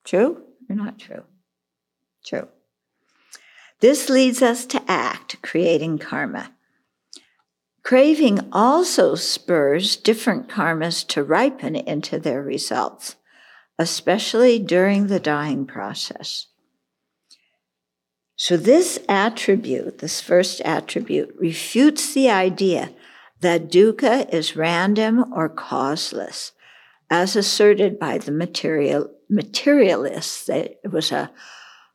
True 0.03 0.43
or 0.69 0.75
not 0.75 0.99
true? 0.99 1.23
True. 2.23 2.47
This 3.79 4.09
leads 4.09 4.41
us 4.41 4.65
to 4.67 4.83
act, 4.87 5.41
creating 5.41 5.97
karma. 5.97 6.53
Craving 7.83 8.47
also 8.51 9.15
spurs 9.15 9.95
different 9.95 10.47
karmas 10.47 11.05
to 11.07 11.23
ripen 11.23 11.75
into 11.75 12.19
their 12.19 12.43
results 12.43 13.15
especially 13.81 14.59
during 14.59 15.07
the 15.07 15.19
dying 15.19 15.65
process. 15.65 16.45
So, 18.43 18.57
this 18.57 18.97
attribute, 19.07 19.99
this 19.99 20.19
first 20.19 20.61
attribute, 20.61 21.35
refutes 21.37 22.15
the 22.15 22.31
idea 22.31 22.89
that 23.41 23.69
dukkha 23.69 24.33
is 24.33 24.55
random 24.55 25.31
or 25.31 25.47
causeless, 25.47 26.51
as 27.07 27.35
asserted 27.35 27.99
by 27.99 28.17
the 28.17 28.31
material, 28.31 29.11
materialists. 29.29 30.49
It 30.49 30.79
was 30.91 31.11
a, 31.11 31.29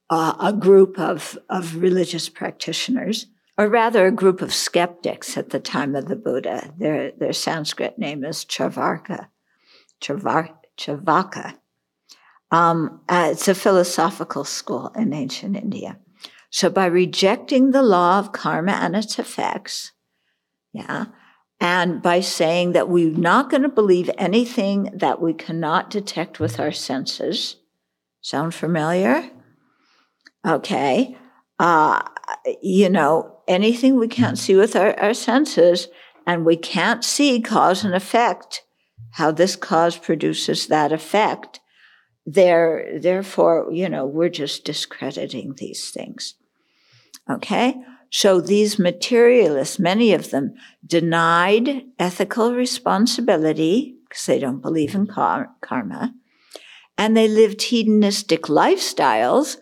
a, 0.08 0.36
a 0.38 0.52
group 0.52 1.00
of, 1.00 1.36
of 1.50 1.82
religious 1.82 2.28
practitioners, 2.28 3.26
or 3.58 3.66
rather 3.66 4.06
a 4.06 4.12
group 4.12 4.40
of 4.40 4.54
skeptics 4.54 5.36
at 5.36 5.50
the 5.50 5.58
time 5.58 5.96
of 5.96 6.06
the 6.06 6.14
Buddha. 6.14 6.72
Their, 6.78 7.10
their 7.10 7.32
Sanskrit 7.32 7.98
name 7.98 8.24
is 8.24 8.44
Chavarka. 8.44 9.30
Chavar, 10.00 10.50
Chavaka. 10.78 11.56
Um, 12.52 13.00
uh, 13.08 13.30
it's 13.32 13.48
a 13.48 13.54
philosophical 13.56 14.44
school 14.44 14.92
in 14.94 15.12
ancient 15.12 15.56
India. 15.56 15.98
So 16.50 16.70
by 16.70 16.86
rejecting 16.86 17.70
the 17.70 17.82
law 17.82 18.18
of 18.18 18.32
karma 18.32 18.72
and 18.72 18.96
its 18.96 19.18
effects, 19.18 19.92
yeah, 20.72 21.06
and 21.60 22.02
by 22.02 22.20
saying 22.20 22.72
that 22.72 22.88
we're 22.88 23.10
not 23.16 23.50
going 23.50 23.62
to 23.62 23.68
believe 23.68 24.10
anything 24.18 24.90
that 24.94 25.20
we 25.20 25.32
cannot 25.32 25.90
detect 25.90 26.38
with 26.38 26.60
our 26.60 26.72
senses. 26.72 27.56
Sound 28.20 28.54
familiar? 28.54 29.30
Okay. 30.46 31.16
Uh, 31.58 32.02
you 32.62 32.90
know, 32.90 33.38
anything 33.48 33.96
we 33.96 34.08
can't 34.08 34.38
see 34.38 34.54
with 34.54 34.76
our, 34.76 34.98
our 35.00 35.14
senses, 35.14 35.88
and 36.26 36.44
we 36.44 36.56
can't 36.56 37.04
see 37.04 37.40
cause 37.40 37.84
and 37.84 37.94
effect, 37.94 38.62
how 39.12 39.30
this 39.30 39.56
cause 39.56 39.96
produces 39.96 40.66
that 40.66 40.92
effect 40.92 41.60
there, 42.26 42.98
therefore, 42.98 43.68
you 43.72 43.88
know, 43.88 44.04
we're 44.04 44.28
just 44.28 44.64
discrediting 44.64 45.54
these 45.54 45.90
things. 45.90 46.34
Okay? 47.30 47.76
So 48.10 48.40
these 48.40 48.78
materialists, 48.78 49.78
many 49.78 50.12
of 50.12 50.30
them, 50.30 50.54
denied 50.84 51.84
ethical 51.98 52.54
responsibility 52.54 53.96
because 54.08 54.26
they 54.26 54.38
don't 54.38 54.60
believe 54.60 54.94
in 54.94 55.06
kar- 55.06 55.50
karma. 55.60 56.14
And 56.98 57.16
they 57.16 57.28
lived 57.28 57.62
hedonistic 57.62 58.42
lifestyles 58.42 59.58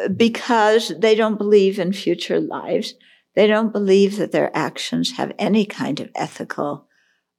uh, 0.00 0.08
because 0.08 0.92
they 0.98 1.14
don't 1.14 1.38
believe 1.38 1.78
in 1.78 1.92
future 1.92 2.40
lives. 2.40 2.94
They 3.34 3.46
don't 3.46 3.72
believe 3.72 4.16
that 4.16 4.32
their 4.32 4.56
actions 4.56 5.12
have 5.12 5.32
any 5.38 5.64
kind 5.64 6.00
of 6.00 6.10
ethical 6.14 6.88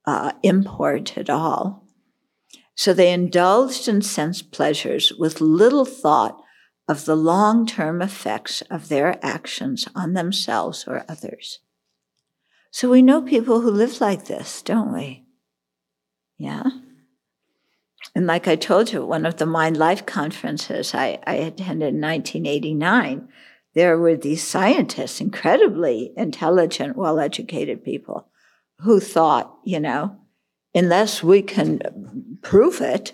uh, 0.05 0.33
import 0.43 1.17
at 1.17 1.29
all. 1.29 1.80
So 2.75 2.93
they 2.93 3.11
indulged 3.11 3.87
in 3.87 4.01
sense 4.01 4.41
pleasures 4.41 5.11
with 5.13 5.41
little 5.41 5.85
thought 5.85 6.41
of 6.87 7.05
the 7.05 7.15
long 7.15 7.65
term 7.65 8.01
effects 8.01 8.61
of 8.63 8.89
their 8.89 9.23
actions 9.23 9.87
on 9.95 10.13
themselves 10.13 10.85
or 10.87 11.05
others. 11.07 11.59
So 12.71 12.89
we 12.89 13.01
know 13.01 13.21
people 13.21 13.61
who 13.61 13.69
live 13.69 13.99
like 13.99 14.25
this, 14.25 14.61
don't 14.61 14.93
we? 14.93 15.25
Yeah. 16.37 16.63
And 18.15 18.25
like 18.25 18.47
I 18.47 18.55
told 18.55 18.91
you, 18.91 19.05
one 19.05 19.25
of 19.25 19.37
the 19.37 19.45
Mind 19.45 19.77
Life 19.77 20.05
conferences 20.05 20.93
I, 20.93 21.19
I 21.27 21.35
attended 21.35 21.93
in 21.93 22.01
1989, 22.01 23.29
there 23.73 23.97
were 23.97 24.15
these 24.15 24.45
scientists, 24.45 25.21
incredibly 25.21 26.11
intelligent, 26.17 26.97
well 26.97 27.19
educated 27.19 27.85
people, 27.85 28.27
who 28.79 28.99
thought, 28.99 29.55
you 29.63 29.79
know, 29.79 30.17
unless 30.73 31.23
we 31.23 31.41
can 31.41 32.37
prove 32.41 32.81
it 32.81 33.13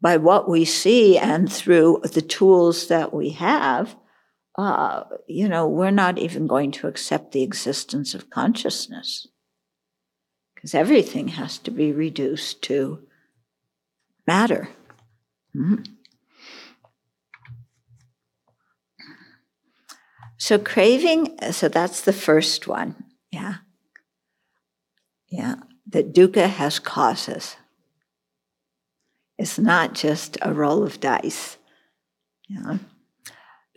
by 0.00 0.16
what 0.16 0.48
we 0.48 0.64
see 0.64 1.18
and 1.18 1.52
through 1.52 2.00
the 2.12 2.22
tools 2.22 2.88
that 2.88 3.12
we 3.12 3.30
have, 3.30 3.96
uh, 4.56 5.04
you 5.26 5.48
know, 5.48 5.66
we're 5.66 5.90
not 5.90 6.18
even 6.18 6.46
going 6.46 6.70
to 6.72 6.86
accept 6.86 7.32
the 7.32 7.42
existence 7.42 8.14
of 8.14 8.30
consciousness. 8.30 9.26
Because 10.54 10.74
everything 10.74 11.28
has 11.28 11.58
to 11.58 11.70
be 11.70 11.92
reduced 11.92 12.62
to 12.62 13.06
matter. 14.26 14.68
Mm-hmm. 15.54 15.82
So, 20.36 20.58
craving, 20.58 21.36
so 21.52 21.68
that's 21.68 22.00
the 22.00 22.12
first 22.12 22.66
one. 22.66 23.04
Yeah. 23.30 23.56
Yeah. 25.28 25.56
That 25.90 26.12
dukkha 26.12 26.48
has 26.48 26.78
causes. 26.78 27.56
It's 29.38 29.58
not 29.58 29.94
just 29.94 30.36
a 30.42 30.52
roll 30.52 30.82
of 30.82 31.00
dice. 31.00 31.56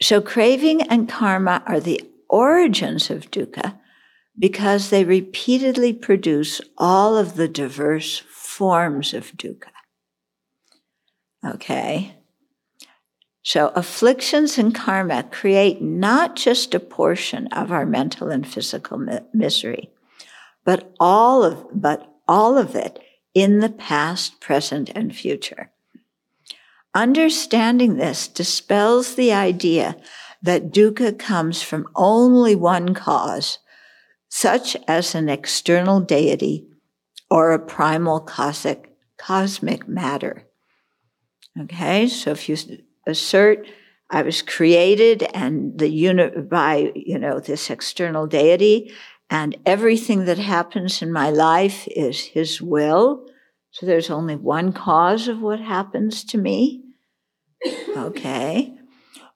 So, 0.02 0.22
craving 0.22 0.82
and 0.84 1.08
karma 1.08 1.64
are 1.66 1.80
the 1.80 2.02
origins 2.30 3.10
of 3.10 3.30
dukkha 3.32 3.78
because 4.38 4.90
they 4.90 5.04
repeatedly 5.04 5.94
produce 5.94 6.62
all 6.78 7.18
of 7.18 7.36
the 7.36 7.48
diverse 7.48 8.20
forms 8.20 9.14
of 9.14 9.32
dukkha. 9.34 9.72
Okay. 11.46 12.16
So 13.44 13.70
afflictions 13.70 14.58
and 14.58 14.74
karma 14.74 15.24
create 15.24 15.82
not 15.82 16.36
just 16.36 16.76
a 16.76 16.80
portion 16.80 17.48
of 17.48 17.72
our 17.72 17.86
mental 17.86 18.30
and 18.30 18.48
physical 18.48 19.00
mi- 19.00 19.20
misery, 19.34 19.90
but 20.72 20.94
all 21.02 21.44
of, 21.44 21.68
but 21.74 22.16
all 22.30 22.58
of 22.58 22.76
it 22.76 22.98
in 23.34 23.60
the 23.60 23.68
past, 23.68 24.40
present, 24.40 24.90
and 24.96 25.14
future. 25.14 25.70
Understanding 26.96 27.98
this 27.98 28.30
dispels 28.30 29.16
the 29.16 29.34
idea 29.34 29.98
that 30.42 30.72
dukkha 30.72 31.20
comes 31.20 31.62
from 31.62 31.90
only 31.94 32.56
one 32.56 32.94
cause, 32.94 33.60
such 34.30 34.78
as 34.88 35.14
an 35.14 35.28
external 35.28 36.00
deity 36.00 36.70
or 37.30 37.52
a 37.52 37.60
primal 37.60 38.22
cosmic, 38.22 38.96
cosmic 39.18 39.90
matter. 39.90 40.48
Okay, 41.60 42.08
so 42.08 42.32
if 42.32 42.48
you 42.48 42.56
assert 43.06 43.68
I 44.12 44.24
was 44.24 44.42
created 44.42 45.24
and 45.34 45.80
the 45.80 45.90
unit 45.90 46.50
by, 46.50 46.92
you 46.96 47.18
know, 47.18 47.40
this 47.40 47.70
external 47.70 48.28
deity, 48.28 48.92
and 49.32 49.58
everything 49.66 50.26
that 50.26 50.38
happens 50.38 51.02
in 51.02 51.12
my 51.12 51.30
life 51.30 51.88
is 51.88 52.20
his 52.20 52.62
will. 52.62 53.26
So 53.72 53.86
there's 53.86 54.10
only 54.10 54.36
one 54.36 54.74
cause 54.74 55.30
of 55.30 55.40
what 55.40 55.62
happens 55.62 56.26
to 56.26 56.38
me. 56.38 56.84
Okay. 57.96 58.76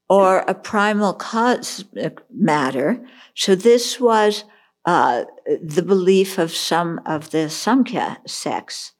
Or 0.09 0.39
a 0.39 0.53
primal 0.53 1.13
cosmic 1.13 2.19
matter. 2.29 3.03
So 3.35 3.55
this 3.55 3.97
was 3.97 4.43
uh, 4.83 5.23
the 5.63 5.81
belief 5.81 6.37
of 6.37 6.51
some 6.51 6.99
of 7.05 7.31
the 7.31 7.47
Samkhya 7.47 8.17
sects 8.27 8.91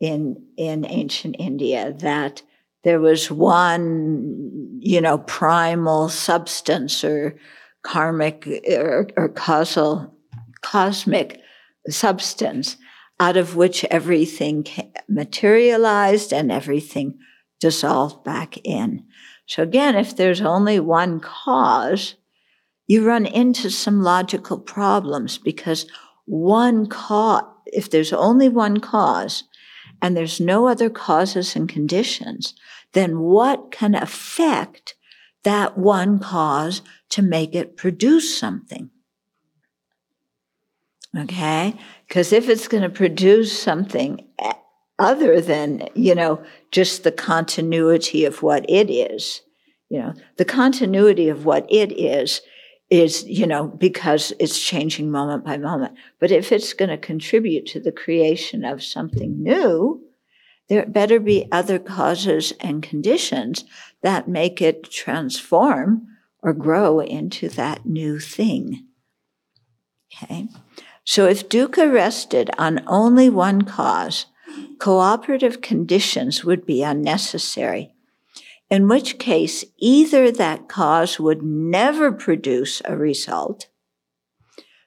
in, 0.00 0.42
in 0.56 0.86
ancient 0.86 1.36
India 1.38 1.92
that 1.98 2.42
there 2.82 2.98
was 2.98 3.30
one, 3.30 4.78
you 4.80 5.02
know, 5.02 5.18
primal 5.18 6.08
substance 6.08 7.04
or 7.04 7.36
karmic 7.82 8.48
or, 8.70 9.06
or 9.18 9.28
causal, 9.28 10.16
cosmic 10.62 11.40
substance 11.88 12.76
out 13.18 13.36
of 13.36 13.56
which 13.56 13.84
everything 13.84 14.66
materialized 15.08 16.32
and 16.32 16.50
everything 16.50 17.18
dissolved 17.60 18.24
back 18.24 18.56
in. 18.64 19.04
So 19.46 19.62
again, 19.62 19.94
if 19.94 20.16
there's 20.16 20.40
only 20.40 20.80
one 20.80 21.20
cause, 21.20 22.14
you 22.86 23.06
run 23.06 23.26
into 23.26 23.70
some 23.70 24.02
logical 24.02 24.58
problems 24.58 25.38
because 25.38 25.86
one 26.24 26.86
cause, 26.86 27.44
if 27.66 27.90
there's 27.90 28.12
only 28.12 28.48
one 28.48 28.80
cause, 28.80 29.44
and 30.02 30.16
there's 30.16 30.40
no 30.40 30.66
other 30.66 30.88
causes 30.88 31.54
and 31.54 31.68
conditions, 31.68 32.54
then 32.92 33.20
what 33.20 33.70
can 33.70 33.94
affect 33.94 34.94
that 35.44 35.76
one 35.76 36.18
cause 36.18 36.82
to 37.10 37.22
make 37.22 37.54
it 37.54 37.76
produce 37.76 38.38
something? 38.38 38.90
Okay? 41.18 41.74
Because 42.06 42.32
if 42.32 42.48
it's 42.48 42.68
going 42.68 42.82
to 42.82 42.88
produce 42.88 43.56
something 43.60 44.26
eh, 44.38 44.52
other 44.98 45.40
than, 45.40 45.88
you 45.94 46.14
know, 46.14 46.42
just 46.70 47.04
the 47.04 47.12
continuity 47.12 48.24
of 48.24 48.42
what 48.42 48.68
it 48.68 48.90
is, 48.90 49.42
you 49.88 49.98
know, 49.98 50.14
the 50.36 50.44
continuity 50.44 51.28
of 51.28 51.44
what 51.44 51.66
it 51.70 51.92
is 51.92 52.42
is, 52.90 53.24
you 53.24 53.46
know, 53.46 53.66
because 53.66 54.32
it's 54.38 54.58
changing 54.58 55.10
moment 55.10 55.44
by 55.44 55.56
moment. 55.56 55.94
But 56.18 56.30
if 56.30 56.52
it's 56.52 56.72
going 56.72 56.90
to 56.90 56.98
contribute 56.98 57.66
to 57.66 57.80
the 57.80 57.92
creation 57.92 58.64
of 58.64 58.82
something 58.82 59.42
new, 59.42 60.04
there 60.68 60.86
better 60.86 61.18
be 61.18 61.48
other 61.50 61.78
causes 61.78 62.52
and 62.60 62.82
conditions 62.82 63.64
that 64.02 64.28
make 64.28 64.62
it 64.62 64.90
transform 64.90 66.06
or 66.42 66.52
grow 66.52 67.00
into 67.00 67.48
that 67.50 67.84
new 67.84 68.18
thing. 68.18 68.86
Okay. 70.12 70.48
So 71.04 71.26
if 71.26 71.48
dukkha 71.48 71.92
rested 71.92 72.50
on 72.58 72.84
only 72.86 73.28
one 73.28 73.62
cause, 73.62 74.26
cooperative 74.78 75.60
conditions 75.60 76.44
would 76.44 76.66
be 76.66 76.82
unnecessary 76.82 77.94
in 78.70 78.86
which 78.86 79.18
case 79.18 79.64
either 79.78 80.30
that 80.30 80.68
cause 80.68 81.18
would 81.18 81.42
never 81.42 82.12
produce 82.12 82.80
a 82.84 82.96
result 82.96 83.66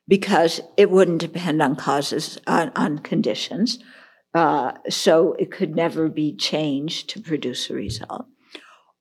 because 0.08 0.62
it 0.78 0.90
wouldn't 0.90 1.20
depend 1.20 1.62
on 1.62 1.76
causes, 1.76 2.40
on, 2.48 2.72
on 2.76 3.00
conditions. 3.00 3.80
Uh, 4.34 4.72
so 4.90 5.34
it 5.34 5.52
could 5.52 5.76
never 5.76 6.08
be 6.08 6.36
changed 6.36 7.10
to 7.10 7.22
produce 7.22 7.70
a 7.70 7.74
result. 7.74 8.26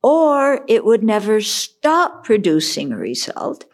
Or 0.02 0.64
it 0.68 0.84
would 0.84 1.02
never 1.02 1.40
stop 1.40 2.24
producing 2.24 2.92
a 2.92 2.96
result 2.96 3.64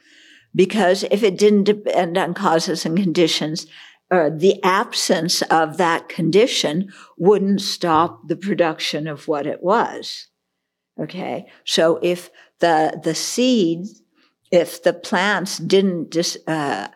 because 0.55 1.05
if 1.05 1.23
it 1.23 1.39
didn't 1.39 1.65
depend 1.65 2.17
on 2.19 2.35
causes 2.35 2.85
and 2.85 2.97
conditions, 2.97 3.67
uh, 4.11 4.31
the 4.35 4.63
absence 4.65 5.43
of 5.43 5.77
that 5.77 6.09
condition 6.09 6.93
wouldn't 7.19 7.61
stop 7.61 8.27
the 8.29 8.37
production 8.37 9.07
of 9.07 9.29
what 9.29 9.47
it 9.47 9.63
was. 9.63 10.29
Okay. 10.99 11.47
So 11.65 11.99
if 12.03 12.31
the, 12.61 13.01
the 13.05 13.15
seeds, 13.15 14.03
if 14.51 14.83
the 14.83 14.95
plants 14.95 15.59
didn't 15.59 16.11
dis, 16.11 16.39
uh, 16.47 16.89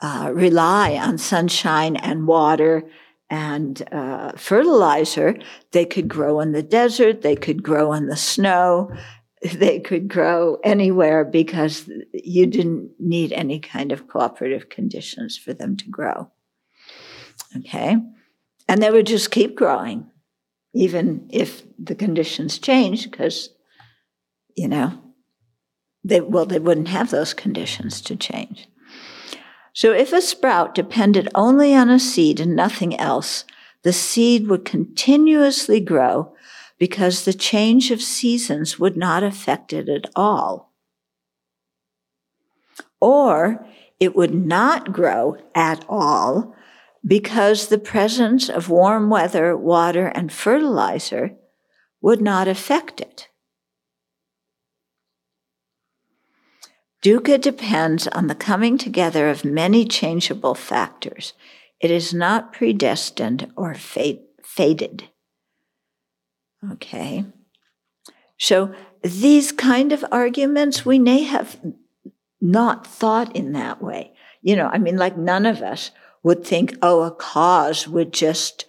uh, 0.00 0.30
rely 0.34 0.96
on 0.96 1.18
sunshine 1.18 1.96
and 1.96 2.26
water 2.26 2.84
and 3.30 3.86
uh, 3.92 4.32
fertilizer, 4.32 5.36
they 5.72 5.84
could 5.84 6.08
grow 6.08 6.40
in 6.40 6.52
the 6.52 6.62
desert, 6.62 7.22
they 7.22 7.36
could 7.36 7.62
grow 7.62 7.92
in 7.92 8.06
the 8.06 8.16
snow, 8.16 8.90
they 9.52 9.78
could 9.78 10.08
grow 10.08 10.58
anywhere 10.64 11.24
because 11.24 11.90
you 12.12 12.46
didn't 12.46 12.92
need 12.98 13.32
any 13.32 13.60
kind 13.60 13.92
of 13.92 14.08
cooperative 14.08 14.68
conditions 14.68 15.36
for 15.36 15.52
them 15.52 15.76
to 15.76 15.88
grow. 15.88 16.30
Okay? 17.58 17.96
And 18.68 18.82
they 18.82 18.90
would 18.90 19.06
just 19.06 19.30
keep 19.30 19.54
growing 19.54 20.10
even 20.74 21.28
if 21.30 21.62
the 21.78 21.94
conditions 21.94 22.58
change, 22.58 23.08
because, 23.08 23.50
you 24.56 24.66
know, 24.66 24.98
they, 26.02 26.20
well, 26.20 26.46
they 26.46 26.58
wouldn't 26.58 26.88
have 26.88 27.10
those 27.10 27.32
conditions 27.32 28.00
to 28.00 28.16
change. 28.16 28.68
So 29.72 29.92
if 29.92 30.12
a 30.12 30.20
sprout 30.20 30.74
depended 30.74 31.28
only 31.34 31.74
on 31.74 31.90
a 31.90 32.00
seed 32.00 32.40
and 32.40 32.56
nothing 32.56 32.98
else, 32.98 33.44
the 33.82 33.92
seed 33.92 34.48
would 34.48 34.64
continuously 34.64 35.78
grow 35.78 36.33
because 36.78 37.24
the 37.24 37.32
change 37.32 37.90
of 37.90 38.02
seasons 38.02 38.78
would 38.78 38.96
not 38.96 39.22
affect 39.22 39.72
it 39.72 39.88
at 39.88 40.10
all. 40.16 40.72
Or 43.00 43.66
it 44.00 44.16
would 44.16 44.34
not 44.34 44.92
grow 44.92 45.36
at 45.54 45.84
all 45.88 46.54
because 47.06 47.68
the 47.68 47.78
presence 47.78 48.48
of 48.48 48.68
warm 48.68 49.10
weather, 49.10 49.56
water, 49.56 50.06
and 50.08 50.32
fertilizer 50.32 51.36
would 52.00 52.20
not 52.20 52.48
affect 52.48 53.00
it. 53.00 53.28
Dukkha 57.02 57.38
depends 57.38 58.08
on 58.08 58.28
the 58.28 58.34
coming 58.34 58.78
together 58.78 59.28
of 59.28 59.44
many 59.44 59.84
changeable 59.84 60.54
factors. 60.54 61.34
It 61.78 61.90
is 61.90 62.14
not 62.14 62.52
predestined 62.52 63.52
or 63.56 63.74
fate, 63.74 64.22
fated. 64.42 65.10
Okay. 66.72 67.24
So 68.38 68.74
these 69.02 69.52
kind 69.52 69.92
of 69.92 70.04
arguments 70.10 70.84
we 70.84 70.98
may 70.98 71.22
have 71.22 71.60
not 72.40 72.86
thought 72.86 73.34
in 73.34 73.52
that 73.52 73.82
way. 73.82 74.12
You 74.42 74.56
know, 74.56 74.68
I 74.72 74.78
mean, 74.78 74.96
like 74.96 75.16
none 75.16 75.46
of 75.46 75.62
us 75.62 75.90
would 76.22 76.44
think, 76.44 76.76
oh, 76.82 77.02
a 77.02 77.10
cause 77.10 77.88
would 77.88 78.12
just 78.12 78.66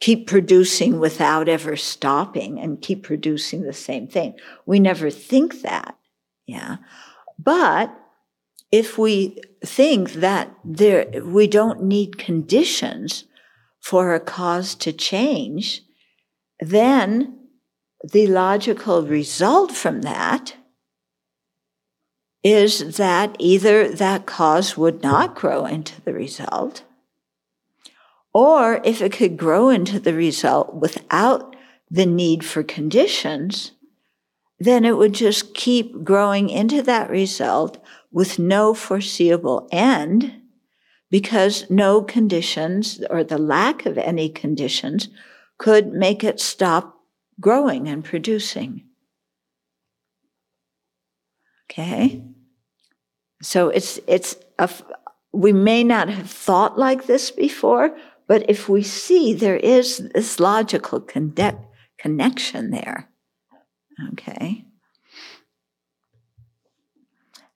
keep 0.00 0.26
producing 0.26 0.98
without 0.98 1.48
ever 1.48 1.76
stopping 1.76 2.60
and 2.60 2.82
keep 2.82 3.02
producing 3.02 3.62
the 3.62 3.72
same 3.72 4.06
thing. 4.06 4.34
We 4.66 4.78
never 4.80 5.10
think 5.10 5.62
that. 5.62 5.96
Yeah. 6.46 6.76
But 7.38 7.96
if 8.70 8.98
we 8.98 9.40
think 9.64 10.14
that 10.14 10.54
there, 10.64 11.06
we 11.24 11.46
don't 11.46 11.84
need 11.84 12.18
conditions 12.18 13.24
for 13.80 14.14
a 14.14 14.20
cause 14.20 14.74
to 14.74 14.92
change, 14.92 15.83
then 16.60 17.38
the 18.02 18.26
logical 18.26 19.02
result 19.06 19.72
from 19.72 20.02
that 20.02 20.56
is 22.42 22.96
that 22.98 23.34
either 23.38 23.88
that 23.88 24.26
cause 24.26 24.76
would 24.76 25.02
not 25.02 25.34
grow 25.34 25.64
into 25.64 26.00
the 26.02 26.12
result, 26.12 26.84
or 28.34 28.80
if 28.84 29.00
it 29.00 29.12
could 29.12 29.36
grow 29.38 29.70
into 29.70 29.98
the 29.98 30.12
result 30.12 30.74
without 30.74 31.56
the 31.90 32.04
need 32.04 32.44
for 32.44 32.62
conditions, 32.62 33.72
then 34.58 34.84
it 34.84 34.96
would 34.96 35.14
just 35.14 35.54
keep 35.54 36.04
growing 36.04 36.50
into 36.50 36.82
that 36.82 37.08
result 37.08 37.82
with 38.12 38.38
no 38.38 38.74
foreseeable 38.74 39.66
end 39.72 40.42
because 41.10 41.68
no 41.70 42.02
conditions 42.02 43.02
or 43.08 43.24
the 43.24 43.38
lack 43.38 43.86
of 43.86 43.96
any 43.96 44.28
conditions 44.28 45.08
could 45.58 45.92
make 45.92 46.24
it 46.24 46.40
stop 46.40 46.96
growing 47.40 47.88
and 47.88 48.04
producing. 48.04 48.84
Okay? 51.70 52.24
So 53.42 53.68
it's, 53.68 53.98
it's 54.06 54.36
a, 54.58 54.70
we 55.32 55.52
may 55.52 55.84
not 55.84 56.08
have 56.08 56.30
thought 56.30 56.78
like 56.78 57.06
this 57.06 57.30
before, 57.30 57.96
but 58.26 58.48
if 58.48 58.68
we 58.68 58.82
see 58.82 59.32
there 59.32 59.56
is 59.56 59.98
this 60.14 60.40
logical 60.40 61.00
conde- 61.00 61.58
connection 61.98 62.70
there, 62.70 63.10
Okay. 64.12 64.64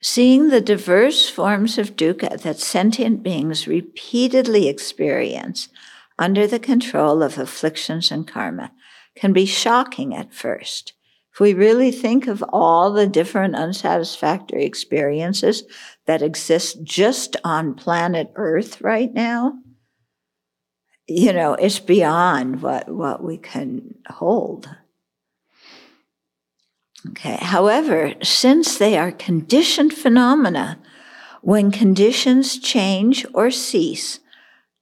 Seeing 0.01 0.49
the 0.49 0.61
diverse 0.61 1.28
forms 1.28 1.76
of 1.76 1.96
dukkha 1.96 2.40
that 2.42 2.61
sentient 2.61 3.22
beings 3.22 3.66
repeatedly 3.66 4.68
experience 4.68 5.68
under 6.18 6.46
the 6.46 6.58
control 6.58 7.22
of 7.22 7.38
afflictions 7.38 8.10
and 8.10 8.26
karma 8.26 8.72
can 9.16 9.32
be 9.32 9.46
shocking 9.46 10.14
at 10.14 10.34
first. 10.34 10.92
If 11.32 11.40
we 11.40 11.54
really 11.54 11.92
think 11.92 12.26
of 12.26 12.44
all 12.52 12.92
the 12.92 13.06
different 13.06 13.54
unsatisfactory 13.54 14.64
experiences 14.64 15.62
that 16.06 16.22
exist 16.22 16.82
just 16.82 17.36
on 17.44 17.74
planet 17.74 18.32
Earth 18.34 18.80
right 18.80 19.12
now, 19.12 19.54
you 21.06 21.32
know, 21.32 21.54
it's 21.54 21.78
beyond 21.78 22.60
what, 22.60 22.88
what 22.88 23.22
we 23.22 23.38
can 23.38 23.94
hold. 24.08 24.68
Okay. 27.10 27.38
However, 27.40 28.14
since 28.22 28.76
they 28.76 28.98
are 28.98 29.12
conditioned 29.12 29.94
phenomena, 29.94 30.78
when 31.40 31.70
conditions 31.70 32.58
change 32.58 33.24
or 33.32 33.50
cease, 33.50 34.20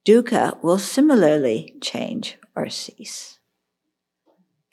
dukkha 0.07 0.61
will 0.63 0.77
similarly 0.77 1.75
change 1.81 2.37
or 2.55 2.69
cease. 2.69 3.39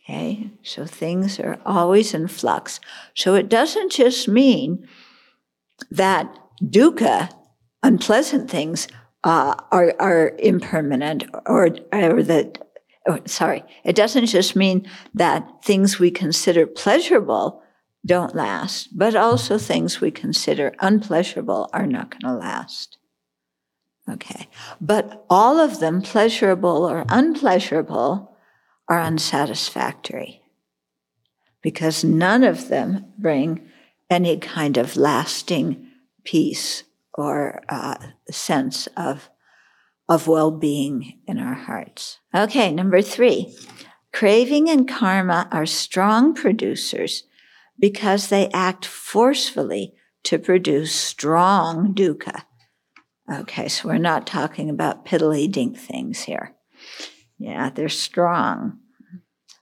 Okay, 0.05 0.51
so 0.62 0.85
things 0.85 1.41
are 1.41 1.59
always 1.64 2.12
in 2.14 2.28
flux. 2.28 2.78
So 3.14 3.35
it 3.35 3.49
doesn't 3.49 3.91
just 3.93 4.28
mean 4.28 4.87
that 5.91 6.26
dukkha, 6.62 7.30
unpleasant 7.82 8.51
things, 8.51 8.87
uh, 9.24 9.55
are, 9.72 9.95
are 9.99 10.32
impermanent 10.39 11.24
or, 11.47 11.70
or 11.93 12.22
that 12.22 12.59
oh, 13.07 13.18
sorry, 13.26 13.64
it 13.85 13.97
doesn't 13.97 14.26
just 14.26 14.57
mean 14.57 14.89
that 15.14 15.64
things 15.64 15.99
we 15.99 16.11
consider 16.11 16.66
pleasurable 16.66 17.62
don't 18.07 18.35
last, 18.35 18.97
but 18.97 19.16
also 19.16 19.59
things 19.59 20.01
we 20.01 20.11
consider 20.11 20.74
unpleasurable 20.80 21.68
are 21.72 21.87
not 21.87 22.11
going 22.11 22.20
to 22.20 22.39
last. 22.39 22.99
Okay. 24.09 24.48
But 24.80 25.24
all 25.30 25.59
of 25.59 25.80
them, 25.80 26.02
pleasurable 26.02 26.84
or 26.84 27.05
unpleasurable, 27.09 28.36
are 28.88 29.00
unsatisfactory 29.00 30.42
because 31.62 32.05
none 32.05 32.44
of 32.44 32.68
them 32.68 33.07
bring 33.18 33.66
any 34.11 34.36
kind 34.36 34.76
of 34.76 34.96
lasting 34.96 35.88
peace 36.22 36.84
or 37.14 37.62
uh, 37.68 37.96
sense 38.30 38.86
of 38.96 39.30
of 40.07 40.28
well 40.28 40.50
being 40.50 41.18
in 41.26 41.38
our 41.38 41.55
hearts. 41.55 42.18
Okay, 42.34 42.70
number 42.70 43.00
three 43.00 43.57
craving 44.12 44.68
and 44.68 44.88
karma 44.88 45.48
are 45.50 45.66
strong 45.66 46.34
producers 46.34 47.24
because 47.78 48.28
they 48.28 48.48
act 48.50 48.84
forcefully 48.84 49.94
to 50.22 50.38
produce 50.38 50.94
strong 50.94 51.94
dukkha. 51.94 52.42
Okay, 53.32 53.68
so 53.68 53.88
we're 53.88 53.98
not 53.98 54.26
talking 54.26 54.68
about 54.68 55.06
piddly 55.06 55.50
dink 55.50 55.78
things 55.78 56.22
here. 56.24 56.54
Yeah, 57.38 57.70
they're 57.70 57.88
strong. 57.88 58.80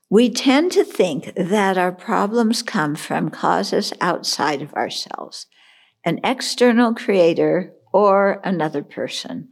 We 0.09 0.29
tend 0.29 0.71
to 0.73 0.83
think 0.83 1.33
that 1.35 1.77
our 1.77 1.91
problems 1.91 2.61
come 2.61 2.95
from 2.95 3.29
causes 3.29 3.93
outside 3.99 4.61
of 4.61 4.73
ourselves, 4.73 5.47
an 6.05 6.19
external 6.23 6.93
creator 6.93 7.73
or 7.93 8.41
another 8.43 8.83
person 8.83 9.49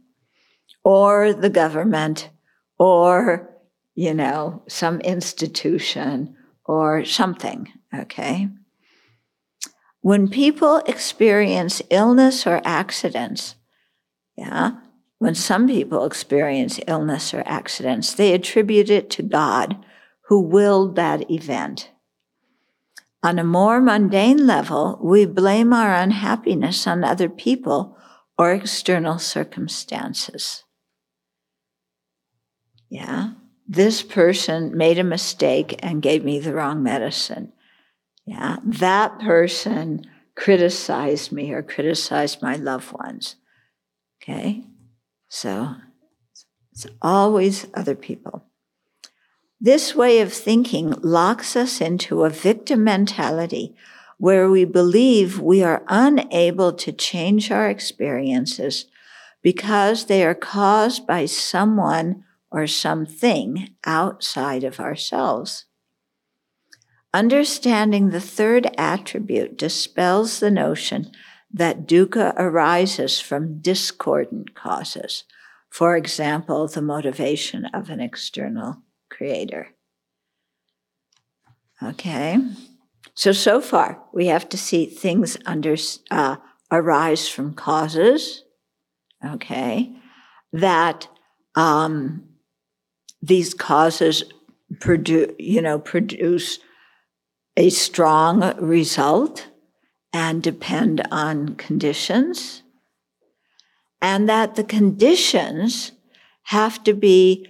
or 0.84 1.32
the 1.32 1.50
government 1.50 2.30
or, 2.78 3.50
you 3.94 4.12
know, 4.12 4.62
some 4.68 5.00
institution 5.00 6.36
or 6.64 7.04
something, 7.04 7.72
okay? 7.94 8.48
When 10.00 10.28
people 10.28 10.78
experience 10.86 11.80
illness 11.90 12.46
or 12.46 12.60
accidents, 12.64 13.56
yeah, 14.36 14.72
when 15.18 15.34
some 15.34 15.68
people 15.68 16.04
experience 16.04 16.80
illness 16.88 17.32
or 17.32 17.42
accidents, 17.46 18.14
they 18.14 18.34
attribute 18.34 18.90
it 18.90 19.08
to 19.10 19.22
God 19.22 19.76
who 20.26 20.40
willed 20.40 20.96
that 20.96 21.30
event. 21.30 21.90
On 23.22 23.38
a 23.38 23.44
more 23.44 23.80
mundane 23.80 24.46
level, 24.46 24.98
we 25.00 25.26
blame 25.26 25.72
our 25.72 25.94
unhappiness 25.94 26.86
on 26.88 27.04
other 27.04 27.28
people 27.28 27.96
or 28.36 28.52
external 28.52 29.18
circumstances. 29.18 30.64
Yeah. 32.88 33.34
This 33.68 34.02
person 34.02 34.76
made 34.76 34.98
a 34.98 35.04
mistake 35.04 35.78
and 35.78 36.02
gave 36.02 36.24
me 36.24 36.40
the 36.40 36.52
wrong 36.52 36.82
medicine. 36.82 37.52
Yeah. 38.26 38.56
That 38.64 39.20
person 39.20 40.04
criticized 40.34 41.30
me 41.30 41.52
or 41.52 41.62
criticized 41.62 42.42
my 42.42 42.56
loved 42.56 42.92
ones. 42.92 43.36
Okay. 44.22 44.62
So 45.28 45.74
it's 46.70 46.86
always 47.00 47.66
other 47.74 47.96
people. 47.96 48.44
This 49.60 49.94
way 49.94 50.20
of 50.20 50.32
thinking 50.32 50.92
locks 51.02 51.56
us 51.56 51.80
into 51.80 52.24
a 52.24 52.30
victim 52.30 52.84
mentality 52.84 53.74
where 54.18 54.48
we 54.48 54.64
believe 54.64 55.40
we 55.40 55.62
are 55.62 55.84
unable 55.88 56.72
to 56.72 56.92
change 56.92 57.50
our 57.50 57.68
experiences 57.68 58.86
because 59.42 60.06
they 60.06 60.24
are 60.24 60.34
caused 60.34 61.06
by 61.06 61.26
someone 61.26 62.24
or 62.50 62.66
something 62.66 63.70
outside 63.84 64.62
of 64.62 64.78
ourselves. 64.78 65.64
Understanding 67.14 68.10
the 68.10 68.20
third 68.20 68.68
attribute 68.78 69.58
dispels 69.58 70.38
the 70.38 70.50
notion 70.50 71.10
that 71.52 71.86
dukkha 71.86 72.34
arises 72.36 73.20
from 73.20 73.60
discordant 73.60 74.54
causes. 74.54 75.24
For 75.70 75.96
example, 75.96 76.66
the 76.66 76.82
motivation 76.82 77.66
of 77.66 77.90
an 77.90 78.00
external 78.00 78.82
creator. 79.10 79.68
Okay. 81.82 82.38
So, 83.14 83.32
so 83.32 83.60
far, 83.60 84.02
we 84.12 84.26
have 84.26 84.48
to 84.50 84.56
see 84.56 84.86
things 84.86 85.36
under, 85.44 85.76
uh, 86.10 86.36
arise 86.70 87.28
from 87.28 87.54
causes, 87.54 88.44
okay, 89.24 89.94
that 90.52 91.08
um, 91.54 92.24
these 93.20 93.52
causes 93.52 94.24
produce, 94.80 95.32
you 95.38 95.60
know, 95.60 95.78
produce 95.78 96.58
a 97.56 97.68
strong 97.68 98.56
result 98.58 99.48
and 100.12 100.42
depend 100.42 101.06
on 101.10 101.54
conditions, 101.56 102.62
and 104.00 104.28
that 104.28 104.56
the 104.56 104.64
conditions 104.64 105.92
have 106.44 106.82
to 106.84 106.92
be 106.92 107.46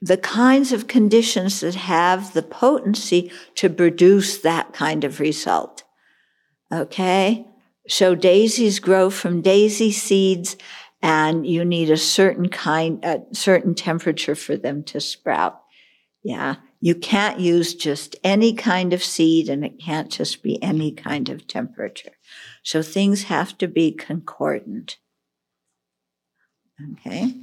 the 0.00 0.16
kinds 0.18 0.72
of 0.72 0.86
conditions 0.86 1.60
that 1.60 1.74
have 1.74 2.34
the 2.34 2.42
potency 2.42 3.30
to 3.54 3.70
produce 3.70 4.38
that 4.38 4.72
kind 4.72 5.02
of 5.02 5.18
result. 5.18 5.82
Okay? 6.70 7.46
So 7.88 8.14
daisies 8.14 8.80
grow 8.80 9.08
from 9.08 9.40
daisy 9.40 9.90
seeds 9.90 10.56
and 11.00 11.46
you 11.46 11.64
need 11.64 11.90
a 11.90 11.96
certain 11.96 12.48
kind, 12.48 13.02
a 13.04 13.22
certain 13.32 13.74
temperature 13.74 14.34
for 14.34 14.56
them 14.56 14.82
to 14.84 15.00
sprout. 15.00 15.60
Yeah. 16.22 16.56
You 16.84 16.94
can't 16.94 17.40
use 17.40 17.74
just 17.74 18.14
any 18.22 18.52
kind 18.52 18.92
of 18.92 19.02
seed 19.02 19.48
and 19.48 19.64
it 19.64 19.80
can't 19.80 20.10
just 20.10 20.42
be 20.42 20.62
any 20.62 20.92
kind 20.92 21.30
of 21.30 21.46
temperature. 21.46 22.12
So 22.62 22.82
things 22.82 23.22
have 23.22 23.56
to 23.56 23.68
be 23.68 23.90
concordant. 23.90 24.98
Okay. 26.92 27.36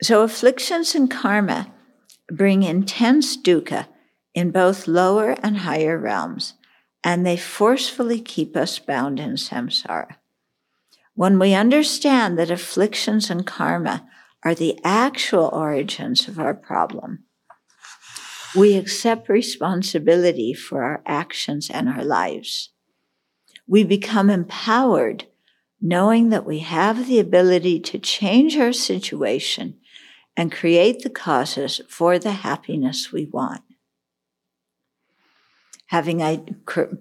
So 0.00 0.22
afflictions 0.22 0.94
and 0.94 1.10
karma 1.10 1.72
bring 2.28 2.62
intense 2.62 3.36
dukkha 3.36 3.88
in 4.32 4.52
both 4.52 4.86
lower 4.86 5.32
and 5.42 5.56
higher 5.58 5.98
realms, 5.98 6.54
and 7.02 7.26
they 7.26 7.36
forcefully 7.36 8.20
keep 8.20 8.56
us 8.56 8.78
bound 8.78 9.18
in 9.18 9.32
samsara. 9.32 10.18
When 11.14 11.36
we 11.36 11.52
understand 11.52 12.38
that 12.38 12.48
afflictions 12.48 13.28
and 13.28 13.44
karma 13.44 14.08
are 14.44 14.54
the 14.54 14.78
actual 14.84 15.50
origins 15.52 16.28
of 16.28 16.38
our 16.38 16.54
problem, 16.54 17.24
we 18.54 18.76
accept 18.76 19.28
responsibility 19.28 20.52
for 20.52 20.82
our 20.82 21.02
actions 21.06 21.70
and 21.70 21.88
our 21.88 22.04
lives. 22.04 22.70
We 23.66 23.84
become 23.84 24.28
empowered 24.30 25.26
knowing 25.80 26.28
that 26.28 26.46
we 26.46 26.60
have 26.60 27.08
the 27.08 27.18
ability 27.18 27.80
to 27.80 27.98
change 27.98 28.56
our 28.56 28.72
situation 28.72 29.76
and 30.36 30.52
create 30.52 31.02
the 31.02 31.10
causes 31.10 31.80
for 31.88 32.18
the 32.18 32.32
happiness 32.32 33.12
we 33.12 33.26
want. 33.26 33.62
Having 35.86 36.22
I, 36.22 36.36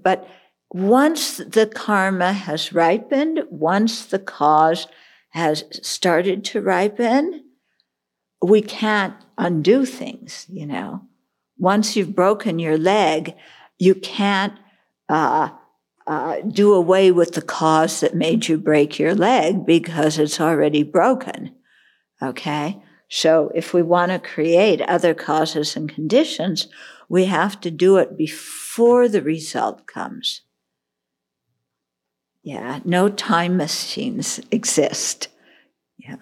but 0.03 0.27
once 0.73 1.37
the 1.37 1.67
karma 1.67 2.33
has 2.33 2.73
ripened, 2.73 3.43
once 3.49 4.05
the 4.05 4.19
cause 4.19 4.87
has 5.29 5.63
started 5.81 6.43
to 6.45 6.61
ripen, 6.61 7.45
we 8.41 8.61
can't 8.61 9.13
undo 9.37 9.85
things, 9.85 10.45
you 10.49 10.65
know. 10.65 11.01
Once 11.61 11.95
you've 11.95 12.15
broken 12.15 12.57
your 12.57 12.75
leg, 12.75 13.35
you 13.77 13.93
can't 13.93 14.57
uh, 15.09 15.47
uh, 16.07 16.37
do 16.41 16.73
away 16.73 17.11
with 17.11 17.33
the 17.33 17.41
cause 17.41 17.99
that 17.99 18.15
made 18.15 18.47
you 18.47 18.57
break 18.57 18.97
your 18.97 19.13
leg 19.13 19.63
because 19.63 20.17
it's 20.17 20.41
already 20.41 20.81
broken. 20.81 21.55
Okay? 22.19 22.81
So 23.09 23.51
if 23.53 23.75
we 23.75 23.83
want 23.83 24.11
to 24.11 24.17
create 24.17 24.81
other 24.81 25.13
causes 25.13 25.75
and 25.75 25.87
conditions, 25.87 26.67
we 27.07 27.25
have 27.25 27.61
to 27.61 27.69
do 27.69 27.97
it 27.97 28.17
before 28.17 29.07
the 29.07 29.21
result 29.21 29.85
comes. 29.85 30.41
Yeah, 32.41 32.79
no 32.83 33.07
time 33.07 33.55
machines 33.55 34.39
exist. 34.49 35.27
Yeah. 35.99 36.15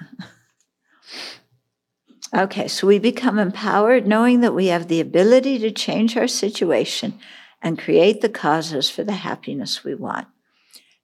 Okay, 2.35 2.67
so 2.67 2.85
we 2.85 2.99
become 2.99 3.39
empowered 3.39 4.07
knowing 4.07 4.41
that 4.41 4.53
we 4.53 4.67
have 4.67 4.87
the 4.87 4.99
ability 4.99 5.57
to 5.59 5.71
change 5.71 6.15
our 6.15 6.27
situation 6.27 7.19
and 7.61 7.79
create 7.79 8.21
the 8.21 8.29
causes 8.29 8.89
for 8.89 9.03
the 9.03 9.13
happiness 9.13 9.83
we 9.83 9.95
want. 9.95 10.27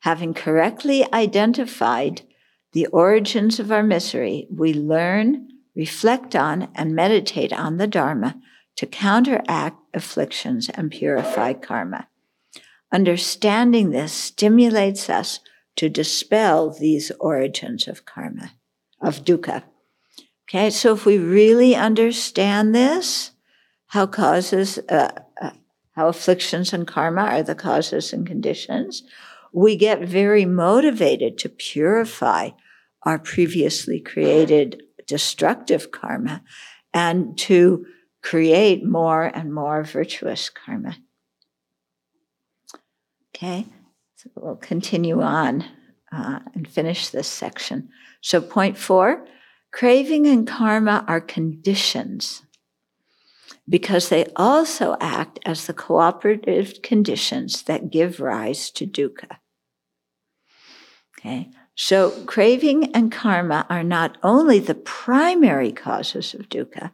Having 0.01 0.36
correctly 0.36 1.05
identified 1.11 2.21
the 2.73 2.86
origins 2.88 3.59
of 3.59 3.71
our 3.71 3.84
misery, 3.84 4.47
we 4.51 4.73
learn 4.73 5.47
reflect 5.76 6.36
on, 6.36 6.69
and 6.73 6.95
meditate 6.95 7.53
on 7.53 7.78
the 7.78 7.88
Dharma 7.88 8.41
to 8.78 8.86
counteract 8.86 9.78
afflictions 9.93 10.69
and 10.69 10.91
purify 10.91 11.53
karma. 11.53 12.07
Understanding 12.91 13.91
this 13.91 14.13
stimulates 14.13 15.09
us 15.09 15.41
to 15.76 15.89
dispel 15.89 16.69
these 16.69 17.11
origins 17.19 17.88
of 17.88 18.05
karma, 18.05 18.53
of 19.01 19.26
dukkha. 19.26 19.63
Okay, 20.47 20.69
so 20.69 20.93
if 20.93 21.05
we 21.05 21.17
really 21.17 21.75
understand 21.75 22.75
this, 22.75 23.31
how 23.87 24.05
causes, 24.05 24.77
uh, 24.89 25.11
uh, 25.41 25.51
how 25.93 26.07
afflictions 26.07 26.71
and 26.71 26.87
karma 26.87 27.21
are 27.21 27.43
the 27.43 27.55
causes 27.55 28.13
and 28.13 28.27
conditions, 28.27 29.03
we 29.51 29.75
get 29.75 30.01
very 30.01 30.45
motivated 30.45 31.37
to 31.39 31.49
purify 31.49 32.49
our 33.03 33.17
previously 33.17 33.99
created 33.99 34.83
destructive 35.07 35.91
karma 35.91 36.43
and 36.93 37.37
to 37.37 37.85
create 38.21 38.85
more 38.85 39.23
and 39.23 39.53
more 39.53 39.83
virtuous 39.83 40.49
karma. 40.49 40.97
Okay, 43.35 43.65
so 44.15 44.29
we'll 44.35 44.55
continue 44.55 45.21
on 45.21 45.65
uh, 46.11 46.39
and 46.53 46.67
finish 46.67 47.09
this 47.09 47.27
section. 47.27 47.89
So, 48.21 48.41
point 48.41 48.77
four 48.77 49.27
craving 49.76 50.26
and 50.26 50.47
karma 50.47 51.03
are 51.05 51.19
conditions 51.19 52.43
because 53.67 54.07
they 54.07 54.26
also 54.38 54.95
act 55.01 55.38
as 55.45 55.67
the 55.67 55.73
cooperative 55.73 56.82
conditions 56.82 57.63
that 57.63 57.91
give 57.91 58.21
rise 58.21 58.71
to 58.71 58.88
dukkha. 58.88 59.36
Okay, 61.19 61.49
so 61.76 62.11
craving 62.26 62.95
and 62.95 63.11
karma 63.11 63.65
are 63.69 63.84
not 63.84 64.17
only 64.23 64.59
the 64.59 64.76
primary 64.76 65.73
causes 65.73 66.34
of 66.34 66.47
dukkha, 66.47 66.91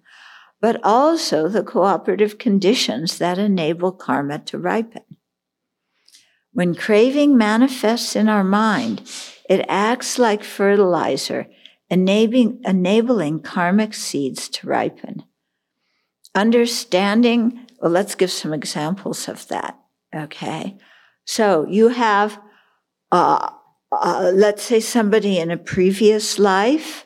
but 0.60 0.80
also 0.84 1.48
the 1.48 1.64
cooperative 1.64 2.40
conditions 2.40 3.20
that 3.20 3.38
enable 3.38 3.92
karma 3.92 4.40
to 4.40 4.58
ripen. 4.58 5.04
When 6.52 6.74
craving 6.74 7.38
manifests 7.38 8.16
in 8.16 8.28
our 8.28 8.44
mind, 8.44 9.04
it 9.48 9.64
acts 9.70 10.18
like 10.18 10.44
fertilizer, 10.44 11.46
enabling, 11.92 12.62
enabling 12.66 13.42
karmic 13.42 13.94
seeds 13.94 14.50
to 14.50 14.68
ripen. 14.68 15.24
Understanding, 16.34 17.68
well, 17.80 17.92
let's 17.92 18.16
give 18.16 18.32
some 18.32 18.54
examples 18.54 19.28
of 19.28 19.48
that. 19.50 19.78
Okay. 20.16 20.78
So 21.26 21.68
you 21.70 21.90
have, 21.90 22.40
uh, 23.12 23.52
uh, 23.92 24.32
let's 24.34 24.64
say 24.64 24.80
somebody 24.80 25.38
in 25.38 25.52
a 25.52 25.58
previous 25.58 26.40
life 26.40 27.06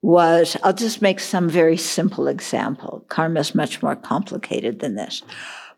was, 0.00 0.56
I'll 0.62 0.72
just 0.72 1.02
make 1.02 1.18
some 1.18 1.48
very 1.48 1.76
simple 1.76 2.28
example. 2.28 3.04
Karma 3.08 3.40
is 3.40 3.54
much 3.54 3.82
more 3.82 3.96
complicated 3.96 4.78
than 4.78 4.94
this. 4.94 5.22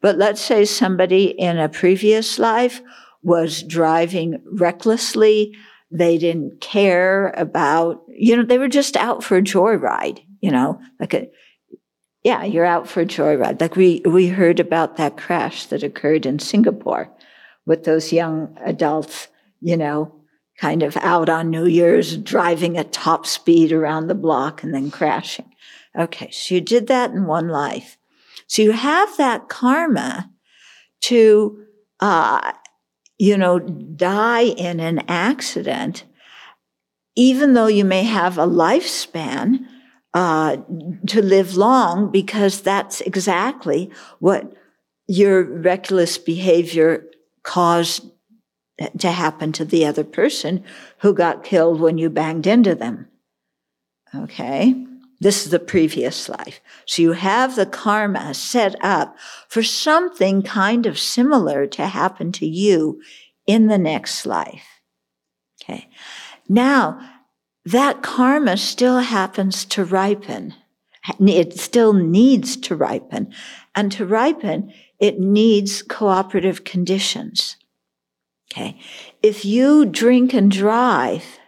But 0.02 0.18
let's 0.18 0.42
say 0.42 0.66
somebody 0.66 1.24
in 1.24 1.59
a 1.59 1.70
previous 1.70 2.38
life 2.38 2.82
was 3.22 3.62
driving 3.62 4.42
recklessly. 4.52 5.55
They 5.90 6.18
didn't 6.18 6.60
care 6.60 7.30
about, 7.36 8.02
you 8.08 8.36
know, 8.36 8.44
they 8.44 8.58
were 8.58 8.68
just 8.68 8.96
out 8.96 9.24
for 9.24 9.36
a 9.36 9.42
joyride, 9.42 10.24
you 10.40 10.50
know, 10.50 10.80
like 11.00 11.14
a, 11.14 11.28
yeah, 12.22 12.44
you're 12.44 12.66
out 12.66 12.88
for 12.88 13.00
a 13.00 13.06
joyride. 13.06 13.60
Like 13.60 13.76
we, 13.76 14.02
we 14.04 14.28
heard 14.28 14.60
about 14.60 14.96
that 14.96 15.16
crash 15.16 15.66
that 15.66 15.82
occurred 15.82 16.26
in 16.26 16.38
Singapore 16.38 17.10
with 17.66 17.84
those 17.84 18.12
young 18.12 18.56
adults 18.64 19.28
you 19.60 19.76
know, 19.76 20.14
kind 20.58 20.82
of 20.82 20.96
out 20.98 21.28
on 21.28 21.50
New 21.50 21.66
Year's, 21.66 22.16
driving 22.16 22.76
at 22.76 22.92
top 22.92 23.26
speed 23.26 23.72
around 23.72 24.06
the 24.06 24.14
block 24.14 24.62
and 24.62 24.74
then 24.74 24.90
crashing. 24.90 25.50
Okay, 25.98 26.30
so 26.30 26.54
you 26.54 26.60
did 26.60 26.86
that 26.88 27.10
in 27.10 27.26
one 27.26 27.48
life. 27.48 27.96
So 28.46 28.62
you 28.62 28.72
have 28.72 29.16
that 29.16 29.48
karma 29.48 30.30
to, 31.02 31.64
uh, 32.00 32.52
you 33.20 33.36
know, 33.36 33.59
die 33.59 34.44
in 34.44 34.80
an 34.80 35.02
accident, 35.06 36.05
even 37.14 37.52
though 37.52 37.66
you 37.66 37.84
may 37.84 38.02
have 38.02 38.38
a 38.38 38.47
lifespan 38.47 39.59
uh, 40.14 40.56
to 41.06 41.20
live 41.20 41.55
long, 41.55 42.10
because 42.10 42.62
that's 42.62 43.02
exactly 43.02 43.90
what 44.20 44.55
your 45.06 45.42
reckless 45.42 46.16
behavior 46.16 47.05
caused 47.42 48.10
to 48.98 49.10
happen 49.10 49.52
to 49.52 49.66
the 49.66 49.84
other 49.84 50.02
person 50.02 50.64
who 51.01 51.12
got 51.12 51.44
killed 51.44 51.78
when 51.78 51.98
you 51.98 52.09
banged 52.09 52.47
into 52.47 52.74
them. 52.74 53.06
Okay? 54.14 54.86
This 55.20 55.44
is 55.44 55.51
the 55.51 55.59
previous 55.59 56.28
life. 56.30 56.60
So 56.86 57.02
you 57.02 57.12
have 57.12 57.55
the 57.55 57.66
karma 57.66 58.32
set 58.32 58.74
up 58.82 59.16
for 59.48 59.62
something 59.62 60.42
kind 60.42 60.86
of 60.86 60.98
similar 60.98 61.66
to 61.66 61.86
happen 61.86 62.32
to 62.32 62.47
you 62.47 63.02
in 63.47 63.66
the 63.66 63.78
next 63.78 64.24
life. 64.24 64.80
Okay. 65.62 65.90
Now, 66.48 66.98
that 67.66 68.02
karma 68.02 68.56
still 68.56 69.01
happens 69.01 69.66
to 69.66 69.84
ripen. 69.84 70.55
It 71.18 71.59
still 71.59 71.92
needs 71.92 72.56
to 72.59 72.74
ripen. 72.74 73.32
And 73.74 73.92
to 73.92 74.06
ripen, 74.06 74.72
it 74.98 75.20
needs 75.20 75.82
cooperative 75.82 76.64
conditions. 76.64 77.56
Okay. 78.51 78.80
If 79.22 79.44
you 79.44 79.84
drink 79.84 80.32
and 80.32 80.51
drive, 80.51 81.39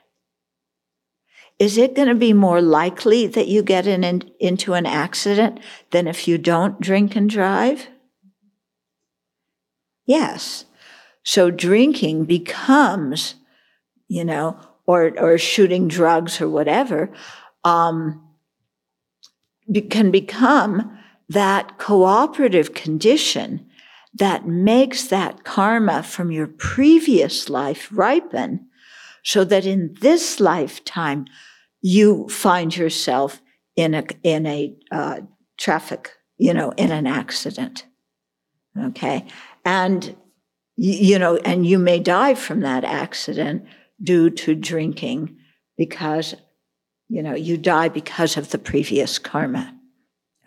is 1.63 1.79
it 1.79 1.95
going 1.95 2.09
to 2.09 2.17
be 2.17 2.33
more 2.33 2.61
likely 2.61 3.29
that 3.29 3.47
you 3.47 3.63
get 3.63 3.87
in, 3.87 4.03
in, 4.03 4.29
into 4.41 4.75
an 4.75 4.85
accident 4.85 5.61
than 5.93 6.09
if 6.09 6.27
you 6.27 6.37
don't 6.37 6.81
drink 6.81 7.15
and 7.15 7.31
drive? 7.31 7.87
Yes. 10.05 10.65
So 11.23 11.53
drinking 11.53 12.25
becomes, 12.25 13.37
you 14.09 14.25
know, 14.25 14.59
or, 14.87 15.17
or 15.17 15.39
shooting 15.39 15.87
drugs 15.87 16.41
or 16.41 16.49
whatever, 16.49 17.13
um, 17.63 18.29
can 19.89 20.11
become 20.11 20.99
that 21.29 21.79
cooperative 21.79 22.75
condition 22.75 23.65
that 24.13 24.49
makes 24.49 25.07
that 25.07 25.45
karma 25.45 26.03
from 26.03 26.33
your 26.33 26.49
previous 26.49 27.49
life 27.49 27.89
ripen 27.93 28.67
so 29.23 29.45
that 29.45 29.65
in 29.65 29.95
this 30.01 30.41
lifetime 30.41 31.25
you 31.83 32.29
find 32.29 32.75
yourself 32.75 33.43
in 33.77 33.95
a 33.95 34.05
in 34.23 34.47
a 34.47 34.75
uh, 34.91 35.21
traffic 35.59 36.13
you 36.39 36.55
know 36.55 36.71
in 36.77 36.91
an 36.91 37.07
accident 37.07 37.85
okay? 38.79 39.27
And 39.65 40.17
you 40.77 41.19
know 41.19 41.37
and 41.39 41.67
you 41.67 41.79
may 41.79 41.99
die 41.99 42.35
from 42.35 42.61
that 42.61 42.85
accident 42.85 43.65
due 44.03 44.31
to 44.31 44.55
drinking 44.55 45.37
because 45.77 46.35
you 47.09 47.23
know 47.23 47.35
you 47.35 47.57
die 47.59 47.89
because 47.89 48.37
of 48.37 48.51
the 48.51 48.59
previous 48.59 49.19
karma 49.19 49.77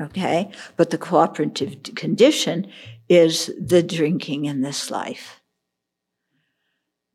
okay? 0.02 0.52
But 0.76 0.90
the 0.90 0.98
cooperative 0.98 1.84
condition 1.96 2.68
is 3.08 3.52
the 3.60 3.84
drinking 3.84 4.46
in 4.46 4.62
this 4.62 4.90
life 4.90 5.42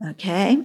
okay? 0.07 0.63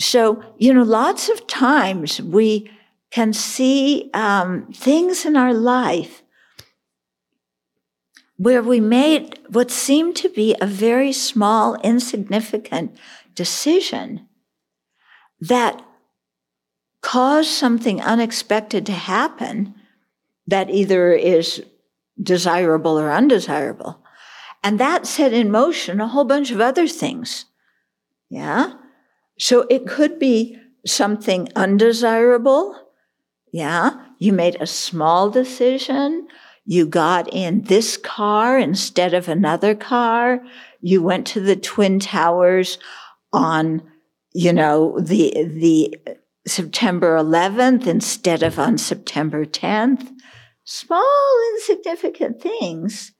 So 0.00 0.42
you 0.58 0.72
know 0.72 0.82
lots 0.82 1.28
of 1.28 1.46
times 1.46 2.20
we 2.20 2.70
can 3.16 3.32
see 3.32 4.10
um, 4.12 4.70
things 4.74 5.24
in 5.24 5.38
our 5.38 5.54
life 5.54 6.22
where 8.36 8.62
we 8.62 8.78
made 8.78 9.38
what 9.48 9.70
seemed 9.70 10.14
to 10.14 10.28
be 10.28 10.54
a 10.60 10.66
very 10.66 11.12
small 11.12 11.76
insignificant 11.76 12.94
decision 13.34 14.28
that 15.40 15.82
caused 17.00 17.48
something 17.48 18.02
unexpected 18.02 18.84
to 18.84 18.92
happen 18.92 19.74
that 20.46 20.68
either 20.68 21.12
is 21.12 21.64
desirable 22.22 22.98
or 22.98 23.10
undesirable. 23.10 23.98
And 24.62 24.78
that 24.78 25.06
set 25.06 25.32
in 25.32 25.50
motion 25.50 26.02
a 26.02 26.08
whole 26.08 26.26
bunch 26.26 26.50
of 26.50 26.60
other 26.60 26.86
things. 26.86 27.46
Yeah. 28.28 28.74
So 29.38 29.66
it 29.70 29.86
could 29.86 30.18
be 30.18 30.58
something 30.84 31.48
undesirable. 31.56 32.85
Yeah. 33.52 33.90
You 34.18 34.32
made 34.32 34.56
a 34.60 34.66
small 34.66 35.30
decision. 35.30 36.28
You 36.64 36.86
got 36.86 37.32
in 37.32 37.62
this 37.62 37.96
car 37.96 38.58
instead 38.58 39.14
of 39.14 39.28
another 39.28 39.74
car. 39.74 40.40
You 40.80 41.02
went 41.02 41.26
to 41.28 41.40
the 41.40 41.56
Twin 41.56 42.00
Towers 42.00 42.78
on, 43.32 43.82
you 44.34 44.52
know, 44.52 44.98
the, 45.00 45.32
the 45.46 45.96
September 46.46 47.16
11th 47.16 47.86
instead 47.86 48.42
of 48.42 48.58
on 48.58 48.78
September 48.78 49.44
10th 49.44 50.12
small, 50.66 51.54
insignificant 51.54 52.42
things, 52.42 53.12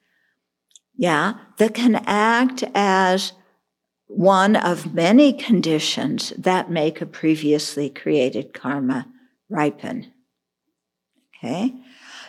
yeah, 0.97 1.35
that 1.59 1.75
can 1.75 1.97
act 2.07 2.65
as 2.75 3.33
one 4.09 4.57
of 4.57 4.95
many 4.95 5.33
conditions 5.33 6.33
that 6.37 6.71
make 6.71 7.01
a 7.01 7.07
previously 7.07 7.89
created 7.89 8.53
karma 8.53 9.07
ripen. 9.49 10.13
Okay? 11.47 11.75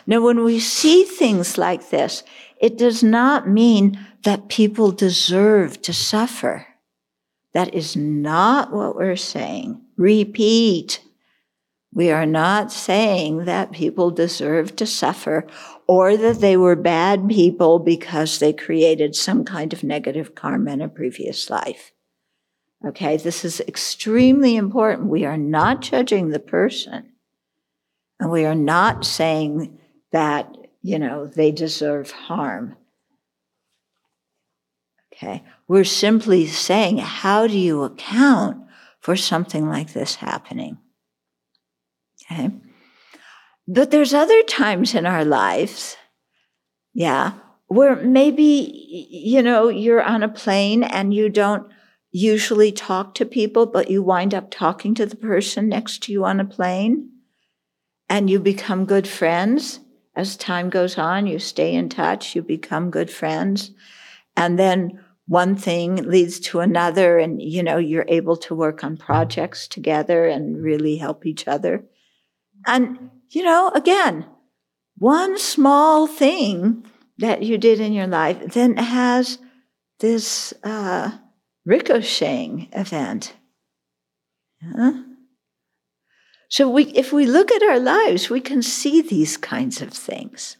Now, 0.06 0.22
when 0.22 0.44
we 0.44 0.60
see 0.60 1.04
things 1.04 1.58
like 1.58 1.90
this, 1.90 2.22
it 2.60 2.78
does 2.78 3.02
not 3.02 3.48
mean 3.48 3.98
that 4.22 4.48
people 4.48 4.90
deserve 4.90 5.82
to 5.82 5.92
suffer. 5.92 6.66
That 7.52 7.74
is 7.74 7.96
not 7.96 8.72
what 8.72 8.96
we're 8.96 9.16
saying. 9.16 9.82
Repeat. 9.96 11.02
We 11.92 12.10
are 12.10 12.26
not 12.26 12.70
saying 12.70 13.44
that 13.46 13.72
people 13.72 14.10
deserve 14.10 14.76
to 14.76 14.86
suffer 14.86 15.46
or 15.86 16.16
that 16.16 16.40
they 16.40 16.56
were 16.56 16.76
bad 16.76 17.28
people 17.28 17.78
because 17.78 18.38
they 18.38 18.52
created 18.52 19.14
some 19.14 19.44
kind 19.44 19.72
of 19.72 19.82
negative 19.82 20.34
karma 20.34 20.72
in 20.72 20.80
a 20.82 20.88
previous 20.88 21.50
life. 21.50 21.92
Okay, 22.86 23.16
this 23.16 23.44
is 23.44 23.60
extremely 23.60 24.54
important. 24.54 25.08
We 25.08 25.24
are 25.24 25.38
not 25.38 25.80
judging 25.80 26.28
the 26.28 26.38
person. 26.38 27.12
And 28.20 28.30
we 28.30 28.44
are 28.44 28.54
not 28.54 29.04
saying 29.04 29.78
that, 30.12 30.54
you 30.82 30.98
know, 30.98 31.26
they 31.26 31.52
deserve 31.52 32.10
harm. 32.10 32.76
Okay, 35.12 35.42
we're 35.66 35.84
simply 35.84 36.46
saying, 36.46 36.98
how 36.98 37.46
do 37.46 37.58
you 37.58 37.82
account 37.82 38.64
for 39.00 39.16
something 39.16 39.68
like 39.68 39.92
this 39.92 40.16
happening? 40.16 40.78
Okay. 42.22 42.50
But 43.66 43.90
there's 43.90 44.14
other 44.14 44.42
times 44.44 44.94
in 44.94 45.06
our 45.06 45.24
lives, 45.24 45.96
yeah, 46.94 47.32
where 47.66 47.96
maybe, 47.96 49.06
you 49.10 49.42
know, 49.42 49.68
you're 49.68 50.02
on 50.02 50.22
a 50.22 50.28
plane 50.28 50.82
and 50.82 51.12
you 51.12 51.28
don't 51.28 51.70
usually 52.10 52.72
talk 52.72 53.14
to 53.14 53.26
people, 53.26 53.66
but 53.66 53.90
you 53.90 54.02
wind 54.02 54.34
up 54.34 54.50
talking 54.50 54.94
to 54.94 55.04
the 55.04 55.16
person 55.16 55.68
next 55.68 56.02
to 56.04 56.12
you 56.12 56.24
on 56.24 56.40
a 56.40 56.44
plane 56.44 57.10
and 58.08 58.30
you 58.30 58.38
become 58.40 58.84
good 58.84 59.06
friends. 59.06 59.80
As 60.16 60.36
time 60.36 60.70
goes 60.70 60.98
on, 60.98 61.26
you 61.26 61.38
stay 61.38 61.74
in 61.74 61.88
touch, 61.88 62.34
you 62.34 62.42
become 62.42 62.90
good 62.90 63.10
friends. 63.10 63.70
And 64.36 64.58
then 64.58 65.04
one 65.26 65.56
thing 65.56 65.96
leads 65.96 66.40
to 66.40 66.60
another, 66.60 67.18
and 67.18 67.40
you 67.40 67.62
know, 67.62 67.76
you're 67.76 68.06
able 68.08 68.36
to 68.38 68.54
work 68.54 68.82
on 68.82 68.96
projects 68.96 69.68
together 69.68 70.26
and 70.26 70.62
really 70.62 70.96
help 70.96 71.26
each 71.26 71.46
other. 71.46 71.84
And, 72.66 73.10
you 73.30 73.42
know, 73.42 73.70
again, 73.74 74.26
one 74.96 75.38
small 75.38 76.06
thing 76.06 76.84
that 77.18 77.42
you 77.42 77.58
did 77.58 77.78
in 77.78 77.92
your 77.92 78.06
life 78.06 78.52
then 78.54 78.76
has 78.76 79.38
this 80.00 80.54
uh, 80.64 81.10
ricocheting 81.64 82.68
event. 82.72 83.34
Yeah? 84.62 85.02
So 86.48 86.68
we, 86.68 86.84
if 86.86 87.12
we 87.12 87.26
look 87.26 87.52
at 87.52 87.62
our 87.62 87.78
lives, 87.78 88.30
we 88.30 88.40
can 88.40 88.62
see 88.62 89.02
these 89.02 89.36
kinds 89.36 89.82
of 89.82 89.92
things. 89.92 90.56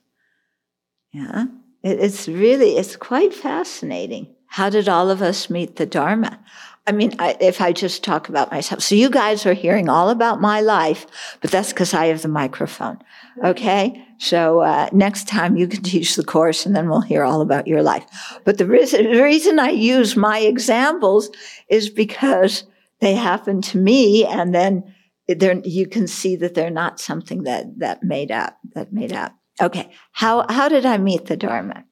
Yeah, 1.13 1.47
it, 1.83 1.99
it's 2.01 2.29
really 2.29 2.77
it's 2.77 2.97
quite 2.97 3.33
fascinating. 3.33 4.35
How 4.49 4.71
did 4.71 4.89
all 4.89 5.11
of 5.11 5.23
us 5.23 5.51
meet 5.51 5.77
the 5.77 5.87
Dharma? 5.87 6.39
I 6.87 6.93
mean, 6.93 7.15
I, 7.19 7.37
if 7.39 7.61
I 7.61 7.73
just 7.73 8.03
talk 8.03 8.31
about 8.31 8.51
myself. 8.51 8.83
So 8.83 8.95
you 8.95 9.11
guys 9.11 9.45
are 9.45 9.53
hearing 9.53 9.91
all 9.91 10.09
about 10.09 10.41
my 10.41 10.63
life, 10.63 11.07
but 11.43 11.51
that's 11.51 11.71
because 11.71 11.93
I 11.93 12.07
have 12.07 12.23
the 12.23 12.29
microphone. 12.29 12.99
Okay. 13.45 14.03
So, 14.19 14.61
uh, 14.61 14.89
next 14.93 15.29
time 15.29 15.57
you 15.57 15.69
can 15.69 15.83
teach 15.95 16.17
the 16.17 16.25
course 16.25 16.65
and 16.65 16.75
then 16.75 16.89
we'll 16.89 17.03
hear 17.03 17.25
all 17.25 17.43
about 17.43 17.67
your 17.67 17.83
life. 17.83 18.07
But 18.45 18.57
the 18.57 18.67
reason, 18.67 19.13
the 19.13 19.23
reason 19.23 19.59
I 19.59 19.71
use 19.71 20.17
my 20.17 20.39
examples 20.39 21.31
is 21.69 21.91
because 21.91 22.65
they 23.01 23.15
happen 23.15 23.61
to 23.63 23.79
me 23.79 24.25
and 24.25 24.55
then 24.55 24.95
you 25.29 25.87
can 25.87 26.07
see 26.07 26.37
that 26.37 26.55
they're 26.55 26.71
not 26.71 27.01
something 27.01 27.43
that, 27.43 27.79
that 27.79 28.03
made 28.03 28.31
up, 28.31 28.59
that 28.75 28.93
made 28.93 29.13
up. 29.13 29.35
Okay. 29.61 29.91
How, 30.13 30.47
how 30.49 30.69
did 30.69 30.87
I 30.87 30.99
meet 30.99 31.27
the 31.27 31.37
Dharma? 31.37 31.85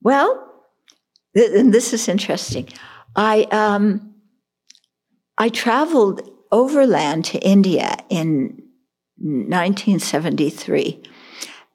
Well, 0.00 0.48
th- 1.36 1.50
and 1.52 1.74
this 1.74 1.92
is 1.92 2.08
interesting. 2.08 2.68
I 3.16 3.46
um, 3.50 4.14
I 5.36 5.48
traveled 5.48 6.28
overland 6.50 7.24
to 7.26 7.38
India 7.38 7.96
in 8.08 8.62
1973, 9.16 11.02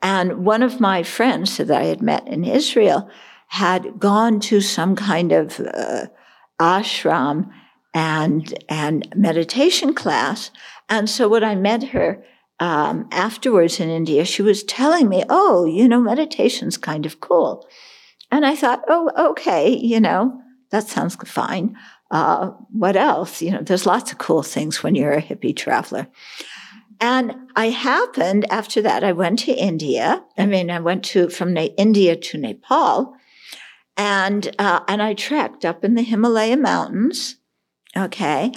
and 0.01 0.45
one 0.45 0.63
of 0.63 0.79
my 0.79 1.03
friends 1.03 1.57
that 1.57 1.71
I 1.71 1.83
had 1.83 2.01
met 2.01 2.27
in 2.27 2.43
Israel 2.43 3.09
had 3.47 3.99
gone 3.99 4.39
to 4.41 4.61
some 4.61 4.95
kind 4.95 5.31
of 5.31 5.59
uh, 5.59 6.07
ashram 6.59 7.49
and 7.93 8.53
and 8.69 9.07
meditation 9.15 9.93
class, 9.93 10.51
and 10.89 11.09
so 11.09 11.27
when 11.27 11.43
I 11.43 11.55
met 11.55 11.83
her. 11.89 12.23
Um, 12.59 13.09
afterwards 13.11 13.79
in 13.79 13.89
India, 13.89 14.23
she 14.23 14.41
was 14.41 14.63
telling 14.63 15.09
me, 15.09 15.23
"Oh, 15.27 15.65
you 15.65 15.87
know, 15.87 15.99
meditation's 15.99 16.77
kind 16.77 17.05
of 17.05 17.19
cool," 17.19 17.67
and 18.31 18.45
I 18.45 18.55
thought, 18.55 18.83
"Oh, 18.87 19.11
okay, 19.31 19.75
you 19.75 19.99
know, 19.99 20.39
that 20.69 20.87
sounds 20.87 21.15
fine. 21.15 21.75
Uh, 22.09 22.51
what 22.71 22.95
else? 22.95 23.41
You 23.41 23.51
know, 23.51 23.61
there's 23.61 23.87
lots 23.87 24.11
of 24.11 24.19
cool 24.19 24.43
things 24.43 24.83
when 24.83 24.95
you're 24.95 25.13
a 25.13 25.21
hippie 25.21 25.55
traveler. 25.55 26.07
And 27.01 27.35
I 27.55 27.69
happened 27.69 28.45
after 28.51 28.81
that, 28.81 29.03
I 29.03 29.11
went 29.11 29.39
to 29.39 29.51
India. 29.51 30.23
I 30.37 30.45
mean, 30.45 30.71
I 30.71 30.79
went 30.79 31.03
to 31.05 31.29
from 31.29 31.57
India 31.57 32.15
to 32.15 32.37
Nepal, 32.37 33.15
and 33.97 34.55
uh, 34.57 34.81
and 34.87 35.01
I 35.01 35.13
trekked 35.13 35.65
up 35.65 35.83
in 35.83 35.95
the 35.95 36.01
Himalaya 36.01 36.57
mountains. 36.57 37.37
Okay, 37.95 38.51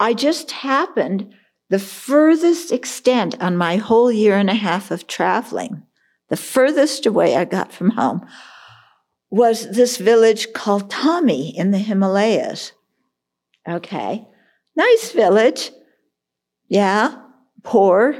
I 0.00 0.14
just 0.14 0.50
happened 0.50 1.34
the 1.70 1.78
furthest 1.78 2.72
extent 2.72 3.40
on 3.40 3.56
my 3.56 3.76
whole 3.76 4.10
year 4.10 4.36
and 4.36 4.48
a 4.48 4.54
half 4.54 4.90
of 4.90 5.06
traveling, 5.06 5.82
the 6.28 6.36
furthest 6.36 7.04
away 7.06 7.36
I 7.36 7.44
got 7.44 7.72
from 7.72 7.90
home 7.90 8.26
was 9.30 9.70
this 9.70 9.98
village 9.98 10.52
called 10.54 10.90
Tommy 10.90 11.56
in 11.56 11.70
the 11.70 11.78
Himalayas. 11.78 12.72
Okay. 13.68 14.26
Nice 14.74 15.12
village. 15.12 15.70
Yeah. 16.68 17.20
Poor. 17.62 18.14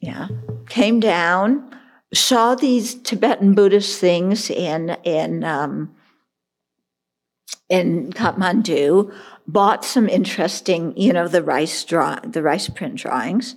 Yeah. 0.00 0.28
Came 0.68 1.00
down, 1.00 1.70
saw 2.12 2.54
these 2.54 2.94
Tibetan 2.94 3.54
Buddhist 3.54 3.98
things 3.98 4.50
in, 4.50 4.90
in, 5.04 5.44
um, 5.44 5.95
in 7.68 8.12
Kathmandu, 8.12 9.12
bought 9.46 9.84
some 9.84 10.08
interesting, 10.08 10.96
you 10.96 11.12
know, 11.12 11.28
the 11.28 11.42
rice 11.42 11.84
draw, 11.84 12.18
the 12.20 12.42
rice 12.42 12.68
print 12.68 12.96
drawings. 12.96 13.56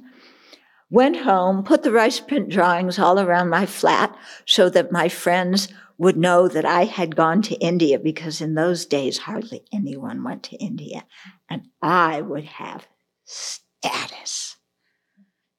Went 0.92 1.18
home, 1.18 1.64
put 1.64 1.84
the 1.84 1.92
rice 1.92 2.20
print 2.20 2.50
drawings 2.50 2.98
all 2.98 3.20
around 3.20 3.50
my 3.50 3.66
flat 3.66 4.16
so 4.46 4.70
that 4.70 4.92
my 4.92 5.08
friends 5.08 5.68
would 6.00 6.18
know 6.18 6.48
that 6.48 6.66
I 6.66 6.86
had 6.86 7.16
gone 7.16 7.42
to 7.44 7.56
India 7.56 8.00
because 8.00 8.42
in 8.42 8.56
those 8.56 8.86
days 8.86 9.20
hardly 9.20 9.64
anyone 9.72 10.24
went 10.24 10.44
to 10.44 10.56
India 10.56 11.06
and 11.50 11.64
I 11.82 12.22
would 12.22 12.46
have 12.46 12.88
status. 13.26 14.56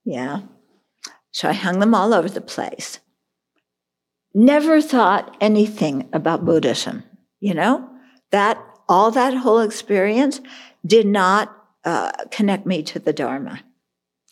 Yeah. 0.04 0.40
So 1.30 1.48
I 1.48 1.52
hung 1.52 1.78
them 1.78 1.94
all 1.94 2.12
over 2.12 2.28
the 2.28 2.40
place. 2.40 2.98
Never 4.34 4.80
thought 4.80 5.36
anything 5.40 6.08
about 6.12 6.44
Buddhism, 6.44 7.04
you 7.38 7.54
know? 7.54 7.88
That 8.30 8.62
all 8.88 9.10
that 9.12 9.34
whole 9.34 9.60
experience 9.60 10.40
did 10.86 11.06
not 11.06 11.56
uh, 11.84 12.12
connect 12.30 12.66
me 12.66 12.82
to 12.84 12.98
the 12.98 13.12
Dharma. 13.12 13.60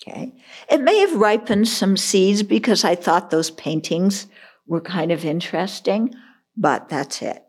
Okay. 0.03 0.33
It 0.71 0.81
may 0.81 0.99
have 1.01 1.15
ripened 1.15 1.69
some 1.69 1.97
seeds 1.97 2.43
because 2.43 2.85
I 2.85 2.95
thought 2.95 3.31
those 3.31 3.51
paintings 3.51 4.27
were 4.67 4.81
kind 4.81 5.11
of 5.11 5.25
interesting, 5.25 6.15
but 6.57 6.89
that's 6.89 7.23
it. 7.23 7.45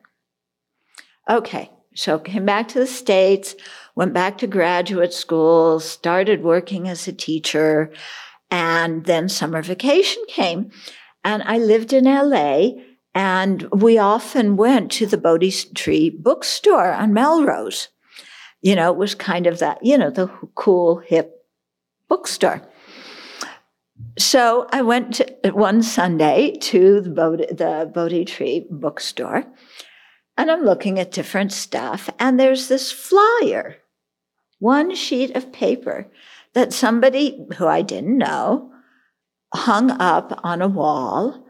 Okay. 1.30 1.70
So 1.96 2.18
came 2.18 2.46
back 2.46 2.70
to 2.70 2.80
the 2.80 2.88
States, 2.88 3.56
went 3.96 4.14
back 4.14 4.38
to 4.38 4.48
graduate 4.48 5.14
school, 5.14 5.80
started 5.80 6.44
working 6.44 6.88
as 6.88 7.08
a 7.08 7.14
teacher, 7.14 7.92
and 8.50 9.06
then 9.06 9.28
summer 9.30 9.62
vacation 9.62 10.24
came. 10.28 10.72
And 11.24 11.44
I 11.44 11.58
lived 11.58 11.92
in 11.92 12.06
LA 12.06 12.72
and 13.14 13.64
we 13.72 13.98
often 13.98 14.56
went 14.56 14.92
to 14.94 15.06
the 15.06 15.18
Bodhi 15.18 15.52
Tree 15.52 16.10
bookstore 16.10 16.92
on 16.92 17.14
Melrose. 17.14 17.90
You 18.62 18.76
know, 18.76 18.92
it 18.92 18.98
was 18.98 19.16
kind 19.16 19.48
of 19.48 19.60
that, 19.60 19.80
you 19.84 19.98
know, 19.98 20.10
the 20.10 20.28
cool, 20.56 20.98
hip 20.98 21.46
bookstore. 22.08 22.62
So 24.18 24.68
I 24.72 24.82
went 24.82 25.16
to, 25.16 25.52
one 25.52 25.82
Sunday 25.84 26.56
to 26.62 27.02
the 27.02 27.10
Bodhi, 27.10 27.46
the 27.46 27.90
Bodhi 27.94 28.26
Tree 28.26 28.68
bookstore, 28.70 29.46
and 30.38 30.50
I'm 30.50 30.64
looking 30.64 31.00
at 31.00 31.12
different 31.12 31.52
stuff, 31.52 32.10
and 32.18 32.40
there's 32.40 32.68
this 32.68 32.92
flyer, 32.92 33.78
one 34.60 34.96
sheet 34.96 35.36
of 35.36 35.52
paper 35.52 36.08
that 36.54 36.74
somebody 36.74 37.46
who 37.58 37.68
I 37.68 37.82
didn't 37.82 38.18
know 38.18 38.72
hung 39.54 39.92
up 39.92 40.40
on 40.44 40.62
a 40.62 40.68
wall 40.68 41.46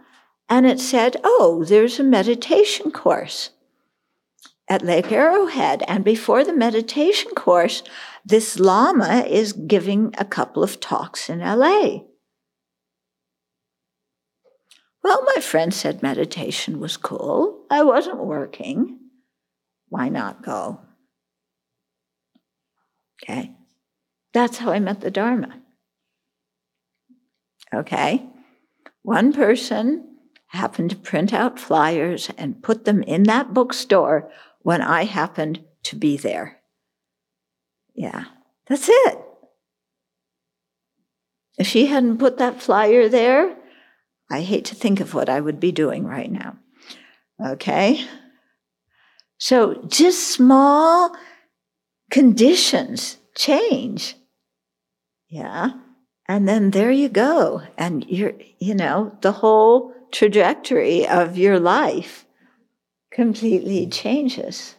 and 0.49 0.65
it 0.65 0.79
said, 0.79 1.17
oh, 1.23 1.63
there's 1.67 1.99
a 1.99 2.03
meditation 2.03 2.89
course 2.91 3.51
at 4.67 4.81
Lake 4.81 5.11
Arrowhead. 5.11 5.83
And 5.87 6.03
before 6.03 6.43
the 6.43 6.53
meditation 6.53 7.31
course, 7.31 7.83
this 8.25 8.59
Lama 8.59 9.25
is 9.27 9.53
giving 9.53 10.13
a 10.17 10.25
couple 10.25 10.63
of 10.63 10.79
talks 10.79 11.29
in 11.29 11.39
LA. 11.39 11.99
Well, 15.03 15.23
my 15.35 15.41
friend 15.41 15.73
said 15.73 16.03
meditation 16.03 16.79
was 16.79 16.97
cool. 16.97 17.65
I 17.69 17.83
wasn't 17.83 18.17
working. 18.17 18.99
Why 19.87 20.09
not 20.09 20.43
go? 20.43 20.81
Okay. 23.23 23.51
That's 24.33 24.57
how 24.57 24.71
I 24.71 24.79
met 24.79 25.01
the 25.01 25.11
Dharma. 25.11 25.61
Okay. 27.73 28.25
One 29.03 29.31
person 29.31 30.08
happened 30.49 30.89
to 30.89 30.95
print 30.95 31.33
out 31.33 31.59
flyers 31.59 32.29
and 32.37 32.61
put 32.61 32.85
them 32.85 33.03
in 33.03 33.23
that 33.23 33.53
bookstore 33.53 34.29
when 34.61 34.81
I 34.81 35.05
happened 35.05 35.63
to 35.83 35.95
be 35.95 36.17
there. 36.17 36.59
Yeah, 37.93 38.25
that's 38.67 38.87
it. 38.89 39.19
If 41.57 41.67
she 41.67 41.87
hadn't 41.87 42.17
put 42.17 42.37
that 42.37 42.61
flyer 42.61 43.09
there, 43.09 43.55
I 44.31 44.41
hate 44.41 44.65
to 44.65 44.75
think 44.75 44.99
of 44.99 45.13
what 45.13 45.29
I 45.29 45.39
would 45.39 45.59
be 45.59 45.71
doing 45.71 46.05
right 46.05 46.31
now. 46.31 46.57
Okay? 47.43 48.05
So 49.37 49.83
just 49.87 50.27
small 50.27 51.15
conditions 52.09 53.17
change. 53.35 54.15
Yeah. 55.27 55.71
And 56.27 56.47
then 56.47 56.71
there 56.71 56.91
you 56.91 57.09
go. 57.09 57.61
And 57.77 58.05
you're, 58.07 58.33
you 58.59 58.75
know, 58.75 59.17
the 59.21 59.31
whole 59.31 59.93
trajectory 60.11 61.07
of 61.07 61.37
your 61.37 61.59
life 61.59 62.25
completely 63.11 63.87
changes. 63.87 64.75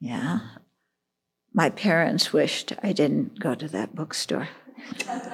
Yeah. 0.00 0.40
My 1.52 1.70
parents 1.70 2.32
wished 2.32 2.72
I 2.82 2.92
didn't 2.92 3.40
go 3.40 3.54
to 3.54 3.68
that 3.68 3.94
bookstore. 3.94 4.48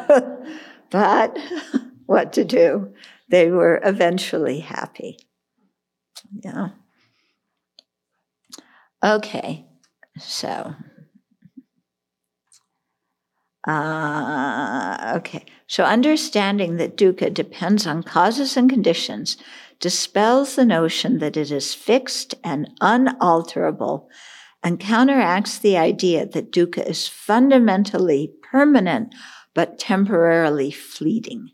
but 0.90 1.38
what 2.06 2.32
to 2.34 2.44
do? 2.44 2.94
They 3.28 3.50
were 3.50 3.80
eventually 3.82 4.60
happy. 4.60 5.18
Yeah. 6.44 6.68
Okay, 9.04 9.66
so 10.18 10.74
uh, 13.66 15.14
okay. 15.16 15.44
So 15.68 15.84
understanding 15.84 16.76
that 16.76 16.97
dukkha 16.97 17.32
depends 17.32 17.86
on 17.86 18.02
causes 18.02 18.56
and 18.56 18.68
conditions 18.68 19.36
dispels 19.78 20.56
the 20.56 20.64
notion 20.64 21.18
that 21.18 21.36
it 21.36 21.51
is 21.51 21.74
fixed 21.74 22.34
and 22.43 22.70
unalterable 22.80 24.09
and 24.62 24.78
counteracts 24.78 25.59
the 25.59 25.76
idea 25.76 26.26
that 26.26 26.52
dukkha 26.52 26.89
is 26.89 27.09
fundamentally 27.09 28.32
permanent 28.51 29.14
but 29.55 29.78
temporarily 29.78 30.70
fleeting. 30.70 31.51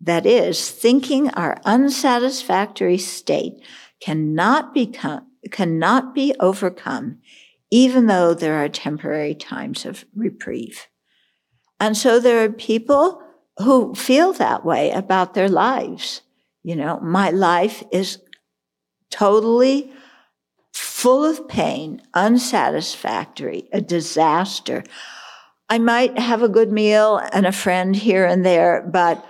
That 0.00 0.26
is, 0.26 0.70
thinking 0.70 1.28
our 1.30 1.60
unsatisfactory 1.64 2.98
state 2.98 3.54
cannot 4.00 4.72
become, 4.72 5.26
cannot 5.50 6.14
be 6.14 6.34
overcome 6.40 7.18
even 7.70 8.06
though 8.06 8.34
there 8.34 8.56
are 8.56 8.68
temporary 8.68 9.34
times 9.34 9.84
of 9.86 10.04
reprieve. 10.14 10.88
And 11.80 11.96
so 11.96 12.20
there 12.20 12.44
are 12.44 12.50
people 12.50 13.22
who 13.58 13.94
feel 13.94 14.34
that 14.34 14.64
way 14.64 14.90
about 14.90 15.32
their 15.32 15.48
lives. 15.48 16.20
You 16.62 16.76
know, 16.76 17.00
my 17.00 17.30
life 17.30 17.82
is 17.90 18.18
totally 19.10 19.90
full 20.72 21.24
of 21.24 21.48
pain, 21.48 22.02
unsatisfactory, 22.12 23.68
a 23.72 23.80
disaster. 23.80 24.84
I 25.70 25.78
might 25.78 26.18
have 26.18 26.42
a 26.42 26.48
good 26.48 26.70
meal 26.70 27.20
and 27.32 27.46
a 27.46 27.52
friend 27.52 27.96
here 27.96 28.26
and 28.26 28.44
there, 28.44 28.86
but 28.92 29.24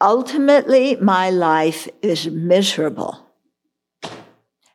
ultimately 0.00 0.96
my 0.96 1.30
life 1.30 1.88
is 2.02 2.26
miserable. 2.26 3.26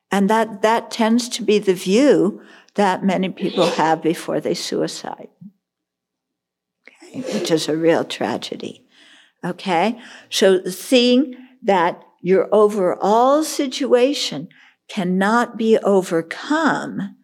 And 0.10 0.30
that, 0.30 0.62
that 0.64 0.92
tends 0.92 1.30
to 1.30 1.44
be 1.44 1.60
the 1.60 1.76
view 1.76 2.42
that 2.74 3.04
many 3.04 3.30
people 3.30 3.68
have 3.68 4.02
before 4.02 4.40
they 4.40 4.56
suicide 4.56 5.30
which 7.14 7.52
is 7.52 7.68
a 7.68 7.78
real 7.78 8.04
tragedy. 8.04 8.86
Okay? 9.44 10.00
So 10.30 10.64
seeing 10.66 11.36
that 11.64 12.04
your 12.22 12.48
overall 12.52 13.44
situation 13.44 14.50
cannot 14.88 15.58
be 15.58 15.78
overcome 15.80 17.16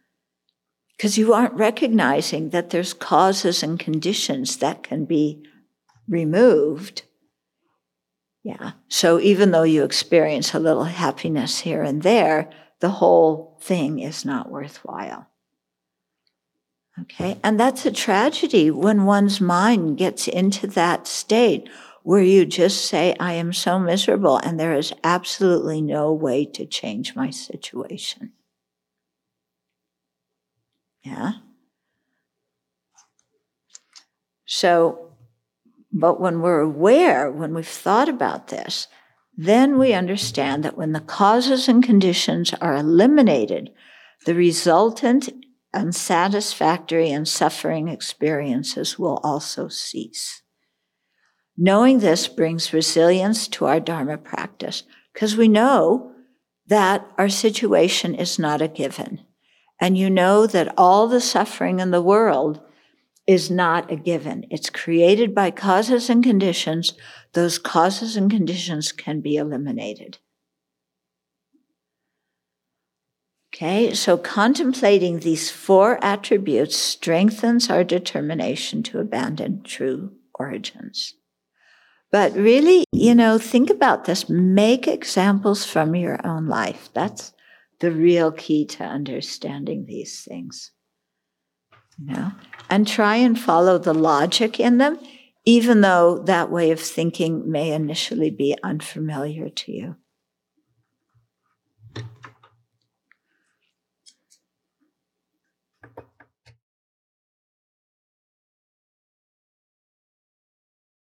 because 0.95 1.17
you 1.17 1.33
aren't 1.33 1.53
recognizing 1.53 2.49
that 2.49 2.71
there's 2.71 2.93
causes 2.93 3.61
and 3.61 3.79
conditions 3.79 4.57
that 4.57 4.81
can 4.81 5.05
be 5.05 5.43
removed. 6.07 7.03
Yeah. 8.43 8.71
So 8.87 9.19
even 9.19 9.51
though 9.51 9.63
you 9.63 9.83
experience 9.83 10.53
a 10.53 10.59
little 10.59 10.85
happiness 10.85 11.59
here 11.59 11.83
and 11.83 12.01
there, 12.01 12.49
the 12.79 12.89
whole 12.89 13.59
thing 13.61 13.99
is 13.99 14.25
not 14.25 14.49
worthwhile. 14.49 15.27
Okay, 17.01 17.37
and 17.43 17.59
that's 17.59 17.85
a 17.85 17.91
tragedy 17.91 18.71
when 18.71 19.05
one's 19.05 19.39
mind 19.39 19.97
gets 19.97 20.27
into 20.27 20.65
that 20.67 21.05
state 21.07 21.69
where 22.07 22.21
you 22.21 22.45
just 22.45 22.85
say, 22.85 23.13
I 23.19 23.33
am 23.33 23.51
so 23.51 23.77
miserable 23.77 24.37
and 24.37 24.57
there 24.57 24.73
is 24.73 24.93
absolutely 25.03 25.81
no 25.81 26.13
way 26.13 26.45
to 26.45 26.65
change 26.65 27.15
my 27.15 27.29
situation. 27.29 28.31
Yeah? 31.03 31.33
So, 34.45 35.11
but 35.91 36.19
when 36.21 36.41
we're 36.41 36.61
aware, 36.61 37.29
when 37.29 37.53
we've 37.53 37.67
thought 37.67 38.07
about 38.07 38.47
this, 38.47 38.87
then 39.35 39.77
we 39.77 39.93
understand 39.93 40.63
that 40.63 40.77
when 40.77 40.93
the 40.93 41.01
causes 41.01 41.67
and 41.67 41.83
conditions 41.83 42.53
are 42.61 42.75
eliminated, 42.75 43.69
the 44.25 44.33
resultant 44.33 45.29
unsatisfactory 45.73 47.11
and 47.11 47.27
suffering 47.27 47.87
experiences 47.87 48.97
will 48.97 49.19
also 49.23 49.67
cease. 49.67 50.41
Knowing 51.57 51.99
this 51.99 52.27
brings 52.27 52.73
resilience 52.73 53.47
to 53.47 53.65
our 53.65 53.79
Dharma 53.79 54.17
practice 54.17 54.83
because 55.13 55.35
we 55.35 55.47
know 55.47 56.11
that 56.67 57.09
our 57.17 57.29
situation 57.29 58.13
is 58.13 58.37
not 58.37 58.61
a 58.61 58.67
given. 58.67 59.21
And 59.79 59.97
you 59.97 60.09
know 60.09 60.47
that 60.47 60.73
all 60.77 61.07
the 61.07 61.21
suffering 61.21 61.79
in 61.79 61.91
the 61.91 62.01
world 62.01 62.61
is 63.25 63.51
not 63.51 63.91
a 63.91 63.95
given. 63.95 64.45
It's 64.49 64.69
created 64.69 65.35
by 65.35 65.51
causes 65.51 66.09
and 66.09 66.23
conditions. 66.23 66.93
Those 67.33 67.59
causes 67.59 68.15
and 68.15 68.31
conditions 68.31 68.91
can 68.91 69.21
be 69.21 69.35
eliminated. 69.35 70.19
Okay, 73.57 73.95
so 73.95 74.17
contemplating 74.17 75.17
these 75.17 75.49
four 75.49 75.97
attributes 76.03 76.77
strengthens 76.77 77.71
our 77.71 77.83
determination 77.83 78.83
to 78.83 78.99
abandon 78.99 79.63
true 79.63 80.11
origins. 80.35 81.15
But 82.11 82.35
really, 82.35 82.85
you 82.91 83.15
know, 83.15 83.39
think 83.39 83.71
about 83.71 84.05
this. 84.05 84.29
Make 84.29 84.87
examples 84.87 85.65
from 85.65 85.95
your 85.95 86.23
own 86.23 86.45
life. 86.45 86.91
That's 86.93 87.33
the 87.79 87.89
real 87.89 88.31
key 88.31 88.63
to 88.67 88.83
understanding 88.83 89.87
these 89.87 90.21
things. 90.21 90.69
You 91.97 92.13
know? 92.13 92.31
And 92.69 92.87
try 92.87 93.15
and 93.15 93.39
follow 93.39 93.79
the 93.79 93.95
logic 93.95 94.59
in 94.59 94.77
them, 94.77 94.99
even 95.45 95.81
though 95.81 96.19
that 96.27 96.51
way 96.51 96.69
of 96.69 96.79
thinking 96.79 97.49
may 97.49 97.71
initially 97.71 98.29
be 98.29 98.55
unfamiliar 98.61 99.49
to 99.49 99.71
you. 99.71 99.95